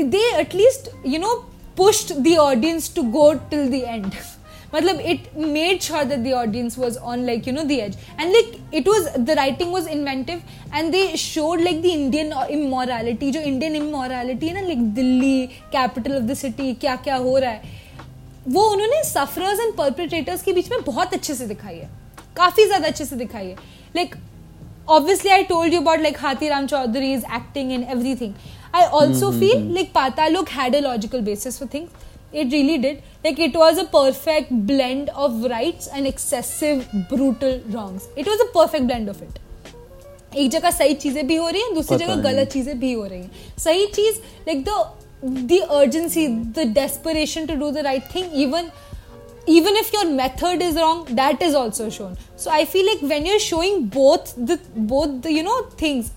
they 0.00 0.22
at least 0.40 0.90
you 1.06 1.18
know 1.20 1.34
pushed 1.76 2.12
the 2.12 2.36
audience 2.40 2.94
to 2.94 3.02
go 3.12 3.32
till 3.50 3.70
the 3.70 3.82
end 3.84 4.12
मतलब 4.74 5.00
it 5.00 5.28
made 5.36 5.80
sure 5.80 6.04
that 6.04 6.18
the 6.18 6.32
audience 6.36 6.78
was 6.78 6.98
on 6.98 7.24
like 7.26 7.48
you 7.48 7.54
know 7.54 7.62
the 7.62 7.72
edge 7.72 7.96
and 8.20 8.32
like 8.32 8.56
it 8.74 8.88
was 8.88 9.08
the 9.18 9.30
writing 9.30 9.72
was 9.72 9.88
inventive 9.88 10.42
and 10.74 10.90
they 10.92 11.06
showed 11.16 11.60
like 11.60 11.82
the 11.82 11.86
Indian 11.86 12.32
immorality 12.50 13.30
जो 13.30 13.40
Indian 13.40 13.76
immorality 13.76 14.48
है 14.48 14.54
ना 14.54 14.60
like 14.60 14.82
Delhi 14.94 15.46
capital 15.72 16.16
of 16.16 16.22
the 16.22 16.34
city 16.34 16.74
क्या 16.74 16.96
क्या 16.96 17.16
हो 17.16 17.36
रहा 17.38 17.50
है 17.50 17.76
वो 18.48 18.62
उन्होंने 18.64 19.02
सफरर्स 19.04 19.60
एंड 19.60 19.74
परपरेटेटर्स 19.76 20.42
के 20.42 20.52
बीच 20.52 20.70
में 20.70 20.82
बहुत 20.84 21.14
अच्छे 21.14 21.34
से 21.34 21.46
दिखाई 21.46 21.74
है। 21.74 21.88
काफ़ी 22.36 22.64
ज़्यादा 22.66 22.88
अच्छे 22.88 23.04
से 23.04 23.16
दिखाई 23.16 23.46
है। 23.46 23.56
Like 23.96 24.14
obviously 24.96 25.30
i 25.30 25.42
told 25.44 25.72
you 25.72 25.80
about 25.80 26.00
like 26.00 26.20
Ram 26.22 26.68
chaudhary's 26.72 27.24
acting 27.38 27.72
and 27.72 27.84
everything 27.84 28.34
i 28.72 28.84
also 28.86 29.30
mm-hmm. 29.30 29.40
feel 29.40 29.60
like 29.78 29.92
patalok 29.92 30.48
had 30.48 30.74
a 30.74 30.80
logical 30.80 31.22
basis 31.22 31.58
for 31.58 31.66
things 31.66 31.90
it 32.32 32.52
really 32.52 32.78
did 32.78 33.02
like 33.24 33.38
it 33.38 33.54
was 33.56 33.78
a 33.78 33.84
perfect 33.84 34.50
blend 34.66 35.10
of 35.10 35.42
rights 35.44 35.88
and 35.88 36.06
excessive 36.06 36.86
brutal 37.08 37.60
wrongs 37.68 38.08
it 38.16 38.26
was 38.26 38.40
a 38.40 38.50
perfect 38.60 38.86
blend 38.86 39.08
of 39.08 39.22
it 39.22 39.38
एक 40.36 40.50
जगह 40.50 40.70
सही 40.70 40.94
चीज़ें 41.02 41.26
भी 41.26 41.36
हो 41.36 41.48
रही 41.48 41.60
हैं 41.62 41.74
दूसरी 41.74 41.96
जगह 41.98 42.16
गलत 42.22 42.48
चीज़ें 42.52 42.78
भी 42.80 42.92
हो 42.92 43.04
रही 43.04 43.20
हैं 43.20 43.30
सही 43.58 43.86
चीज़ 43.94 44.16
like 44.48 44.64
the 44.64 45.48
the 45.52 45.60
urgency 45.76 46.24
the 46.56 46.64
desperation 46.64 47.46
to 47.46 47.56
do 47.56 47.70
the 47.72 47.82
right 47.82 48.04
thing 48.10 48.26
even 48.42 48.70
even 49.47 49.75
if 49.75 49.91
your 49.93 50.09
method 50.09 50.61
is 50.61 50.75
wrong 50.75 51.05
that 51.21 51.41
is 51.41 51.55
also 51.61 51.89
shown 51.89 52.17
so 52.35 52.51
i 52.51 52.63
feel 52.65 52.85
like 52.85 53.01
when 53.13 53.25
you're 53.25 53.45
showing 53.45 53.85
both 53.87 54.33
the 54.35 54.59
both 54.93 55.21
the 55.21 55.31
you 55.31 55.43
know 55.43 55.61
things 55.83 56.11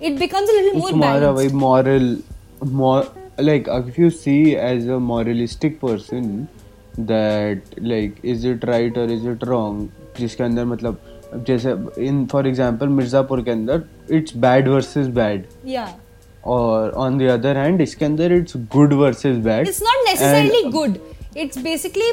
it 0.00 0.18
becomes 0.18 0.48
a 0.48 0.52
little 0.52 0.78
more 0.78 0.92
balanced. 0.92 1.54
moral 1.54 2.16
more 2.62 3.06
like 3.38 3.68
if 3.68 3.98
you 3.98 4.10
see 4.10 4.56
as 4.56 4.86
a 4.86 4.98
moralistic 4.98 5.80
person 5.80 6.48
that 6.98 7.62
like 7.78 8.18
is 8.22 8.44
it 8.44 8.64
right 8.64 8.96
or 8.96 9.04
is 9.04 9.24
it 9.24 9.46
wrong 9.46 9.88
जिसके 10.18 10.42
अंदर 10.44 10.64
मतलब 10.64 10.98
जैसे 11.48 11.70
in 12.06 12.24
for 12.32 12.46
example 12.46 12.88
Mirzapur 12.88 13.42
के 13.42 13.50
अंदर 13.50 13.82
it's 14.16 14.36
bad 14.36 14.68
versus 14.68 15.06
bad 15.18 15.46
या 15.66 15.86
और 16.54 16.90
on 17.04 17.18
the 17.18 17.30
other 17.30 17.56
hand 17.56 17.80
इसके 17.82 18.04
अंदर 18.04 18.32
it's 18.32 18.56
good 18.74 18.92
versus 19.02 19.36
bad 19.44 19.68
it's 19.68 19.82
not 19.82 20.08
necessarily 20.08 20.62
good 20.70 20.98
it's 21.36 21.58
basically 21.58 22.10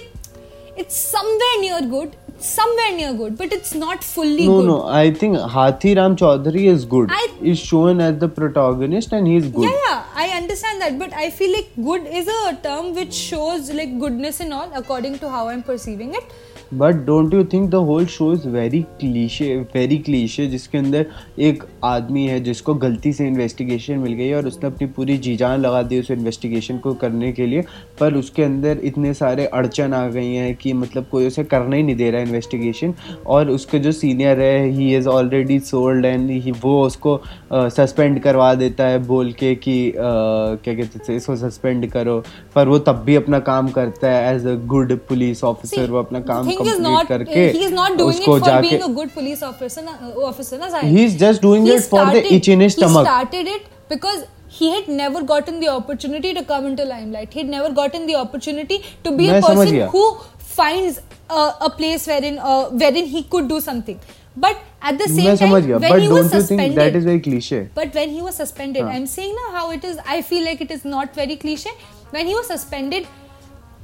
it's 0.76 0.94
somewhere 0.96 1.56
near 1.60 1.80
good. 1.82 2.16
Somewhere 2.38 2.92
near 2.96 3.12
good 3.14 3.37
but 3.38 3.52
it's 3.52 3.74
not 3.74 4.02
fully 4.02 4.46
no 4.46 4.60
good. 4.60 4.66
no 4.66 4.78
no, 4.78 4.87
i 5.00 5.10
think 5.20 5.37
hathi 5.52 5.94
ram 5.98 6.16
chaudhary 6.22 6.64
is 6.70 6.84
good. 6.84 7.08
I, 7.12 7.28
is 7.50 7.60
shown 7.60 8.00
as 8.00 8.18
the 8.18 8.28
protagonist 8.28 9.12
and 9.12 9.28
he's 9.28 9.46
good. 9.48 9.62
Yeah 9.70 9.76
yeah 9.84 10.02
i 10.14 10.26
understand 10.38 10.80
that 10.82 10.98
but 10.98 11.12
i 11.12 11.30
feel 11.30 11.52
like 11.56 11.70
good 11.76 12.06
is 12.20 12.26
a 12.28 12.56
term 12.64 12.92
which 12.94 13.14
shows 13.14 13.70
like 13.80 13.94
goodness 14.00 14.40
and 14.40 14.52
all 14.52 14.68
according 14.74 15.18
to 15.20 15.30
how 15.37 15.46
i'm 15.48 15.62
perceiving 15.62 16.14
it 16.14 16.34
but 16.78 16.94
don't 16.94 17.34
you 17.34 17.44
think 17.44 17.70
the 17.70 17.74
whole 17.74 18.06
show 18.06 18.32
is 18.32 18.48
very 18.48 18.82
cliche 18.82 19.56
very 19.74 19.98
cliche 19.98 20.46
जिसके 20.46 20.78
अंदर 20.78 21.06
एक 21.38 21.64
आदमी 21.84 22.26
है 22.26 22.40
जिसको 22.40 22.74
गलती 22.74 23.12
से 23.12 23.26
investigation 23.28 23.98
मिल 23.98 24.12
गई 24.12 24.32
और 24.32 24.46
उसने 24.46 24.66
अपनी 24.66 24.87
पूरी 24.87 25.18
जी 25.18 25.37
जान 25.37 25.60
लगा 25.60 25.82
दी 25.82 26.00
उस 26.00 26.10
इन्वेस्टिगेशन 26.10 26.78
को 26.78 26.94
करने 26.94 27.32
के 27.32 27.46
लिए 27.46 27.64
पर 28.00 28.14
उसके 28.14 28.42
अंदर 28.42 28.78
इतने 28.84 29.14
सारे 29.14 29.46
अड़चन 29.46 29.94
आ 29.94 30.06
गई 30.08 30.34
हैं 30.34 30.54
कि 30.54 30.72
मतलब 30.72 31.06
कोई 31.12 31.26
उसे 31.26 31.44
करना 31.44 31.76
ही 31.76 31.82
नहीं 31.82 31.96
दे 31.96 32.10
रहा 32.10 32.20
है 32.20 32.26
इन्वेस्टिगेशन 32.26 32.94
और 33.26 33.50
उसके 33.50 33.78
जो 33.78 33.92
सीनियर 33.92 34.40
है 34.40 34.68
ही 34.68 34.96
is 34.96 35.08
already 35.08 35.58
sold 35.60 36.04
and 36.04 36.30
he 36.30 36.50
वो 36.50 36.87
उसको 36.87 37.20
सस्पेंड 37.52 38.20
करवा 38.20 38.54
देता 38.54 38.87
है 38.87 38.98
बोल 39.06 39.32
के 39.32 39.54
कि 39.54 39.90
uh, 39.90 40.64
क्या 40.64 40.74
कहते 40.74 40.98
थे 40.98 41.16
इसको 41.16 41.37
सस्पेंड 41.37 41.90
करो। 41.90 42.22
पर 42.54 42.68
वो 42.68 42.78
तब 42.78 43.02
भी 43.06 43.14
अपना 43.14 43.38
काम 43.38 43.68
करता 43.68 44.10
है 44.10 44.37
as 44.37 44.46
a 44.46 44.54
good 44.54 44.98
police 44.98 45.44
officer 45.44 45.90
वो 45.90 45.98
अपना 45.98 46.20
काम 46.20 46.50
कंप्लीट 46.63 47.08
करके 47.08 47.45
he 47.58 47.63
is 47.67 47.75
not 47.82 47.97
doing 48.01 48.17
it 48.17 48.25
for 48.25 48.62
being 48.65 48.84
a 48.88 48.91
good 48.99 49.13
police 49.13 49.43
officer 49.51 49.84
na, 49.88 49.93
officer 50.32 50.58
na 50.58 50.82
he 50.82 51.05
is 51.05 51.15
just 51.23 51.41
doing 51.47 51.65
he 51.65 51.75
it 51.75 51.84
started, 51.84 52.12
for 52.12 52.29
the 52.29 52.36
itch 52.36 52.49
in 52.55 52.65
his 52.65 52.77
stomach 52.79 53.08
he 53.08 53.12
started 53.12 53.51
it 53.55 53.69
because 53.93 54.25
he 54.60 54.69
had 54.75 54.88
never 55.01 55.21
gotten 55.32 55.60
the 55.60 55.69
opportunity 55.69 56.34
to 56.34 56.43
come 56.53 56.65
into 56.71 56.86
limelight 56.91 57.34
he 57.34 57.41
had 57.43 57.51
never 57.58 57.71
gotten 57.82 58.08
the 58.12 58.15
opportunity 58.15 58.79
to 59.03 59.15
be 59.19 59.29
a 59.29 59.41
person 59.41 59.82
who 59.97 60.05
finds 60.38 61.01
a, 61.29 61.53
a 61.62 61.69
place 61.69 62.08
wherein 62.08 62.39
uh, 62.39 62.63
wherein 62.69 63.05
he 63.05 63.23
could 63.36 63.47
do 63.47 63.60
something 63.62 63.99
but 64.36 64.58
at 64.82 64.97
the 64.97 65.08
same 65.08 65.38
time 65.38 65.51
when 65.51 65.79
but 65.79 66.01
he 66.01 66.08
was 66.08 66.29
suspended 66.32 66.77
that 66.77 66.95
is 66.95 67.05
very 67.12 67.19
cliche 67.19 67.69
but 67.79 67.93
when 67.93 68.10
he 68.10 68.21
was 68.21 68.36
suspended 68.36 68.84
huh. 68.84 68.89
i'm 68.89 69.05
saying 69.05 69.36
now 69.36 69.51
how 69.58 69.71
it 69.71 69.84
is 69.84 69.99
i 70.05 70.21
feel 70.21 70.45
like 70.49 70.62
it 70.62 70.71
is 70.71 70.86
not 70.86 71.13
very 71.13 71.36
cliche 71.36 71.69
when 72.17 72.25
he 72.25 72.34
was 72.34 72.47
suspended 72.47 73.08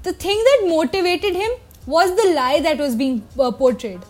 the 0.03 0.13
thing 0.13 0.43
that 0.49 0.65
motivated 0.67 1.35
him 1.35 1.51
was 1.86 2.16
the 2.16 2.32
lie 2.34 2.60
that 2.60 2.78
was 2.78 2.94
being 2.94 3.26
uh, 3.38 3.50
portrayed. 3.50 4.00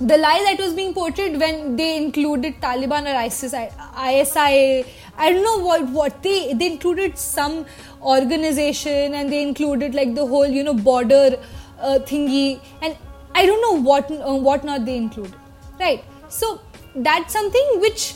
The 0.00 0.16
lie 0.16 0.44
that 0.46 0.62
was 0.64 0.74
being 0.74 0.94
portrayed 0.94 1.40
when 1.40 1.74
they 1.76 1.96
included 1.96 2.60
Taliban 2.60 3.12
or 3.12 3.16
ISIS, 3.16 3.52
ISI, 3.52 4.84
I 5.16 5.32
don't 5.32 5.42
know 5.42 5.64
what 5.66 5.88
what 5.88 6.22
they 6.22 6.54
they 6.54 6.66
included 6.66 7.18
some 7.18 7.66
organization 8.00 9.14
and 9.14 9.32
they 9.32 9.42
included 9.42 9.94
like 9.94 10.14
the 10.14 10.24
whole 10.24 10.46
you 10.46 10.62
know 10.62 10.74
border 10.74 11.36
uh, 11.80 11.98
thingy 12.10 12.60
and 12.80 12.96
I 13.34 13.46
don't 13.46 13.60
know 13.60 13.82
what 13.90 14.10
uh, 14.12 14.34
what 14.34 14.64
not 14.64 14.84
they 14.84 14.96
include, 14.96 15.34
right? 15.80 16.04
So 16.28 16.60
that's 16.94 17.32
something 17.32 17.80
which 17.80 18.14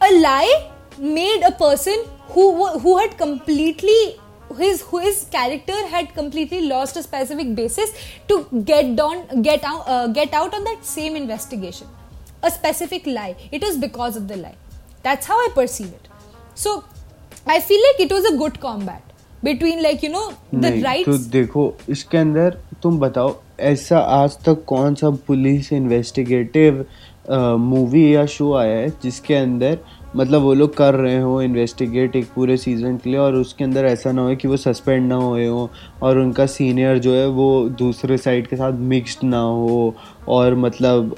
a 0.00 0.20
lie 0.20 0.70
made 0.98 1.42
a 1.42 1.50
person 1.50 2.04
who 2.28 2.46
who 2.78 2.96
had 2.98 3.18
completely 3.18 4.20
his 4.56 4.82
his 4.90 5.24
character 5.30 5.78
had 5.88 6.14
completely 6.14 6.60
lost 6.66 6.96
a 6.96 7.02
specific 7.02 7.54
basis 7.54 7.90
to 8.28 8.38
get 8.64 8.94
down 8.96 9.42
get 9.42 9.64
out 9.64 9.88
uh, 9.88 10.06
get 10.08 10.32
out 10.32 10.54
on 10.54 10.64
that 10.64 10.84
same 10.84 11.16
investigation 11.16 11.88
a 12.42 12.50
specific 12.50 13.06
lie 13.06 13.34
it 13.50 13.62
was 13.62 13.76
because 13.76 14.16
of 14.16 14.28
the 14.28 14.36
lie 14.36 14.56
that's 15.02 15.26
how 15.26 15.38
i 15.46 15.48
perceive 15.54 15.92
it 15.92 16.08
so 16.54 16.84
i 17.46 17.60
feel 17.60 17.82
like 17.88 18.00
it 18.06 18.12
was 18.12 18.24
a 18.32 18.36
good 18.36 18.60
combat 18.60 19.02
between 19.42 19.82
like 19.82 20.02
you 20.02 20.10
know 20.10 20.26
the 20.52 20.72
rights 20.82 21.06
तो 21.06 21.18
देखो 21.32 21.72
इसके 21.90 22.18
अंदर 22.18 22.58
तुम 22.82 22.98
बताओ 23.00 23.34
ऐसा 23.60 23.98
आज 23.98 24.36
तक 24.46 24.64
कौन 24.68 24.94
सा 24.94 25.10
पुलिस 25.26 25.72
इन्वेस्टिगेटिव 25.72 26.84
मूवी 27.60 28.14
या 28.14 28.24
शो 28.34 28.52
आया 28.54 28.76
है 28.76 28.90
जिसके 29.02 29.34
अंदर 29.34 29.78
मतलब 30.16 30.42
वो 30.42 30.52
लोग 30.54 30.76
कर 30.76 30.94
रहे 30.94 31.18
हो 31.20 31.40
इन्वेस्टिगेट 31.42 32.14
एक 32.16 32.26
पूरे 32.34 32.56
सीज़न 32.56 32.96
के 32.96 33.10
लिए 33.10 33.18
और 33.18 33.34
उसके 33.34 33.64
अंदर 33.64 33.84
ऐसा 33.84 34.12
ना 34.12 34.22
हो 34.22 34.34
कि 34.36 34.48
वो 34.48 34.56
सस्पेंड 34.56 35.08
ना 35.08 35.14
हुए 35.14 35.46
हो 35.46 35.68
और 36.02 36.18
उनका 36.18 36.46
सीनियर 36.46 36.98
जो 36.98 37.14
है 37.14 37.26
वो 37.28 37.48
दूसरे 37.78 38.16
साइड 38.18 38.46
के 38.46 38.56
साथ 38.56 38.78
मिक्सड 38.92 39.24
ना 39.24 39.40
हो 39.40 39.94
और 40.28 40.54
मतलब 40.56 41.14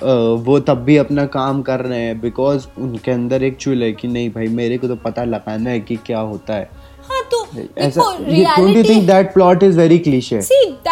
वो 0.46 0.58
तब 0.60 0.82
भी 0.84 0.96
अपना 0.96 1.26
काम 1.36 1.62
कर 1.62 1.80
रहे 1.80 2.00
हैं 2.00 2.20
बिकॉज़ 2.20 2.66
उनके 2.78 3.10
अंदर 3.10 3.42
एक 3.42 3.56
चुल 3.56 3.82
है 3.82 3.92
कि 3.92 4.08
नहीं 4.08 4.30
भाई 4.30 4.48
मेरे 4.60 4.78
को 4.78 4.88
तो 4.88 4.96
पता 5.04 5.24
लगाना 5.24 5.70
है 5.70 5.80
कि 5.80 5.96
क्या 6.06 6.18
होता 6.20 6.54
है। 6.54 6.68
हाँ 7.08 7.22
तो 7.30 7.44
ऐसा 7.78 8.00
don't 8.00 8.76
you 8.76 8.82
think 8.84 9.06
that 9.06 9.32
plot 9.34 9.62
is 9.62 9.78
very 9.78 9.98
cliche 9.98 10.40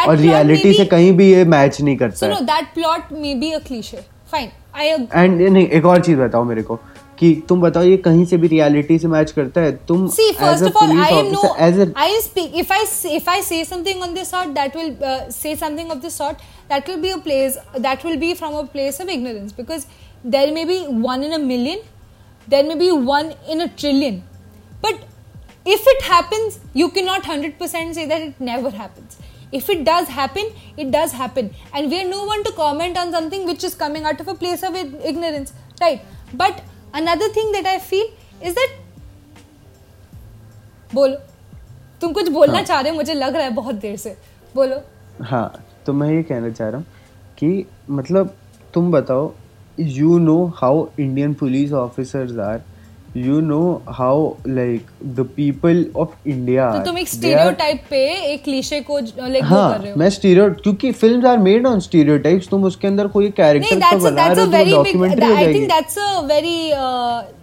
और 0.09 0.17
रियलिटी 0.17 0.73
से 0.75 0.85
कहीं 0.85 1.13
भी 1.13 1.31
ये 1.33 1.45
मैच 1.47 1.81
नहीं 1.81 1.97
करता 1.97 2.29
that 2.41 2.75
plot 2.75 3.13
may 3.13 3.35
be 3.35 3.51
a 3.53 3.59
cliche 3.59 4.05
fine 4.33 4.49
I 4.75 4.89
and 4.89 5.41
नहीं 5.43 5.67
एक 5.67 5.85
और 5.87 6.01
चीज़ 6.01 6.19
बताओ 6.19 6.45
मेरे 6.45 6.63
को। 6.63 6.81
कि 7.19 7.33
तुम 7.49 7.61
बताओ 7.61 7.83
ये 7.83 7.97
कहीं 8.07 8.25
से 8.25 8.37
भी 8.37 8.49
रियलिटी 8.49 8.99
से 8.99 9.09
मैच 9.09 9.31
करता 9.33 9.61
है 9.61 9.73
तुम 9.89 10.05
as 10.05 10.63
a 10.63 10.71
police 10.79 11.13
officer 11.13 11.63
as 11.67 11.79
a 11.81 11.87
I 12.01 12.21
speak 12.21 12.57
if 12.61 12.73
I 12.73 12.85
if 13.17 13.31
I 13.31 13.43
say 13.43 13.65
something 13.65 14.03
on 14.03 14.15
this 14.15 14.31
sort 14.31 14.51
that 14.59 14.77
will 14.77 14.97
say 15.33 15.55
something 15.57 15.91
of 15.91 15.99
this 15.99 16.19
sort 16.19 16.39
that 16.73 16.89
will 16.89 17.01
be 17.01 17.11
a 17.11 17.17
place 17.25 17.59
that 17.79 18.05
will 18.07 18.17
be 18.17 18.33
from 18.35 18.55
a 18.55 18.63
place 18.73 19.01
of 19.01 19.11
ignorance 19.11 19.55
because 19.57 19.87
there 20.27 20.53
may 20.55 20.65
be 20.65 20.79
one 20.91 21.25
in 21.25 21.33
a 21.33 21.39
million 21.47 21.81
there 22.49 22.69
may 22.69 22.75
be 22.75 22.91
one 22.91 23.33
in 23.51 23.61
a 23.61 23.67
trillion 23.79 24.23
but 24.85 25.07
if 25.69 25.89
it 25.91 26.11
happens 26.13 26.61
you 26.77 26.89
can 26.89 27.07
not 27.07 27.27
100% 27.27 27.95
say 27.95 28.07
that 28.07 28.23
it 28.23 28.41
never 28.43 28.75
happens 28.75 29.19
If 29.51 29.69
it 29.71 29.85
does 29.85 30.09
happen, 30.09 30.45
it 30.77 30.91
does 30.91 31.13
happen. 31.13 31.55
And 31.73 31.91
we 31.91 32.01
are 32.01 32.09
no 32.09 32.25
one 32.25 32.45
to 32.45 32.53
comment 32.53 32.99
on 32.99 33.13
something 33.13 33.47
which 33.47 33.65
is 33.65 33.75
coming 33.75 34.05
out 34.05 34.21
of 34.21 34.29
a 34.29 34.35
place 34.35 34.63
of 34.63 34.77
ignorance. 34.77 35.53
Right. 35.81 36.03
But 36.35 36.63
another 36.95 37.29
thing 37.37 37.53
that 37.53 37.67
I 37.67 37.79
feel 37.79 38.09
is 38.43 38.55
that 38.55 38.77
बोलो। 40.95 41.17
तुम 42.01 42.13
कुछ 42.13 42.29
बोलना 42.29 42.55
हाँ. 42.55 42.63
चाह 42.63 42.81
रहे 42.81 42.91
हो 42.91 42.97
मुझे 42.97 43.15
लग 43.15 43.35
रहा 43.35 43.45
है 43.45 43.51
बहुत 43.55 43.75
देर 43.75 43.97
से। 43.97 44.17
बोलो। 44.55 44.81
हाँ 45.25 45.65
तो 45.87 45.93
मैं 45.93 46.11
ये 46.11 46.23
कहना 46.23 46.51
चाह 46.51 46.69
रहा 46.69 46.79
हूँ 46.79 46.87
कि 47.39 47.67
मतलब 47.91 48.35
तुम 48.75 48.91
बताओ 48.93 49.33
you 49.81 50.19
know 50.19 50.45
how 50.57 50.87
Indian 51.01 51.35
police 51.35 51.73
officers 51.73 52.39
are 52.39 52.63
you 53.17 53.41
know 53.41 53.61
how 53.89 54.29
like 54.49 54.87
the 55.17 55.21
people 55.37 55.85
of 55.97 56.29
India 56.29 56.71
तुम 56.85 56.99
एक 56.99 57.09
स्टीरियोटाइप 57.09 57.83
पे 57.91 58.05
एक 58.33 58.43
क्लीशे 58.45 58.81
को 58.81 58.99
लाइक 58.99 59.45
हाँ, 59.45 59.73
कर 59.73 59.81
रहे 59.81 59.91
हो। 59.93 59.99
मैं 59.99 60.11
स्टीरियो 60.11 60.49
क्योंकि 60.63 60.93
films 60.93 61.25
are 61.27 61.39
made 61.39 61.67
on 61.67 61.81
stereotypes 61.81 62.49
तुम 62.49 62.65
उसके 62.65 62.89
अंदर 62.89 63.07
कोई 63.17 63.31
कैरेक्टर 63.41 63.97
बना 63.99 64.27
रहे 64.27 64.45
हो 64.45 64.47
तो 64.47 64.73
डॉक्यूमेंट्री 64.75 65.27
हो 65.27 65.35
I 65.35 65.55
think 65.55 65.69
that's 65.73 65.99
a 65.99 66.21
very 66.27 66.57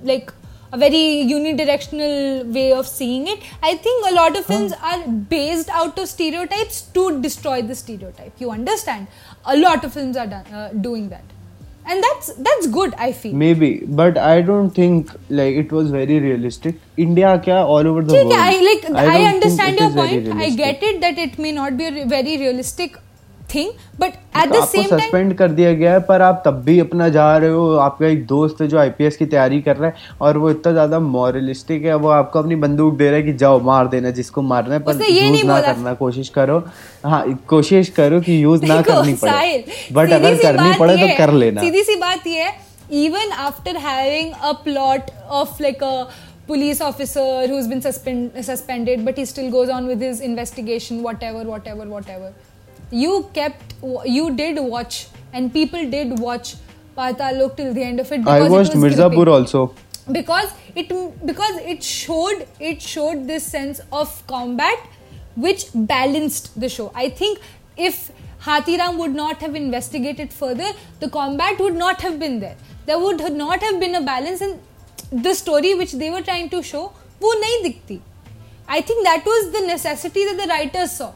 like 0.08 0.32
a 0.74 0.78
very 0.78 1.04
unidirectional 1.32 2.42
way 2.54 2.72
of 2.72 2.86
seeing 2.88 3.28
it 3.30 3.66
I 3.66 3.74
think 3.86 4.06
a 4.06 4.10
lot 4.16 4.38
of 4.38 4.48
films 4.48 4.74
are 4.74 5.08
based 5.36 5.70
out 5.82 6.00
of 6.00 6.10
stereotypes 6.10 6.84
to 6.96 7.10
destroy 7.22 7.62
the 7.62 7.74
stereotype 7.84 8.42
you 8.42 8.50
understand 8.50 9.08
a 9.46 9.54
lot 9.56 9.86
of 9.86 9.94
films 9.94 10.18
are 10.18 10.70
doing 10.76 11.10
that 11.10 11.35
and 11.88 12.04
that's 12.04 12.34
that's 12.48 12.68
good 12.68 12.94
i 12.98 13.12
feel. 13.12 13.34
Maybe 13.36 13.70
but 14.02 14.18
i 14.18 14.42
don't 14.42 14.72
think 14.72 15.12
like 15.30 15.56
it 15.56 15.72
was 15.72 15.92
very 15.92 16.20
realistic. 16.20 16.80
India 16.98 17.38
kya 17.46 17.64
all 17.64 17.88
over 17.88 18.02
the 18.02 18.14
world? 18.14 18.34
I 18.34 18.60
like 18.68 18.86
i, 18.92 19.06
I 19.18 19.24
understand 19.34 19.80
your 19.80 19.92
point. 19.92 20.30
i 20.46 20.50
get 20.50 20.84
it 20.92 21.02
that 21.02 21.18
it 21.18 21.38
may 21.38 21.52
not 21.52 21.78
be 21.78 21.90
very 22.16 22.38
realistic 22.38 22.98
at 23.50 24.48
तो 24.48 24.54
the 24.54 24.62
आपको 24.62 24.66
same 24.66 24.86
time, 24.86 25.00
suspend 25.02 25.34
कर 25.38 25.52
दिया 25.52 25.74
गया 25.74 25.92
है 25.94 26.00
पर 26.06 26.22
आप 26.22 26.42
तब 26.46 26.62
भी 26.64 26.80
अपना 26.80 27.08
जा 27.10 27.38
रहे 27.38 27.50
हो 27.50 27.76
आपका 27.82 28.08
एक 28.08 28.26
दोस्त 28.28 28.62
है 28.62 28.68
जो 28.68 28.78
आईपीएस 28.80 29.18
की 29.18 29.26
तैयारी 29.26 29.62
कर 29.62 29.78
रहा 29.78 29.90
है 29.90 29.96
और 30.22 30.38
वो 30.38 30.50
इतना 30.52 30.72
ज़्यादा 30.72 31.00
मॉरलिस्टिक 31.00 31.86
है 31.86 31.96
वो 31.96 32.10
आपको 32.10 32.40
अपनी 32.40 32.56
बंदूक 32.64 32.98
दे 32.98 33.06
रहा 33.06 33.16
है 33.16 33.24
कि 33.24 33.34
जाओ 33.44 33.60
मार 33.70 33.88
देना 33.88 34.10
जिसको 34.20 34.42
मारना 34.42 34.74
है 34.76 34.80
पर 34.84 35.02
यूज़ 35.10 35.46
ना 35.46 35.60
करना 35.62 35.94
कोशिश 35.94 36.30
करो। 36.38 36.58
हाँ 37.06 37.24
कोशिश 37.50 37.90
करो 38.00 38.20
कि 38.22 38.44
यूज़ 38.44 38.66
ना 38.66 38.82
करनी 38.82 39.14
पड़े। 39.24 39.66
बट 39.94 40.12
अगर 40.14 40.38
करनी 40.42 40.78
पड़े 40.80 40.98
तो 40.98 41.18
कर 41.18 41.34
लेना। 41.34 41.62
सीधी 41.62 41.84
सी 41.84 41.96
बात 42.06 42.28
ये 42.28 42.44
है 42.44 42.54
even 42.92 43.32
after 43.44 43.72
having 43.84 44.34
a 44.48 44.54
plot 44.66 45.08
of 45.38 45.62
like 45.66 45.80
a 45.82 46.08
police 46.48 46.82
officer 46.88 47.48
who's 47.48 47.68
been 47.68 47.82
suspend, 47.82 48.44
suspended 48.46 49.06
but 49.06 49.18
he 49.18 49.26
still 49.26 49.50
goes 49.56 49.72
on 49.78 49.88
with 49.88 50.04
his 50.08 50.20
investigation 50.22 51.02
whatever 51.08 51.42
whatever 51.54 51.88
whatever. 51.96 52.30
you 52.92 53.30
kept 53.34 53.74
you 54.06 54.36
did 54.36 54.60
watch 54.60 55.08
and 55.34 55.52
people 55.54 55.90
did 55.90 56.20
watch 56.20 56.56
Patalok 56.98 57.58
till 57.58 57.74
the 57.74 57.84
end 57.84 58.00
of 58.00 58.12
it. 58.12 58.20
Because 58.20 58.48
I 58.48 58.50
watched 58.50 58.74
it 58.74 58.78
was 58.78 58.94
Mirzapur 58.94 59.28
also 59.28 59.76
because 60.12 60.52
it 60.76 60.90
because 61.26 61.58
it 61.58 61.84
showed 61.84 62.48
it 62.60 62.82
showed 62.82 63.28
this 63.28 63.46
sense 63.46 63.82
of 63.92 64.26
combat 64.28 64.78
which 65.36 65.66
balanced 65.74 66.60
the 66.60 66.70
show. 66.70 66.92
I 66.96 67.10
think 67.10 67.40
if 67.76 68.12
Hatiram 68.42 68.98
would 68.98 69.16
not 69.16 69.38
have 69.42 69.56
investigated 69.56 70.32
further, 70.32 70.72
the 71.00 71.10
combat 71.10 71.60
would 71.60 71.76
not 71.76 72.02
have 72.02 72.20
been 72.20 72.40
there. 72.40 72.56
There 72.86 73.00
would 73.00 73.34
not 73.34 73.62
have 73.62 73.80
been 73.80 73.96
a 73.96 74.02
balance, 74.02 74.42
and 74.42 74.62
the 75.12 75.34
story 75.34 75.74
which 75.74 75.94
they 75.94 76.12
were 76.12 76.22
trying 76.22 76.50
to 76.50 76.62
show, 76.62 76.94
wo 77.20 77.34
nahi 77.44 77.64
dikti. 77.66 78.02
I 78.68 78.82
think 78.82 79.04
that 79.06 79.26
was 79.26 79.52
the 79.52 79.66
necessity 79.66 80.26
that 80.26 80.38
the 80.38 80.48
writers 80.48 80.92
saw. 80.92 81.12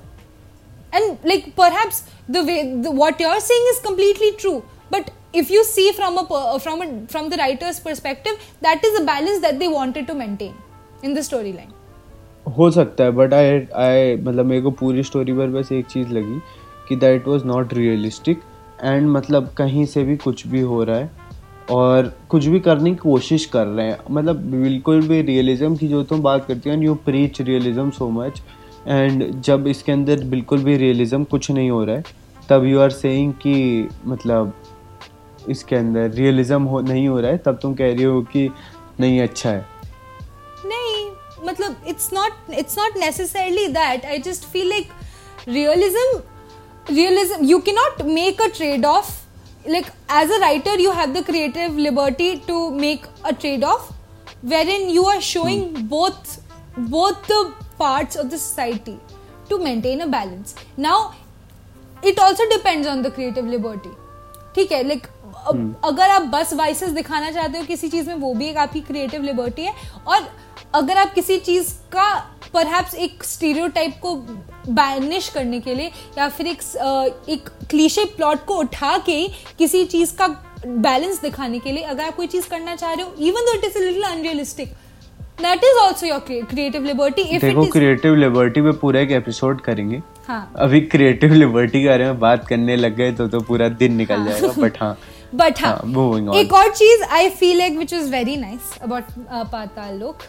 And 0.93 1.17
like 1.23 1.55
perhaps 1.55 2.03
the 2.27 2.43
way 2.43 2.59
the, 2.81 2.91
what 2.91 3.19
you're 3.19 3.39
saying 3.39 3.65
is 3.71 3.79
completely 3.79 4.31
true 4.33 4.63
but 4.91 5.11
if 5.33 5.49
you 5.49 5.63
see 5.63 5.91
from 5.93 6.17
a 6.17 6.59
from 6.59 6.81
a 6.81 6.87
from 7.07 7.29
the 7.29 7.37
writer's 7.37 7.79
perspective 7.79 8.47
that 8.61 8.83
is 8.83 8.99
a 8.99 9.03
balance 9.05 9.41
that 9.41 9.59
they 9.59 9.67
wanted 9.67 10.07
to 10.07 10.15
maintain 10.15 10.55
in 11.03 11.13
the 11.13 11.27
storyline 11.31 11.75
हो 12.57 12.69
सकता 12.71 13.03
है 13.03 13.11
but 13.11 13.33
I 13.33 13.49
आई 13.77 14.15
मतलब 14.17 14.45
मेरे 14.45 14.61
को 14.61 14.71
पूरी 14.79 15.03
story 15.03 15.33
पर 15.33 15.47
बस 15.47 15.71
एक 15.71 15.85
चीज़ 15.85 16.07
लगी 16.13 16.39
कि 16.87 16.95
that 16.95 17.27
was 17.27 17.43
not 17.45 17.73
realistic 17.73 18.41
and 18.83 19.07
मतलब 19.09 19.49
कहीं 19.57 19.85
से 19.85 20.03
भी 20.03 20.15
कुछ 20.17 20.45
भी 20.47 20.61
हो 20.69 20.83
रहा 20.83 20.97
है 20.97 21.11
और 21.71 22.11
कुछ 22.29 22.45
भी 22.45 22.59
करने 22.59 22.91
की 22.91 22.95
कोशिश 22.97 23.45
कर 23.45 23.65
रहे 23.67 23.85
हैं 23.87 23.97
मतलब 24.11 24.35
बिल्कुल 24.51 25.01
भी 25.07 25.21
रियलिज्म 25.21 25.75
की 25.77 25.87
जो 25.87 26.03
तुम 26.11 26.21
बात 26.21 26.45
करती 26.47 26.69
हो 26.69 26.75
you 26.81 26.95
preach 27.05 27.41
realism 27.41 27.89
so 27.97 28.09
much 28.09 28.41
and 28.87 29.41
जब 29.41 29.67
इसके 29.67 29.91
अंदर 29.91 30.23
बिल्कुल 30.23 30.63
भी 30.63 30.77
रियलिज्म 30.77 31.23
कुछ 31.23 31.51
नहीं 31.51 31.69
हो 31.69 31.83
रहा 31.83 31.95
है 31.95 32.03
तब 32.49 32.65
यू 32.65 32.79
आर 32.79 32.89
सेइंग 32.89 33.33
कि 33.33 33.89
मतलब 34.05 34.53
इसके 35.49 35.75
अंदर 35.75 36.09
रियलिज्म 36.11 36.63
हो 36.63 36.81
नहीं 36.81 37.07
हो 37.07 37.19
रहा 37.19 37.31
है 37.31 37.37
तब 37.37 37.59
तुम 37.61 37.73
कह 37.73 37.93
रही 37.93 38.03
हो 38.03 38.21
कि 38.21 38.49
नहीं 38.99 39.21
अच्छा 39.21 39.49
है। 39.49 39.65
नहीं 40.65 41.09
मतलब 41.47 41.75
it's 41.87 42.09
not 42.13 42.53
it's 42.53 42.77
not 42.77 42.97
necessarily 42.97 43.67
that 43.67 44.05
I 44.05 44.19
just 44.19 44.43
feel 44.43 44.69
like 44.69 44.89
realism 45.47 46.19
realism 46.89 47.45
you 47.45 47.59
can 47.59 47.75
not 47.75 48.01
make 48.01 48.41
a 48.41 48.47
trade 48.47 48.85
off 48.85 49.11
like 49.69 49.85
as 50.11 50.31
a 50.31 50.37
writer 50.37 50.79
you 50.79 50.91
have 50.91 51.13
the 51.13 51.23
creative 51.25 51.77
liberty 51.77 52.35
to 52.47 52.69
make 52.71 53.05
a 53.25 53.31
trade 53.31 53.63
off 53.63 53.91
wherein 54.69 54.89
you 54.89 55.03
are 55.03 55.19
showing 55.21 55.77
both 55.89 56.39
both 56.79 57.31
the 57.31 57.68
parts 57.79 58.15
of 58.15 58.29
the 58.29 58.37
society 58.37 58.97
to 59.49 59.59
maintain 59.59 60.01
a 60.01 60.07
balance. 60.07 60.55
Now 60.77 60.99
it 62.03 62.19
also 62.19 62.47
depends 62.49 62.87
on 62.87 63.01
the 63.03 63.11
creative 63.11 63.49
liberty. 63.55 63.95
ठीक 64.55 64.71
है 64.71 64.83
like 64.87 65.07
अगर 65.85 66.09
आप 66.09 66.21
बस 66.33 66.53
vices 66.53 66.89
दिखाना 66.91 67.31
चाहते 67.31 67.57
हो 67.57 67.65
किसी 67.65 67.89
चीज़ 67.89 68.07
में 68.07 68.15
वो 68.15 68.33
भी 68.33 68.47
एक 68.49 68.57
आपकी 68.57 68.81
क्रिएटिव 68.81 69.23
लिबर्टी 69.23 69.65
है। 69.65 69.73
और 70.07 70.29
अगर 70.75 70.97
आप 70.97 71.13
किसी 71.13 71.37
चीज़ 71.39 71.73
का 71.93 72.13
परहैप्स 72.53 72.93
एक 72.95 73.23
स्टीरियोटाइप 73.23 73.99
को 74.01 74.15
बैनिश 74.69 75.29
करने 75.29 75.59
के 75.59 75.75
लिए 75.75 75.91
या 76.17 76.27
फिर 76.29 76.47
एक 76.47 76.61
एक 77.29 77.49
क्लीशे 77.69 78.05
प्लॉट 78.15 78.45
को 78.45 78.55
उठा 78.59 78.97
के 79.05 79.27
किसी 79.57 79.83
चीज़ 79.85 80.15
का 80.15 80.27
बैलेंस 80.65 81.21
दिखाने 81.21 81.59
के 81.59 81.71
लिए 81.71 81.83
अगर 81.83 82.03
आप 82.03 82.15
कोई 82.15 82.27
चीज़ 82.27 82.47
करना 82.49 82.75
चाह 82.75 82.93
रहे 82.93 83.05
हो 83.05 83.13
even 83.27 83.45
though 83.45 83.53
it 83.57 83.63
is 83.65 83.77
little 83.77 84.03
unrealistic 84.03 84.73
that 85.41 85.63
is 85.63 85.77
also 85.81 86.07
your 86.07 86.19
creative 86.29 86.83
liberty 86.85 87.21
if 87.21 87.41
देखो 87.41 87.65
क्रिएटिव 87.71 88.15
लिबर्टी 88.15 88.61
पे 88.61 88.71
पूरा 88.81 88.99
एक 88.99 89.11
एपिसोड 89.11 89.61
करेंगे 89.61 90.01
हाँ 90.27 90.41
अभी 90.57 90.81
क्रिएटिव 90.87 91.33
लिबर्टी 91.33 91.81
के 91.81 91.87
बारे 91.89 92.05
में 92.05 92.19
बात 92.19 92.47
करने 92.47 92.75
लग 92.75 92.95
गए 92.95 93.11
तो 93.11 93.27
तो 93.27 93.39
पूरा 93.41 93.69
दिन 93.83 93.95
निकल 93.95 94.15
हाँ. 94.15 94.27
जाएगा 94.27 94.53
बट 94.57 94.81
हाँ 94.81 94.97
बट 95.35 95.61
हाँ 95.61 95.71
हाँ, 95.71 95.91
moving 95.93 96.27
on. 96.29 96.35
एक 96.35 96.53
और 96.53 96.73
चीज़ 96.73 97.03
I 97.11 97.29
feel 97.29 97.57
like 97.57 97.77
which 97.77 97.93
is 97.93 98.11
very 98.11 98.35
nice 98.37 98.77
about 98.81 99.03
Paatal 99.51 99.97
Lok 99.99 100.23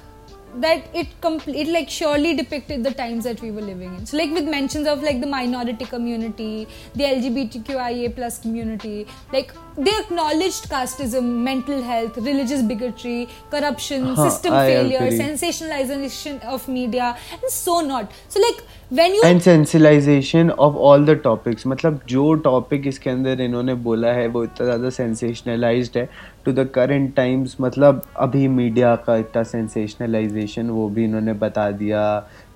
that 0.55 0.83
it 0.93 1.09
complete 1.21 1.57
it 1.57 1.69
like 1.69 1.89
surely 1.89 2.35
depicted 2.35 2.83
the 2.83 2.91
times 2.91 3.25
that 3.25 3.41
we 3.41 3.51
were 3.51 3.61
living 3.61 3.95
in 3.95 4.07
so 4.07 4.17
like 4.17 4.33
with 4.33 4.49
mentions 4.49 4.87
of 4.87 5.03
like 5.03 5.21
the 5.21 5.27
minority 5.27 5.85
community 5.85 6.67
the 6.95 7.05
lgbtqia 7.05 8.15
plus 8.15 8.39
community 8.39 9.07
like 9.33 9.55
they 9.85 9.93
acknowledged 9.99 10.69
casteism 10.71 11.29
mental 11.45 11.83
health 11.83 12.17
religious 12.17 12.63
bigotry 12.63 13.29
corruption 13.51 14.05
Huh, 14.07 14.29
system 14.29 14.53
I 14.53 14.67
failure 14.67 14.99
agree. 14.99 15.19
sensationalization 15.19 16.43
of 16.45 16.69
media 16.69 17.17
and 17.33 17.51
so 17.51 17.81
not. 17.81 18.13
So 18.29 18.41
like 18.41 18.63
when 18.99 19.15
you 19.15 19.25
and 19.25 19.41
sensitization 19.41 20.51
of 20.51 20.75
all 20.89 21.05
the 21.07 21.11
topics 21.25 21.67
मतलब 21.67 22.01
जो 22.09 22.33
topic 22.47 22.87
इसके 22.87 23.11
अंदर 23.11 23.41
इन्होंने 23.41 23.75
बोला 23.85 24.13
है 24.13 24.27
वो 24.29 24.43
इतना 24.45 24.65
ज़्यादा 24.67 24.91
सेंसेशनलाइज्ड 24.91 25.99
है 25.99 26.09
टू 26.45 26.53
द 26.53 26.69
करेंट 26.75 27.15
टाइम्स 27.17 27.57
मतलब 27.61 28.03
अभी 28.27 28.49
मीडिया 28.49 28.95
का 29.07 29.17
इतना 29.17 29.43
सेंसेशनलाइजेशन 29.53 30.71
वो 30.71 30.89
भी 30.89 31.05
इन्होंने 31.05 31.33
बता 31.45 31.71
दिया। 31.71 32.03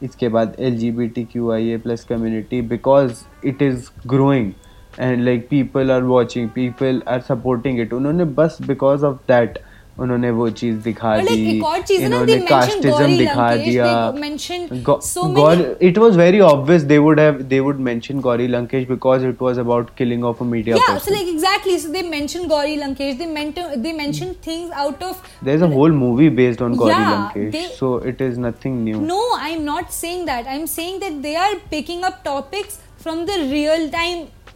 इसके 0.02 0.28
बाद 0.28 0.56
L 0.58 0.76
G 0.78 0.90
B 0.90 1.08
T 1.08 1.24
Q 1.32 1.50
I 1.52 1.70
A 1.70 1.76
plus 1.84 2.04
community 2.04 2.60
because 2.74 3.24
it 3.46 3.62
is 3.62 3.90
growing 4.08 4.52
and 5.00 5.24
like 5.24 5.46
people 5.50 5.90
are 5.90 6.02
watching 6.14 6.48
people 6.54 7.02
are 7.08 7.20
supporting 7.28 7.80
it 7.80 7.92
उन्होंने 7.92 8.24
बस 8.40 8.58
बिकॉज़ 8.66 9.04
ऑफ़ 9.04 9.16
दैट 9.28 9.58
उन्होंने 10.00 10.30
वो 10.36 10.48
चीज़ 10.50 10.76
दिखा 10.84 11.08
और 11.08 11.20
like 11.22 11.30
दी 11.30 11.56
एक 11.56 11.64
और 11.64 11.82
चीज़ 11.82 12.00
है 12.02 12.08
ना, 12.08 12.16
इन्होंने 12.16 12.32
they 12.32 12.38
mentioned 12.38 12.48
कास्टिज्म 12.50 12.92
Gauri 13.02 13.18
दिखा 13.18 13.34
Lankesh, 13.48 13.64
दिया 13.64 13.84
they 14.14 14.20
mentioned 14.22 14.72
Go- 14.88 14.96
so 15.08 15.22
many- 15.24 15.34
Gauri- 15.36 15.88
it 15.88 15.98
was 16.04 16.16
very 16.20 16.40
obvious 16.46 16.86
they 16.92 16.98
would 17.04 17.20
have 17.22 17.38
they 17.52 17.60
would 17.66 17.82
mention 17.88 18.22
Gauri 18.24 18.48
Lankesh 18.54 18.88
because 18.88 19.26
it 19.28 19.44
was 19.48 19.60
about 19.64 19.92
killing 20.00 20.24
of 20.30 20.40
a 20.40 20.46
media 20.54 20.74
yeah 20.80 20.88
person. 20.88 21.04
so 21.04 21.14
like 21.18 21.30
exactly 21.34 21.76
so 21.84 21.92
they 21.98 22.02
mentioned 22.08 22.48
Gauri 22.54 22.74
Lankesh 22.80 23.18
they 23.22 23.28
meant 23.36 23.60
they 23.86 23.92
mentioned 24.00 24.40
things 24.48 24.70
out 24.86 25.04
of 25.10 25.22
There's 25.50 25.62
a 25.62 25.68
whole 25.76 25.96
movie 26.00 26.28
based 26.40 26.60
on 26.68 26.74
Gauri 26.82 26.96
Yeah, 26.96 27.12
Lankesh, 27.14 27.52
they- 27.52 27.66
so 27.76 27.92
it 28.14 28.20
is 28.20 28.38
nothing 28.46 28.82
new. 28.88 29.00
no 29.12 29.20
i'm 29.50 29.64
not 29.70 29.92
saying 30.00 30.24
that 30.32 30.50
i'm 30.56 30.66
saying 30.66 30.98
that 31.06 31.22
they 31.28 31.36
are 31.36 31.54
picking 31.76 32.02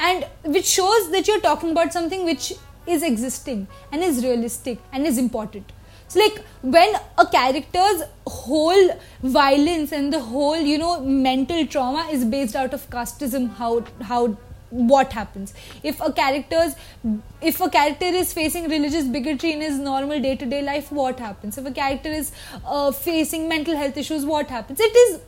and 0.00 0.26
which 0.44 0.66
shows 0.66 1.10
that 1.10 1.28
you're 1.28 1.40
talking 1.40 1.70
about 1.70 1.92
something 1.92 2.24
which 2.24 2.54
is 2.88 3.02
existing 3.02 3.66
and 3.92 4.02
is 4.02 4.24
realistic 4.24 4.78
and 4.92 5.06
is 5.06 5.18
important. 5.18 5.72
So 6.08 6.20
like 6.20 6.42
when 6.62 6.94
a 7.18 7.26
character's 7.26 8.02
whole 8.26 9.00
violence 9.22 9.92
and 9.92 10.12
the 10.12 10.20
whole 10.20 10.56
you 10.56 10.78
know 10.78 11.00
mental 11.00 11.66
trauma 11.66 12.08
is 12.10 12.24
based 12.24 12.56
out 12.56 12.72
of 12.72 12.88
casteism 12.90 13.54
how 13.56 13.84
how 14.02 14.36
what 14.70 15.12
happens 15.12 15.54
if 15.82 16.00
a 16.00 16.12
character's 16.12 16.74
if 17.42 17.60
a 17.60 17.68
character 17.70 18.06
is 18.06 18.32
facing 18.32 18.68
religious 18.68 19.04
bigotry 19.04 19.52
in 19.52 19.60
his 19.60 19.78
normal 19.78 20.20
day-to-day 20.20 20.62
life 20.62 20.90
what 20.92 21.18
happens 21.18 21.58
if 21.58 21.66
a 21.66 21.72
character 21.72 22.10
is 22.10 22.32
uh, 22.66 22.90
facing 22.90 23.48
mental 23.48 23.76
health 23.76 23.96
issues 23.96 24.24
what 24.26 24.48
happens 24.48 24.80
it 24.80 24.96
is 25.04 25.20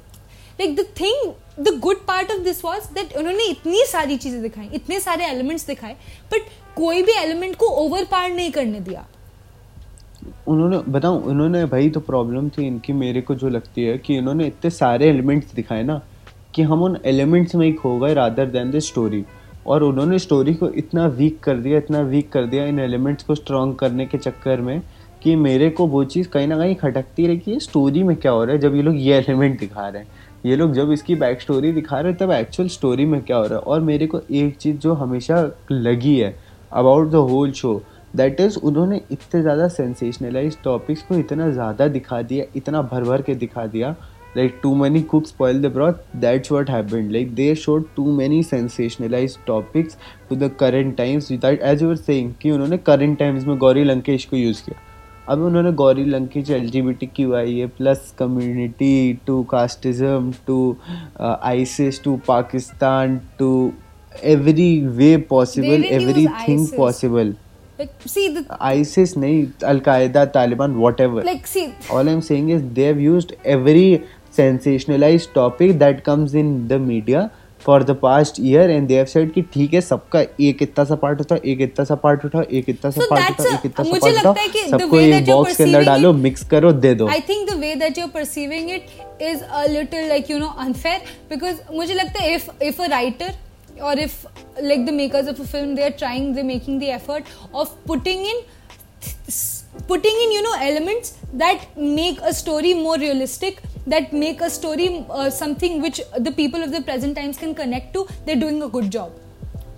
like 0.58 0.76
the 0.76 0.84
thing 0.84 1.34
the 1.56 1.78
good 1.78 2.06
part 2.06 2.30
of 2.30 2.44
this 2.44 2.62
was 2.62 2.88
that 2.98 3.14
उन्होंने 3.16 3.44
इतनी 3.50 3.84
सारी 3.86 4.16
चीज़ें 4.16 4.42
दिखाई 4.42 4.68
इतने 4.74 5.00
सारे 5.00 5.24
elements 5.26 5.66
दिखाए 5.66 5.96
but 6.32 6.50
कोई 6.76 7.02
भी 7.02 7.12
एलिमेंट 7.22 7.56
को 7.56 7.66
ओवर 7.84 8.04
पार 8.10 8.30
नहीं 8.30 8.50
करने 8.52 8.80
दिया 8.80 9.06
उन्होंने 10.48 10.78
बताऊँ 10.92 11.22
उन्होंने 11.30 11.64
भाई 11.72 11.90
तो 11.90 12.00
प्रॉब्लम 12.00 12.48
थी 12.56 12.66
इनकी 12.66 12.92
मेरे 12.92 13.20
को 13.20 13.34
जो 13.34 13.48
लगती 13.48 13.84
है 13.84 13.96
कि 13.98 14.16
इन्होंने 14.16 14.46
इतने 14.46 14.70
सारे 14.70 15.08
एलिमेंट्स 15.08 15.54
दिखाए 15.54 15.82
ना 15.82 16.00
कि 16.54 16.62
हम 16.62 16.82
उन 16.82 16.96
एलिमेंट्स 17.04 17.54
में 17.54 17.66
ही 17.66 17.72
खो 17.72 17.98
गए 17.98 18.14
रादर 18.14 18.46
देन 18.46 18.70
द 18.70 18.78
स्टोरी 18.80 19.24
और 19.66 19.82
उन्होंने 19.82 20.18
स्टोरी 20.18 20.54
को 20.54 20.68
इतना 20.70 21.06
वीक 21.06 21.38
कर 21.40 21.56
दिया, 21.56 21.78
इतना 21.78 22.00
वीक 22.00 22.30
कर 22.32 22.46
दिया 22.46 22.64
इन 22.64 22.78
एलिमेंट्स 22.80 23.24
को 23.24 23.34
स्ट्रॉन्ग 23.34 23.74
करने 23.76 24.06
के 24.06 24.18
चक्कर 24.18 24.60
में 24.60 24.80
कि 25.22 25.34
मेरे 25.36 25.68
को 25.70 25.86
वो 25.86 26.02
चीज़ 26.04 26.28
कहीं 26.28 26.46
ना 26.48 26.56
कहीं 26.58 26.74
खटकती 26.74 27.26
रही 27.26 27.38
कि 27.38 27.50
ये 27.50 27.60
स्टोरी 27.60 28.02
में 28.02 28.16
क्या 28.16 28.32
हो 28.32 28.44
रहा 28.44 28.54
है 28.54 28.60
जब 28.60 28.74
ये 28.74 28.82
लोग 28.82 28.96
ये 28.98 29.16
एलिमेंट 29.16 29.58
दिखा 29.60 29.88
रहे 29.88 30.02
हैं। 30.02 30.08
ये 30.46 30.56
लोग 30.56 30.72
जब 30.72 30.90
इसकी 30.92 31.14
बैक 31.14 31.40
स्टोरी 31.40 31.72
दिखा 31.72 31.98
रहे 32.00 32.12
हैं, 32.12 32.18
तब 32.18 32.30
एक्चुअल 32.32 32.68
स्टोरी 32.68 33.04
में 33.04 33.20
क्या 33.22 33.36
हो 33.36 33.44
रहा 33.44 33.54
है? 33.54 33.60
और 33.60 33.80
मेरे 33.80 34.06
को 34.06 34.20
एक 34.30 34.56
चीज़ 34.56 34.76
जो 34.76 34.94
हमेशा 34.94 35.42
लगी 35.70 36.16
है 36.18 36.34
about 36.72 37.10
the 37.10 37.14
whole 37.30 37.52
show 37.52 37.80
that 38.16 38.40
is 38.40 38.58
उन्होंने 38.58 39.00
इतने 39.12 39.40
ज़्यादा 39.42 39.66
सेंसेशनलाइज 39.68 40.56
टॉपिक्स 40.64 41.02
को 41.02 41.14
इतना 41.14 41.50
ज़्यादा 41.50 41.88
दिखा 41.88 42.22
दिया, 42.22 42.44
इतना 42.56 42.82
भर 42.82 43.04
भर 43.04 43.22
के 43.22 43.34
दिखा 43.34 43.66
दिया 43.66 43.94
like 44.34 44.60
too 44.62 44.74
many 44.74 45.02
cooks 45.12 45.32
spoil 45.34 45.58
the 45.64 45.70
broth 45.76 45.98
that's 46.24 46.50
what 46.56 46.68
happened 46.68 47.12
like 47.12 47.34
they 47.40 47.48
showed 47.54 47.88
too 47.96 48.12
many 48.20 48.42
sensationalized 48.50 49.44
topics 49.46 49.96
to 50.28 50.36
the 50.44 50.50
current 50.62 50.96
times 50.96 51.30
without 51.30 51.66
as 51.72 51.82
you 51.82 51.88
were 51.88 52.02
saying 52.04 52.32
कि 52.42 52.50
उन्होंने 52.50 52.78
current 52.90 53.18
times 53.24 53.46
में 53.48 53.56
गौरी 53.58 53.84
लंकेश 53.84 54.24
को 54.30 54.36
यूज़ 54.36 54.62
किया 54.64 54.80
अब 55.28 55.42
उन्होंने 55.44 55.72
Gauri 55.82 56.04
Lankesh 56.04 56.50
L 56.50 56.68
G 56.70 56.82
B 56.82 56.92
T 57.00 57.06
Q 57.16 57.34
I 57.34 57.60
A 57.60 57.66
plus 57.76 58.14
community 58.18 58.96
to 59.26 59.42
casteism 59.50 60.32
to 60.46 60.76
ISIS 61.20 62.02
to 62.04 62.16
Pakistan 62.28 63.20
to 63.38 63.52
every 64.22 64.82
way 65.00 65.16
possible 65.18 65.84
everything 65.98 66.66
possible 66.70 67.32
like 67.78 67.92
see 68.14 68.28
the 68.36 68.44
isis 68.68 69.12
nahi 69.24 69.36
al 69.72 69.82
qaeda 69.88 70.24
taliban 70.36 70.74
whatever 70.84 71.22
like 71.28 71.46
see 71.50 71.66
all 71.98 72.10
i'm 72.14 72.22
saying 72.30 72.50
is 72.56 72.64
they 72.78 72.88
used 73.04 73.34
every 73.56 73.86
sensationalized 74.40 75.36
topic 75.38 75.78
that 75.84 76.02
comes 76.10 76.40
in 76.42 76.56
the 76.72 76.82
media 76.88 77.28
for 77.64 77.82
the 77.84 77.94
past 78.02 78.36
year 78.40 78.70
and 78.70 78.86
they 78.88 78.96
have 78.96 79.04
said 79.04 79.32
कि 79.32 79.42
ठीक 79.54 79.74
है 79.74 79.80
सबका 79.80 80.20
एक 80.20 80.62
इतना 80.62 80.84
सा 80.84 80.94
part 81.02 81.20
उठा 81.20 81.36
एक 81.44 81.60
इतना 81.60 81.84
सा 81.84 81.94
पार्ट 82.04 82.24
उठा 82.24 82.42
एक 82.58 82.68
इतना 82.68 82.90
सा 82.90 83.06
पार्ट 83.10 83.40
उठा 83.40 83.50
एक 83.54 83.66
इतना 83.66 83.84
सा 83.84 83.96
पार्ट 84.00 84.20
उठा 84.20 84.78
सबको 84.78 85.00
एक 85.00 85.26
बॉक्स 85.26 85.56
के 85.56 85.62
अंदर 85.64 85.84
डालो 85.84 86.12
मिक्स 86.22 86.44
करो 86.50 86.72
दे 86.84 86.94
दो। 86.94 87.08
I 87.08 87.20
think 87.28 87.50
the 87.50 87.58
way 87.60 87.74
that 87.84 87.98
you 87.98 88.04
are 88.04 88.10
perceiving 88.14 88.70
it 88.70 89.22
is 89.22 89.42
a 89.42 89.66
little 89.70 90.08
like 90.08 90.30
you 90.30 90.38
know 90.38 90.48
unfair 90.66 91.00
because 91.30 91.60
मुझे 91.76 91.94
लगता 91.94 92.22
है 92.22 92.34
if 92.34 92.50
if 92.62 92.82
a 92.82 92.86
writer 92.96 93.38
or 93.88 93.92
if 93.98 94.14
like 94.62 94.82
the 94.86 94.92
makers 94.92 95.28
of 95.28 95.38
a 95.40 95.44
film 95.50 95.74
they're 95.76 95.98
trying 96.00 96.24
they're 96.34 96.48
making 96.48 96.80
the 96.80 96.88
effort 96.94 97.30
of 97.54 97.70
putting 97.84 98.26
in 98.30 98.42
putting 99.87 100.15
in 100.23 100.31
you 100.31 100.41
know 100.41 100.55
elements 100.59 101.17
that 101.33 101.65
make 101.77 102.19
a 102.21 102.33
story 102.33 102.73
more 102.73 102.97
realistic 102.97 103.61
that 103.85 104.13
make 104.13 104.41
a 104.41 104.49
story 104.49 105.05
uh, 105.09 105.29
something 105.29 105.81
which 105.81 106.01
the 106.19 106.31
people 106.31 106.63
of 106.63 106.71
the 106.71 106.81
present 106.81 107.15
times 107.15 107.37
can 107.37 107.53
connect 107.53 107.93
to 107.93 108.07
they're 108.25 108.41
doing 108.45 108.61
a 108.63 108.69
good 108.69 108.89
job 108.89 109.11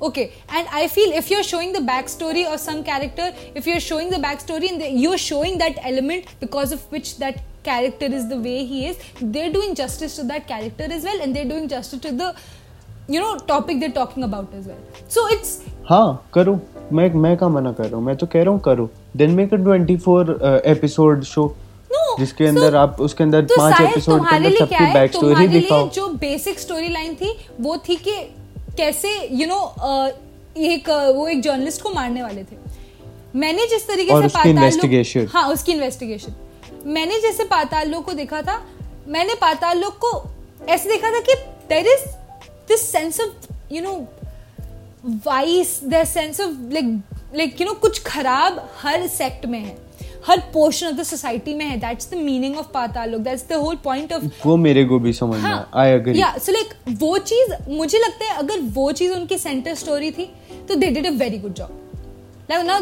okay 0.01 0.31
and 0.49 0.67
i 0.71 0.87
feel 0.87 1.11
if 1.11 1.31
you're 1.31 1.43
showing 1.43 1.73
the 1.73 1.79
backstory 1.79 2.45
of 2.53 2.59
some 2.59 2.83
character 2.83 3.33
if 3.55 3.65
you're 3.65 3.79
showing 3.79 4.09
the 4.09 4.17
backstory 4.17 4.69
and 4.69 4.81
the, 4.81 4.89
you're 4.89 5.17
showing 5.17 5.57
that 5.57 5.77
element 5.81 6.25
because 6.39 6.71
of 6.71 6.79
which 6.91 7.17
that 7.17 7.41
character 7.63 8.05
is 8.05 8.29
the 8.29 8.37
way 8.37 8.63
he 8.65 8.85
is 8.87 8.97
they're 9.19 9.51
doing 9.51 9.73
justice 9.73 10.15
to 10.15 10.23
that 10.23 10.47
character 10.47 10.87
as 10.89 11.03
well 11.03 11.21
and 11.21 11.35
they're 11.35 11.51
doing 11.53 11.67
justice 11.67 11.99
to 11.99 12.11
the 12.11 12.35
you 13.07 13.19
know 13.19 13.37
topic 13.39 13.79
they're 13.79 13.97
talking 13.99 14.23
about 14.23 14.53
as 14.53 14.67
well 14.67 14.79
so 15.07 15.27
it's 15.35 15.59
हाँ 15.89 16.29
करो 16.33 16.59
मैं 16.93 17.09
मैं 17.23 17.35
क्या 17.37 17.47
मना 17.49 17.71
कर 17.73 17.83
रहा 17.83 17.95
हूँ 17.95 18.05
मैं 18.05 18.15
तो 18.17 18.27
कह 18.27 18.43
रहा 18.43 18.53
हूँ 18.53 18.59
करो 18.65 18.89
Then 19.16 19.30
make 19.30 19.54
a 19.54 19.56
24 19.56 20.30
episode 20.66 21.22
show 21.24 21.46
no, 21.90 22.18
जिसके 22.18 22.46
अंदर 22.46 22.76
आप 22.76 23.00
उसके 23.00 23.24
अंदर 23.24 23.44
तो 23.44 23.56
पाँच 23.58 23.80
एपिसोड 23.80 24.28
के 24.28 24.36
अंदर 24.36 24.56
सबकी 24.56 24.92
बैक 24.92 25.12
स्टोरी 25.12 25.48
दिखाओ। 25.48 25.88
जो 25.90 26.08
बेसिक 26.08 26.60
स्टोरी 26.60 26.88
लाइन 26.88 27.14
थी 27.14 27.34
वो 27.60 27.76
थी 27.88 27.96
कि 27.96 28.16
कैसे 28.76 29.28
यू 29.32 29.46
नो 29.46 29.60
एक 30.56 30.90
वो 31.16 31.28
एक 31.28 31.42
जर्नलिस्ट 31.42 31.82
को 31.82 31.90
मारने 31.90 32.22
वाले 32.22 32.42
थे। 32.42 32.56
मैंने 33.36 33.66
जिस 33.66 33.86
तरीके 33.88 34.28
से 34.28 34.48
इन्वेस्टिगेशन 34.50 35.28
हाँ 35.34 35.48
उसकी 35.48 35.72
इन्वेस्टिगेशन 35.72 36.34
मैंने 36.86 37.20
जैसे 37.20 37.44
पाताल 37.44 37.90
लोक 37.90 38.04
को 38.04 38.12
देखा 38.12 38.42
था 38.42 38.60
मैंने 39.08 39.34
पाताल 39.34 39.78
लोक 39.78 39.98
को 40.04 40.30
ऐसे 40.68 40.88
देखा 40.88 41.10
था 41.10 41.20
कि 41.20 41.34
there 41.68 41.86
is 41.86 42.10
this 42.70 42.82
sense 42.88 43.16
of 43.18 43.30
you 43.70 43.80
know 43.84 44.08
vice 45.24 45.72
their 45.92 46.06
sense 46.06 46.38
of 46.44 46.50
like 46.76 46.90
like 47.34 47.60
you 47.60 47.66
know 47.68 47.78
कुछ 47.80 48.02
खराब 48.02 48.68
हर 48.78 49.06
सेक्ट 49.08 49.46
में 49.46 49.58
है। 49.58 49.76
हर 50.26 50.38
पोर्शन 50.52 50.86
ऑफ़ 50.86 50.94
द 50.94 51.02
सोसाइटी 51.02 51.54
में 51.54 51.64
है। 51.64 51.76
That's 51.80 52.10
the 52.10 52.14
meaning 52.14 52.56
of 52.58 52.66
Paatal 52.74 53.10
Lok 53.10 53.20
that's 53.20 53.48
the 53.48 53.52
whole 53.62 53.76
point 53.84 54.12
of 54.12 54.24
वो 54.46 54.56
मेरे 54.56 54.84
को 54.84 54.98
भी 54.98 55.12
समझ 55.12 55.40
में 55.40 55.50
आई 55.50 55.90
एग्री 55.90 56.20
या 56.20 56.34
सो 56.38 56.52
लाइक 56.52 56.74
वो 57.00 57.16
चीज़ 57.30 57.52
मुझे 57.70 57.98
लगता 57.98 58.24
है 58.24 58.36
अगर 58.38 58.60
वो 58.74 58.90
चीज़ 58.92 59.12
उनकी 59.12 59.38
सेंटर 59.38 59.74
स्टोरी 59.74 60.10
थी 60.10 60.30
तो 60.68 60.74
they 60.74 60.90
did 60.90 61.06
a 61.06 61.10
very 61.24 61.38
good 61.38 61.54
job 61.54 61.78
like 62.50 62.64
now 62.66 62.78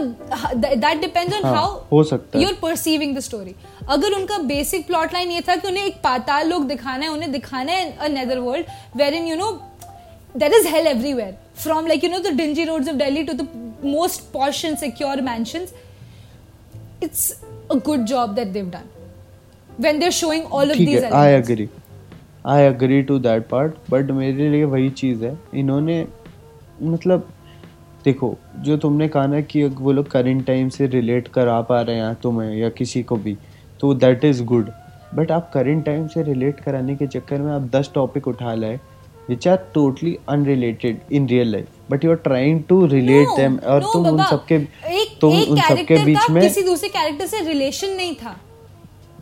that 0.82 1.00
depends 1.02 1.34
on 1.34 1.44
हाँ, 1.44 1.54
how 1.54 1.92
हो 1.92 2.02
सकता 2.04 2.38
है। 2.38 2.44
you're 2.44 2.58
perceiving 2.60 3.16
द 3.16 3.20
स्टोरी 3.20 3.54
अगर 3.88 4.12
उनका 4.12 4.38
बेसिक 4.44 4.86
प्लॉट 4.86 5.12
लाइन 5.14 5.30
ये 5.30 5.40
था 5.48 5.56
कि 5.56 5.68
उन्हें 5.68 5.84
एक 5.84 6.00
पाताल 6.04 6.48
लोक 6.48 6.62
दिखाना 6.62 7.04
है 7.04 7.10
उन्हें 7.12 7.30
दिखाना 7.32 7.72
है 7.72 7.90
a 7.96 8.08
nether 8.08 8.38
world 8.38 8.66
wherein 9.14 9.26
you 9.26 9.36
know 9.36 9.50
there 10.34 10.52
is 10.56 10.66
hell 10.72 10.86
everywhere. 10.88 11.32
From 11.62 11.90
like 11.92 12.02
you 12.02 12.10
know 12.14 12.22
the 12.28 12.34
dingy 12.40 12.66
roads 12.70 12.88
of 12.92 12.98
delhi 12.98 13.24
to 13.30 13.34
the 13.34 13.46
most 13.82 14.32
posh 14.32 14.62
and 14.70 14.78
secure 14.78 15.16
mansions 15.22 15.72
it's 17.00 17.26
a 17.70 17.78
good 17.90 18.06
job 18.06 18.34
that 18.36 18.52
they've 18.52 18.70
done 18.70 18.88
when 19.78 19.98
they're 19.98 20.16
showing 20.22 20.46
all 20.46 20.70
of 20.70 20.76
these 20.76 21.02
elements. 21.02 21.16
I 21.16 21.28
agree 21.28 21.68
I 22.44 22.60
agree 22.72 23.02
to 23.04 23.18
that 23.20 23.48
part 23.48 23.76
but 23.90 24.10
मेरे 24.20 24.48
लिए 24.50 24.64
वही 24.64 24.90
चीज़ 25.02 25.24
है 25.24 25.36
इन्होंने 25.60 26.06
मतलब 26.82 27.28
देखो 28.04 28.36
जो 28.64 28.76
तुमने 28.84 29.08
कहा 29.08 29.26
ना 29.26 29.40
कि 29.52 29.64
वो 29.64 29.92
लोग 29.92 30.10
करेंट 30.10 30.44
टाइम 30.46 30.68
से 30.76 30.86
रिलेट 30.86 31.28
करा 31.34 31.60
पा 31.70 31.80
रहे 31.80 31.96
हैं 31.96 32.14
तुम्हें 32.22 32.52
या 32.56 32.68
किसी 32.78 33.02
को 33.10 33.16
भी 33.24 33.36
तो 33.80 33.92
दैट 34.04 34.24
इज़ 34.24 34.42
गुड 34.52 34.70
बट 35.14 35.30
आप 35.32 35.50
करेंट 35.54 35.84
टाइम 35.84 36.06
से 36.08 36.22
रिलेट 36.22 36.60
कराने 36.60 36.96
के 36.96 37.06
चक्कर 37.06 37.40
में 37.42 37.52
आप 37.52 37.68
दस 37.76 37.90
टॉपिक 37.94 38.28
उठा 38.28 38.54
लाए 38.54 38.78
which 39.30 39.46
are 39.54 39.58
totally 39.74 40.12
unrelated 40.34 41.16
in 41.18 41.26
real 41.32 41.50
life. 41.54 41.72
But 41.90 42.04
you 42.04 42.12
are 42.12 42.20
trying 42.28 42.62
to 42.68 42.78
relate 42.92 43.28
no, 43.28 43.36
them 43.38 43.58
और 43.64 43.82
तुम 43.92 44.06
उन 44.08 44.22
सबके 44.30 44.58
तुम 45.20 45.36
उन 45.40 45.60
सबके 45.60 46.04
बीच 46.04 46.30
में 46.30 46.42
किसी 46.42 46.62
दूसरे 46.64 46.88
कैरेक्टर 46.88 47.26
से 47.26 47.40
रिलेशन 47.48 47.96
नहीं 47.96 48.14
था। 48.22 48.36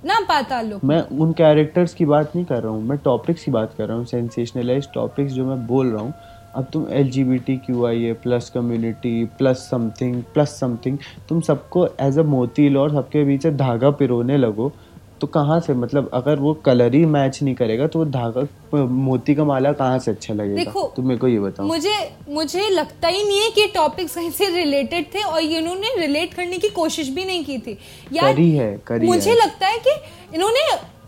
ना 0.06 0.18
पाता 0.28 0.60
लोग। 0.62 0.80
मैं 0.84 1.00
उन 1.18 1.32
कैरेक्टर्स 1.38 1.94
की 1.94 2.04
बात 2.06 2.34
नहीं 2.36 2.44
कर 2.46 2.62
रहा 2.62 2.72
हूँ 2.72 2.82
मैं 2.88 2.98
टॉपिक्स 3.04 3.44
की 3.44 3.50
बात 3.50 3.74
कर 3.78 3.88
रहा 3.88 3.96
हूँ 3.96 4.04
सेंसेशनलाइज 4.06 4.88
टॉपिक्स 4.94 5.32
जो 5.32 5.46
मैं 5.46 5.66
बोल 5.66 5.90
रहा 5.92 6.02
हूँ। 6.02 6.12
अब 6.56 6.66
तुम 6.72 6.86
L 6.98 7.10
G 7.10 7.24
B 7.24 7.38
T 7.46 7.56
Q 7.66 7.84
I 7.86 8.04
A 8.04 8.12
plus 8.22 8.50
community 8.50 9.24
plus 9.38 9.68
something 9.70 10.22
plus 10.34 10.58
something 10.60 10.98
तुम 11.28 11.40
सबको 11.48 11.86
एज 12.00 12.18
अ 12.18 12.22
मोती 12.34 12.68
लो 12.68 12.80
और 12.80 12.90
सबके 12.92 13.24
बीच 13.24 13.46
धागा 13.46 13.90
पिरोने 14.00 14.36
लगो। 14.36 14.72
तो 15.20 15.26
कहाँ 15.26 15.58
से? 15.60 15.74
मतलब 15.74 16.10
अगर 16.14 16.36
वो 16.36 16.52
कलर 16.64 16.94
ही 16.94 17.04
मैच 17.06 17.42
नहीं 17.42 17.54
करेगा 17.54 17.86
तो 17.86 17.98
वो 17.98 18.04
धागा 18.06 18.46
मोती 18.74 19.34
का 19.34 19.44
माला 19.44 19.72
कहाँ 19.72 19.98
से 19.98 20.10
अच्छा 20.10 20.34
लगेगा? 20.34 20.56
देखो 20.56 20.82
तुम 20.96 21.06
मेरे 21.08 21.20
को 21.20 21.28
ये 21.28 21.38
बताओ। 21.40 21.66
मुझे 21.66 21.94
मुझे 22.28 22.68
लगता 22.68 23.08
ही 23.08 23.24
नहीं 23.24 23.40
है 23.40 23.50
कि 23.50 23.66
टॉपिक 23.66 24.10
सही 24.10 24.30
से 24.30 24.48
रिलेटेड 24.54 25.06
थे 25.14 25.22
और 25.22 25.40
इन्होंने 25.40 25.94
रिलेट 25.96 26.34
करने 26.34 26.58
की 26.58 26.68
कोशिश 26.68 27.08
भी 27.08 27.24
नहीं 27.24 27.44
की 27.44 27.58
थी। 27.58 27.78
यार 28.12 28.32
करी 28.32 28.50
है 28.50 28.70
करी 28.86 29.06
मुझे 29.06 29.30
है। 29.30 29.36
लगता 29.36 29.66
है 29.66 29.78
कि 29.78 30.00
इन्होंने 30.34 30.60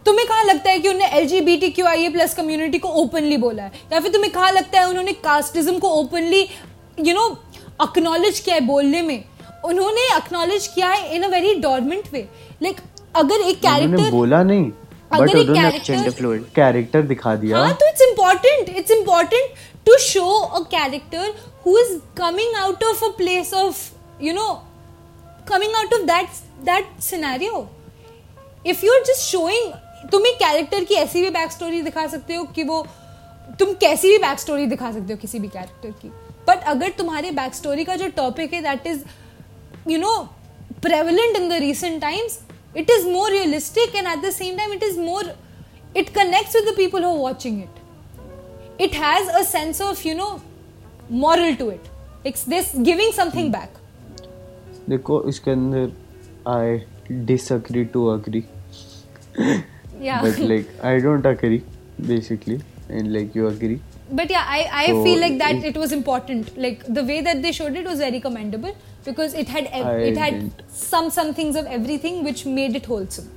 तुम्हें 0.06 0.26
कहा 0.28 0.42
लगता 0.42 0.70
है 0.70 0.78
कि 0.78 0.88
उन्होंने 0.88 1.18
L 1.18 1.26
G 1.26 1.40
B 1.40 1.56
T 1.56 1.68
Q 1.70 1.86
I 1.86 2.04
A 2.04 2.08
plus 2.08 2.34
community 2.34 2.78
को 2.78 2.88
ओपनली 3.02 3.36
बोला 3.36 3.62
है? 3.62 3.72
या 3.92 4.00
फिर 4.00 4.12
तुम्हें 4.12 4.32
कहा 4.32 4.50
लगता 4.50 4.80
है 4.80 4.88
उन्होंने 4.88 5.12
कास्टिज्म 5.24 5.78
को 5.78 5.88
ओपनली 5.94 6.46
यू 7.00 7.14
नो 7.14 7.28
अक्नॉलेज 7.80 8.40
किया 8.40 8.54
है 8.54 8.60
बोलने 8.66 9.02
में? 9.02 9.24
उन्होंने 9.64 10.06
अक्नॉलेज 10.14 10.66
किया 10.66 10.88
है 10.88 11.14
in 11.14 11.22
a 11.22 11.28
very 11.28 11.54
dormant 11.60 12.04
way 12.12 12.20
like 12.62 12.76
अगर 13.14 13.40
एक 13.40 13.60
कैरेक्टर 13.60 14.10
बोला 14.10 14.42
नहीं 14.42 14.70
बट 15.12 15.34
उन्होंने 15.34 16.38
कैरेक्टर 16.56 17.02
दिखा 17.02 17.34
दिया। 17.36 17.58
हाँ 17.58 17.72
तो 17.74 17.88
it's 17.88 18.02
important 18.02 18.68
it's 18.78 18.90
important 18.90 19.54
to 19.86 19.96
show 19.98 20.26
a 20.38 20.60
character 20.70 21.34
who 21.66 21.78
is 21.78 21.92
coming 22.18 22.54
out 22.56 22.84
of 22.84 23.04
a 23.04 23.08
place 23.16 23.52
of 23.54 23.78
you 24.24 24.34
know 24.34 24.48
coming 25.48 25.74
out 25.76 25.94
of 25.94 26.02
that 26.06 26.26
that 26.64 27.00
scenario 27.02 27.66
if 28.66 28.84
you 28.86 28.92
are 28.92 29.04
just 29.04 29.22
showing 29.22 29.72
तुम 30.12 30.26
एक 30.26 30.36
कैरेक्टर 30.38 30.84
की 30.84 30.94
ऐसी 30.94 31.22
भी 31.22 31.30
बैक 31.30 31.52
स्टोरी 31.52 31.82
दिखा 31.82 32.06
सकते 32.06 32.34
हो 32.34 32.44
कि 32.54 32.62
वो 32.64 32.84
तुम 33.58 33.72
कैसी 33.80 34.08
भी 34.08 34.18
बैक 34.18 34.38
स्टोरी 34.40 34.66
दिखा 34.66 34.92
सकते 34.92 35.12
हो 35.12 35.18
किसी 35.18 35.38
भी 35.38 35.48
कैरेक्टर 35.48 35.90
की। 36.02 36.08
बट 36.48 36.62
अगर 36.68 36.92
तुम्हारे 36.98 37.30
बैक 37.30 37.54
स्टोरी 37.54 37.84
का 37.84 37.96
जो 37.96 38.08
टॉपिक 38.16 38.52
है 38.54 38.60
that 38.62 38.86
is 38.86 39.02
you 39.88 39.98
know 39.98 40.12
prevalent 40.84 41.36
in 41.38 41.48
the 41.48 41.56
recent 41.62 42.00
times 42.02 42.34
it 42.83 42.89
is 42.97 43.05
more 43.15 43.27
realistic 43.31 43.95
and 44.01 44.07
at 44.13 44.21
the 44.27 44.31
same 44.37 44.57
time 44.61 44.71
it 44.77 44.83
is 44.89 44.97
more 44.97 45.23
it 46.03 46.13
connects 46.19 46.53
with 46.59 46.65
the 46.69 46.75
people 46.81 47.07
who 47.07 47.11
are 47.15 47.23
watching 47.25 47.59
it 47.65 47.81
it 48.87 48.93
has 49.01 49.29
a 49.41 49.43
sense 49.51 49.81
of 49.89 50.03
you 50.07 50.15
know 50.21 50.31
moral 51.09 51.55
to 51.61 51.69
it 51.75 51.89
it's 52.31 52.43
this 52.55 52.73
giving 52.91 53.11
something 53.21 53.51
back 53.57 53.81
देखो 54.89 55.21
इसके 55.29 55.51
अंदर 55.51 55.91
I 56.53 56.65
disagree 57.29 57.85
to 57.93 58.01
agree 58.11 58.43
yeah 59.99 60.21
but 60.25 60.39
like 60.51 60.67
I 60.91 60.99
don't 61.05 61.25
agree 61.25 61.61
basically 62.13 62.57
and 62.89 63.13
like 63.13 63.35
you 63.35 63.47
agree 63.47 63.79
but 64.17 64.29
yeah, 64.29 64.43
I, 64.47 64.57
I 64.71 64.87
So, 64.87 65.03
feel 65.03 65.19
like 65.19 65.37
that 65.39 65.55
it- 65.55 65.63
it 65.69 65.77
was 65.77 65.91
important. 65.91 66.55
Like 66.65 66.83
the 66.97 67.03
way 67.03 67.21
that 67.21 67.41
they 67.41 67.51
showed 67.51 67.75
it 67.75 67.87
was 67.91 67.97
very 67.97 68.19
commendable 68.19 68.75
Because 69.04 69.34
it 69.34 69.48
had 69.48 69.68
ev- 69.72 70.00
it 70.02 70.16
had 70.16 70.34
didn't. 70.34 70.62
some 70.72 71.10
some 71.10 71.32
things 71.34 71.56
of 71.56 71.66
everything 71.68 72.18
which 72.24 72.42
made 72.58 72.76
it 72.76 72.86
wholesome. 72.86 73.28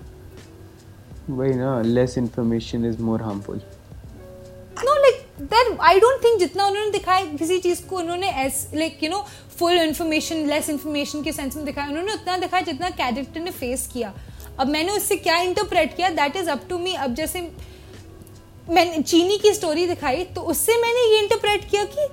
वही 1.30 1.54
ना 1.56 1.82
less 1.84 2.18
information 2.18 2.86
is 2.86 3.02
more 3.02 3.22
harmful 3.22 3.62
No, 4.78 4.94
like 5.02 5.20
that. 5.50 5.68
I 5.88 6.00
don't 6.00 6.22
think 6.22 6.40
जितना 6.40 6.66
उन्होंने 6.68 6.92
दिखाया 6.92 7.26
किसी 7.38 7.58
चीज़ 7.60 7.82
को 7.88 7.98
उन्होंने 7.98 8.30
as 8.46 8.68
like 8.76 9.04
you 9.04 9.10
know 9.10 9.20
full 9.60 9.78
information 9.78 10.46
less 10.48 10.70
information 10.70 11.24
के 11.24 11.32
सेंस 11.32 11.56
में 11.56 11.66
दिखाया 11.66 11.88
उन्होंने 11.90 12.14
उतना 12.14 12.38
दिखाया 12.38 12.64
जितना 12.72 12.90
कैरेक्टर 13.02 13.40
ने 13.42 13.52
फेस 13.60 13.88
किया 13.94 14.14
अब 14.60 14.68
मैंने 14.70 14.96
उससे 14.98 15.16
क्या 15.18 15.38
इंटरप्रेट 15.42 15.96
किया 15.96 16.10
that 16.20 16.36
is 16.36 16.50
up 16.50 16.66
to 16.70 16.78
me 16.80 16.94
अब 17.06 17.14
जैसे 17.16 17.42
मैंने 18.70 19.02
चीनी 19.04 19.38
की 19.38 19.54
स्टोरी 19.54 19.86
दिखाई 19.88 20.24
तो 20.36 20.42
उससे 20.54 20.78
मैंने 20.82 21.06
ये 21.14 21.22
इंटरप्रेट 21.24 21.70
किया 21.70 21.84
कि 21.96 22.08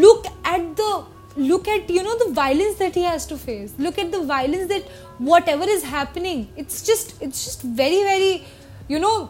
look 0.00 0.26
at 0.26 0.74
the 0.80 0.90
look 1.37 1.67
at 1.67 1.89
you 1.89 2.03
know 2.03 2.17
the 2.17 2.29
violence 2.33 2.77
that 2.77 2.95
he 2.95 3.03
has 3.03 3.25
to 3.25 3.37
face 3.37 3.73
look 3.77 3.97
at 3.99 4.11
the 4.11 4.21
violence 4.23 4.67
that 4.69 4.83
whatever 5.19 5.69
is 5.69 5.83
happening 5.83 6.47
it's 6.55 6.81
just 6.81 7.21
it's 7.21 7.43
just 7.45 7.61
very 7.61 8.03
very 8.03 8.43
you 8.87 8.99
know 8.99 9.29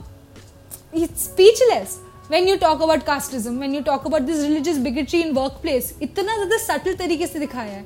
it's 0.94 1.24
speechless 1.24 2.00
when 2.30 2.48
you 2.48 2.58
talk 2.58 2.82
about 2.82 3.06
casteism 3.06 3.60
when 3.60 3.74
you 3.74 3.82
talk 3.84 4.06
about 4.06 4.26
this 4.26 4.42
religious 4.48 4.78
bigotry 4.80 5.22
in 5.22 5.34
workplace 5.36 5.94
इतना 6.02 6.36
ज़्यादा 6.36 6.58
subtle 6.66 6.98
तरीके 7.00 7.28
से 7.28 7.40
दिखाया 7.40 7.72
है 7.72 7.86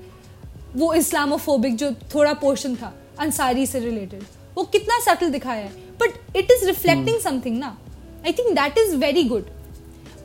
वो 0.75 0.93
Islamophobic 0.93 1.75
जो 1.75 1.91
थोड़ा 2.13 2.33
portion 2.41 2.75
था 2.75 2.93
अंसारी 3.19 3.65
से 3.67 3.79
रिलेटेड 3.79 4.23
वो 4.57 4.63
कितना 4.75 4.99
सटल 5.05 5.29
दिखाया 5.31 5.63
है 5.63 5.71
but 6.01 6.37
it 6.37 6.51
is 6.51 6.63
reflecting 6.67 7.19
something 7.21 7.57
ना 7.59 7.77
I 8.25 8.31
think 8.33 8.53
that 8.55 8.77
is 8.77 8.93
very 8.99 9.23
good 9.23 9.45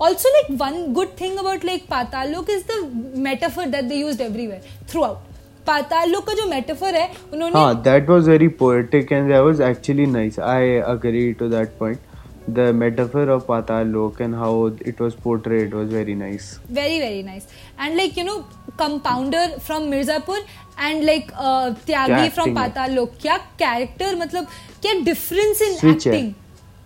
also 0.07 0.29
like 0.35 0.53
one 0.61 0.77
good 0.99 1.17
thing 1.23 1.39
about 1.39 1.65
like 1.71 1.89
patal 1.95 2.31
lok 2.35 2.53
is 2.59 2.63
the 2.69 2.77
metaphor 3.25 3.67
that 3.73 3.89
they 3.89 3.99
used 4.03 4.21
everywhere 4.27 4.61
throughout 4.93 5.27
patal 5.65 6.13
lok 6.13 6.29
का 6.29 6.37
जो 6.39 6.47
metaphor 6.53 6.93
है 6.99 7.09
उन्होंने 7.33 7.53
हाँ 7.55 7.83
that 7.89 8.13
was 8.13 8.31
very 8.35 8.49
poetic 8.61 9.11
and 9.17 9.35
that 9.35 9.43
was 9.49 9.59
actually 9.71 10.07
nice 10.15 10.39
I 10.53 10.61
agree 10.93 11.27
to 11.43 11.49
that 11.57 11.77
point 11.81 12.07
the 12.47 12.73
metaphor 12.73 13.23
of 13.29 13.45
Patal 13.47 13.91
Lok 13.93 14.19
and 14.19 14.35
how 14.35 14.53
it 14.91 14.99
was 14.99 15.15
portrayed 15.25 15.73
was 15.73 15.89
very 15.89 16.15
nice 16.15 16.47
very 16.69 16.97
very 16.99 17.21
nice 17.21 17.45
and 17.77 17.95
like 17.95 18.17
you 18.17 18.23
know 18.23 18.45
compounder 18.77 19.43
from 19.59 19.89
mirzapur 19.91 20.39
and 20.77 21.05
like 21.05 21.31
uh, 21.37 21.71
tyagi 21.85 22.07
क्या 22.07 22.33
from 22.33 22.49
acting 22.49 22.57
है? 22.57 22.73
patal 22.73 22.95
lok 22.97 23.15
क्या 23.21 23.37
character 23.61 24.09
मतलब 24.23 24.47
क्या 24.85 24.93
difference 25.05 25.61
in 25.69 25.77
Switch 25.81 26.07
है। 26.07 26.13
acting 26.13 26.33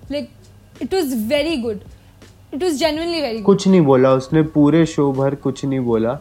like 0.09 0.29
it 0.81 0.91
was 0.91 1.13
very 1.33 1.57
good 1.65 1.85
was 2.63 2.79
genuinely 2.79 3.21
very 3.21 3.37
good 3.37 3.45
कुछ 3.45 3.67
नहीं 3.67 3.81
बोला 3.91 4.11
उसने 4.13 4.41
पूरे 4.57 4.85
शो 4.95 5.11
भर 5.19 5.35
कुछ 5.45 5.63
नहीं 5.65 5.79
बोला 5.91 6.19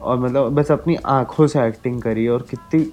और 0.00 0.18
मतलब 0.20 0.54
बस 0.54 0.70
अपनी 0.72 0.96
आँखों 1.18 1.46
से 1.54 1.66
एक्टिंग 1.66 2.00
करी 2.02 2.26
और 2.34 2.46
कितनी 2.50 2.84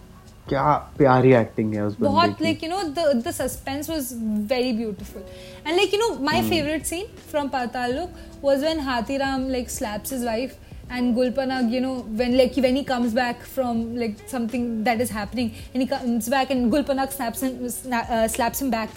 क्या 0.49 0.73
प्यारी 0.97 1.33
एक्टिंग 1.41 1.73
है 1.75 1.85
उस 1.85 1.93
बंदे 1.99 2.09
बहुत 2.09 2.37
की 2.37 2.45
like 2.45 2.61
you 2.65 2.69
know 2.73 2.83
the 2.99 3.05
the 3.23 3.33
suspense 3.39 3.89
was 3.93 4.11
very 4.51 4.71
beautiful 4.77 5.23
and 5.65 5.77
like 5.79 5.95
you 5.95 5.99
know 6.03 6.11
my 6.29 6.35
Hmm. 6.41 6.49
favorite 6.53 6.85
scene 6.91 7.09
from 7.33 7.49
Patal 7.55 7.95
Lok 7.97 8.09
was 8.47 8.63
when 8.67 8.79
Hathiram 8.89 9.49
like 9.55 9.69
slaps 9.77 10.15
his 10.17 10.23
wife 10.29 10.55
and 10.97 11.15
Gulpanag 11.17 11.73
you 11.77 11.81
know 11.87 11.95
when 12.21 12.37
like 12.41 12.55
when 12.67 12.77
he 12.81 12.83
comes 12.93 13.17
back 13.19 13.43
from 13.55 13.81
like 14.03 14.21
something 14.35 14.69
that 14.85 15.01
is 15.07 15.09
happening 15.17 15.51
and 15.73 15.83
he 15.83 15.87
comes 15.95 16.29
back 16.35 16.55
and 16.55 16.71
Gulpanag 16.77 17.11
snaps 17.17 17.43
him 17.47 17.57
uh, 17.65 18.27
slaps 18.37 18.61
him 18.61 18.69
back 18.77 18.89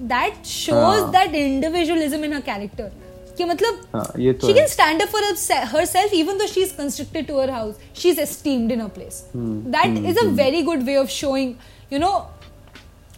that 0.00 0.46
shows 0.46 1.02
हाँ. 1.02 1.12
that 1.18 1.34
individualism 1.34 2.22
in 2.30 2.32
her 2.32 2.40
character 2.52 2.90
कि 3.38 3.44
मतलब 3.44 4.02
she 4.44 4.52
can 4.52 4.66
stand 4.66 5.02
up 5.02 5.08
for 5.08 5.24
herself 5.86 6.14
even 6.14 6.38
though 6.38 6.46
she 6.46 6.62
is 6.62 6.72
constructed 6.76 7.26
to 7.26 7.40
her 7.40 7.50
house 7.50 7.74
she 8.02 8.08
is 8.10 8.20
esteemed 8.20 8.72
in 8.72 8.80
a 8.80 8.86
place 8.96 9.22
that 9.36 10.04
is 10.06 10.18
a 10.18 10.28
very 10.42 10.62
good 10.62 10.82
way 10.82 10.96
of 10.96 11.10
showing 11.10 11.54
you 11.92 11.98
know 11.98 12.10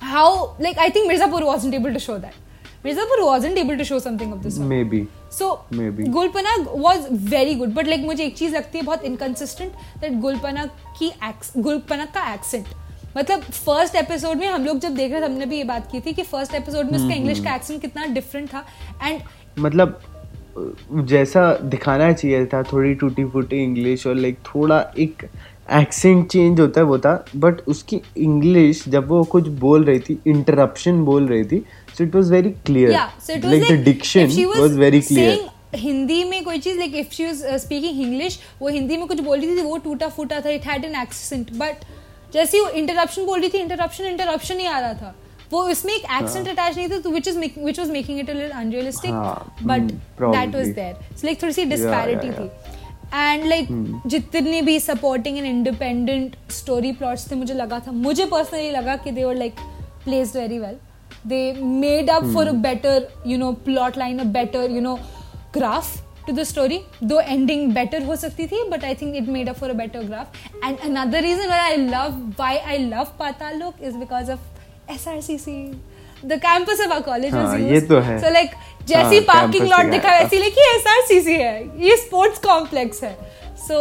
how 0.02 0.44
like 0.60 0.78
I 0.78 0.90
think 0.90 1.08
Mirzapur 1.08 1.44
was 1.44 1.74
able 1.74 1.92
to 1.92 2.00
show 2.00 2.18
that 2.18 2.84
Mirzapur 2.84 3.20
was 3.20 3.46
able 3.46 3.76
to 3.78 3.84
show 3.84 3.98
something 4.00 4.32
of 4.34 4.42
this 4.42 4.58
maybe 4.84 5.06
so 5.38 5.54
गुलपना 5.72 6.56
was 6.68 7.06
very 7.30 7.54
good 7.54 7.74
but 7.74 7.88
like 7.88 8.04
मुझे 8.04 8.24
एक 8.24 8.36
चीज़ 8.36 8.54
लगती 8.56 8.78
है 8.78 8.84
बहुत 8.84 9.04
inconsistent 9.04 9.72
that 10.00 10.20
गुलपना 10.20 10.66
की 10.98 11.12
गुलपना 11.58 12.04
का 12.14 12.32
एक्सेंट 12.34 12.66
मतलब 13.16 13.40
फ़र्स्ट 13.42 13.94
एपिसोड 13.94 14.36
में 14.36 14.46
हम 14.46 14.64
लोग 14.64 14.78
जब 14.78 14.94
देख 14.94 15.12
रहे 15.12 15.20
थे 15.20 15.24
हमने 15.24 15.46
भी 15.46 15.56
ये 15.56 15.64
बात 15.64 15.90
की 15.92 16.00
थी 16.00 16.12
कि 16.12 16.22
फ़र्स्ट 16.22 16.54
एपिसोड 16.54 16.90
में 16.90 16.98
उसका 16.98 17.14
इंग्लिश 17.14 17.40
का 17.44 17.54
एक्सेंट 17.54 17.80
कितना 17.80 18.06
डिफरेंट 18.06 18.48
था. 18.48 18.64
एंड 19.04 19.20
मतलब 19.58 20.00
जैसा 20.92 21.54
दिखाना 21.54 22.12
चाहिए 22.12 22.46
था 22.46 22.62
थोड़ी 22.62 22.94
टूटी 22.94 23.24
फूटी 23.24 23.56
इंग्लिश 23.64 24.06
और 24.06 24.14
लाइक 24.14 24.38
थोड़ा 24.38 24.92
एक 24.98 25.22
एक्सेंट 25.72 26.28
चेंज 26.28 26.60
होता 26.60 26.80
है 26.80 26.86
वो 26.86 26.98
था 26.98 27.26
बट 27.36 27.60
उसकी 27.60 28.00
इंग्लिश 28.16 28.84
जब 28.88 29.08
वो 29.08 29.24
कुछ 29.24 29.48
बोल 29.48 29.84
रही 29.84 29.98
थी 29.98 30.18
इंटरप्शन 30.26 31.04
बोल 31.04 31.26
रही 31.26 31.44
थी 31.44 31.64
so 31.98 32.04
it 32.04 32.14
was 32.14 32.30
very 32.30 32.50
clear 32.50 32.90
like 32.90 33.62
the 33.62 33.84
diction 33.84 34.44
was 34.60 34.76
very 34.76 35.00
clear 35.00 35.48
Hindi 35.74 36.24
में 36.24 36.44
कोई 36.44 36.58
चीज़ 36.58 36.78
like 36.78 36.94
if 36.94 37.10
she 37.10 37.24
was 37.24 37.60
speaking 37.60 38.00
English 38.00 38.40
वो 38.62 38.68
हिंदी 38.68 38.96
में 38.96 39.06
कुछ 39.06 39.20
बोल 39.20 39.40
रही 39.40 39.56
थी 39.56 39.62
वो 39.62 39.76
टूटा 39.76 40.08
फूटा 40.08 40.40
था 40.40 40.50
it 40.50 40.66
had 40.66 40.84
an 40.84 41.02
accent 41.02 41.50
but 41.52 41.84
जैसे 42.32 42.60
वो 42.60 42.68
इंटरप्शन 42.68 43.26
बोल 43.26 43.40
रही 43.40 43.48
थी 43.48 43.58
इंटरप्शन 43.58 44.04
इंटरप्शन 44.04 44.58
ही 44.58 44.66
आ 44.66 44.80
रहा 44.80 44.94
था। 44.94 45.14
वो 45.52 45.62
उसमें 45.70 45.92
एक 45.94 46.04
एक्सेंट 46.22 46.48
अटैच 46.48 46.58
हाँ। 46.58 46.72
नहीं 46.72 46.88
था 46.88 47.10
which 47.10 47.28
is 47.28 47.38
which 47.38 47.78
was 47.78 47.90
making 47.90 48.20
it 48.20 48.30
a 48.30 48.32
little 48.32 48.50
unrealistic 48.50 49.14
but 49.66 49.80
that 49.80 50.54
was 50.54 50.68
there 50.68 50.94
so 50.94 51.26
like 51.26 51.42
थोड़ी 51.42 51.52
सी 51.52 51.64
डिस्पैरिटी 51.64 52.30
थी. 52.30 52.50
And 53.14 53.44
like 53.44 53.68
hmm. 53.68 54.08
जितने 54.10 54.60
भी 54.62 54.78
supporting 54.80 55.38
and 55.38 55.46
independent 55.46 56.36
story 56.50 56.92
plots 56.92 57.30
थे 57.30 57.36
मुझे 57.36 57.54
लगा 57.54 57.78
था 57.86 57.92
मुझे 57.92 58.24
पर्सनली 58.26 58.70
लगा 58.70 58.96
कि 58.96 59.10
they 59.10 59.24
were 59.24 59.34
like 59.34 59.54
placed 60.04 60.36
very 60.36 60.58
well 60.58 60.76
they 61.26 61.40
made 61.54 62.10
up 62.10 62.24
for 62.34 62.48
a 62.48 62.52
better 62.68 63.08
you 63.26 63.38
know 63.38 63.52
plot 63.64 63.98
line 63.98 64.18
a 64.18 64.24
better 64.38 64.70
you 64.70 64.80
know 64.80 64.94
graph 65.54 65.96
to 66.26 66.32
the 66.32 66.42
story 66.42 66.80
though 67.02 67.20
ending 67.20 67.72
better 67.74 68.02
हो 68.02 68.16
सकती 68.16 68.46
थी 68.46 68.62
but 68.70 68.84
I 68.84 68.94
think 68.94 69.16
it 69.16 69.28
made 69.28 69.48
up 69.48 69.56
for 69.56 69.70
a 69.70 69.74
better 69.74 70.04
graph 70.04 70.64
and 70.64 70.78
another 70.78 71.22
reason 71.22 71.50
I 71.50 71.76
love 71.76 72.22
why 72.38 72.56
I 72.56 72.78
love 72.78 73.12
Paatal 73.18 73.58
Lok 73.58 73.82
is 73.82 73.96
because 73.96 74.30
of 74.32 74.59
SRCC 74.96 75.56
the 76.30 76.38
campus 76.40 76.80
of 76.86 76.92
our 76.92 77.02
college 77.02 77.32
was 77.32 77.46
हाँ, 77.46 77.58
used 77.58 77.72
ये 77.72 77.80
तो 77.80 78.00
है। 78.00 78.20
so 78.22 78.32
like 78.36 78.54
जैसी 78.88 79.16
हाँ, 79.16 79.24
parking 79.26 79.66
lot 79.68 79.82
से 79.82 79.90
दिखा। 79.90 80.18
वैसी 80.18 80.38
लेकिन 80.38 80.74
एसआरसीसी 80.74 81.34
है 81.34 81.82
ये 81.86 81.96
स्पोर्ट्स 81.96 82.38
कॉम्प्लेक्स 82.44 83.02
है 83.04 83.16
सो 83.66 83.80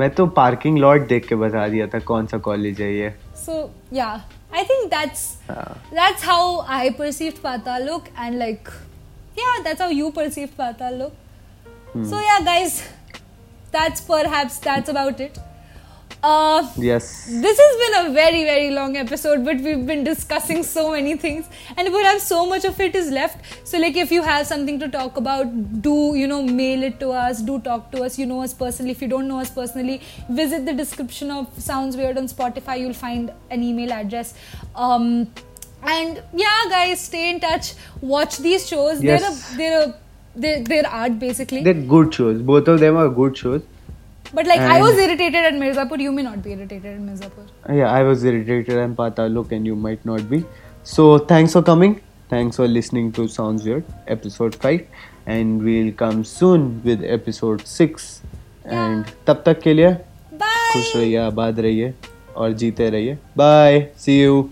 मैं 0.00 0.10
तो 0.14 0.26
पार्किंग 0.36 0.78
लॉट 0.78 1.06
देख 1.08 1.26
के 1.28 1.34
बता 1.42 1.66
दिया 1.68 1.86
था 1.94 1.98
कौन 2.10 2.26
सा 2.26 2.38
कॉलेज 2.48 2.80
है 2.80 2.92
ये 2.94 3.10
सो 3.46 3.58
या 3.92 4.06
आई 4.54 4.62
थिंक 4.70 4.86
दैट्स 4.90 5.26
हाँ। 5.50 5.74
that's 5.98 6.22
how 6.28 6.44
I 6.78 6.90
perceived 7.00 7.42
Patalok 7.42 8.08
and 8.24 8.38
like 8.44 8.70
yeah 9.40 9.60
that's 9.66 9.82
how 9.84 9.90
you 9.98 10.10
perceived 10.16 10.56
Patalok 10.56 11.12
so 12.10 12.20
yeah 12.24 12.40
guys 12.48 12.82
that's 13.72 14.00
perhaps 14.08 14.58
that's 14.66 14.92
about 14.94 15.20
it 15.26 15.38
uh 16.22 16.62
yes 16.78 17.04
this 17.42 17.60
has 17.62 17.76
been 17.82 17.94
a 17.98 18.12
very 18.12 18.40
very 18.44 18.70
long 18.70 18.96
episode 19.02 19.42
but 19.44 19.60
we've 19.66 19.86
been 19.86 20.02
discussing 20.04 20.62
so 20.62 20.90
many 20.90 21.16
things. 21.16 21.46
And 21.76 21.92
we 21.94 22.02
have 22.02 22.20
so 22.20 22.44
much 22.46 22.66
of 22.66 22.78
it 22.80 22.94
is 22.94 23.10
left. 23.10 23.38
So 23.66 23.78
like 23.78 23.96
if 23.96 24.12
you 24.12 24.22
have 24.22 24.46
something 24.46 24.78
to 24.80 24.88
talk 24.88 25.16
about 25.16 25.54
do 25.86 25.94
you 26.14 26.26
know 26.26 26.42
mail 26.42 26.82
it 26.82 27.00
to 27.00 27.10
us. 27.10 27.40
Do 27.40 27.58
talk 27.60 27.90
to 27.92 28.02
us. 28.02 28.18
You 28.18 28.26
know 28.26 28.42
us 28.42 28.52
personally. 28.52 28.90
If 28.90 29.00
you 29.00 29.08
don't 29.08 29.28
know 29.28 29.40
us 29.40 29.50
personally 29.50 30.02
visit 30.28 30.66
the 30.66 30.74
description 30.74 31.30
of 31.30 31.48
sounds 31.58 31.96
weird 31.96 32.18
on 32.18 32.28
spotify. 32.28 32.78
You'll 32.80 33.00
find 33.00 33.32
an 33.50 33.62
email 33.62 33.92
address. 33.92 34.34
Um 34.74 35.28
and 35.82 36.22
yeah 36.34 36.62
guys 36.68 37.00
stay 37.00 37.30
in 37.30 37.40
touch. 37.40 37.72
Watch 38.02 38.38
these 38.38 38.68
shows. 38.68 39.00
They're 39.00 39.24
a 39.24 39.34
they're 39.56 39.82
a 39.84 39.94
they're, 40.36 40.62
they're 40.62 40.86
art 40.86 41.18
basically. 41.18 41.64
They're 41.64 41.82
good 41.96 42.12
shows. 42.14 42.42
Both 42.42 42.68
of 42.68 42.80
them 42.80 42.96
are 42.96 43.08
good 43.08 43.36
shows 43.36 43.62
but 44.34 44.46
like 44.46 44.60
and 44.60 44.72
i 44.72 44.80
was 44.82 44.98
irritated 45.04 45.46
at 45.50 45.54
mirzapur 45.62 45.98
you 46.00 46.12
may 46.18 46.22
not 46.26 46.42
be 46.42 46.52
irritated 46.52 46.92
at 46.92 47.00
mirzapur 47.00 47.46
Yeah, 47.78 47.90
I 47.92 48.02
was 48.02 48.22
irritated 48.24 48.78
and 48.82 48.96
Patalok, 48.96 49.52
and 49.52 49.66
you 49.66 49.74
might 49.76 50.04
not 50.04 50.28
be. 50.30 50.38
So, 50.92 51.18
thanks 51.32 51.52
for 51.52 51.62
coming. 51.62 51.92
Thanks 52.30 52.56
for 52.56 52.66
listening 52.66 53.10
to 53.18 53.26
Sounds 53.28 53.66
Weird, 53.66 53.84
episode 54.14 54.54
5. 54.54 54.80
And 55.26 55.62
we'll 55.62 55.92
come 55.92 56.24
soon 56.24 56.64
with 56.84 57.04
episode 57.18 57.66
6. 57.74 58.08
And 58.78 59.12
तब 59.26 59.42
तक 59.46 59.60
के 59.66 59.74
लिए 59.74 59.92
bye 60.42 60.54
खुश 60.72 60.94
रहिए 60.96 61.16
आबाद 61.26 61.60
रहिए 61.66 61.92
और 62.36 62.52
जीते 62.62 62.88
रहिए 62.96 63.18
बाय 63.36 63.80
सी 64.06 64.20
यू 64.22 64.42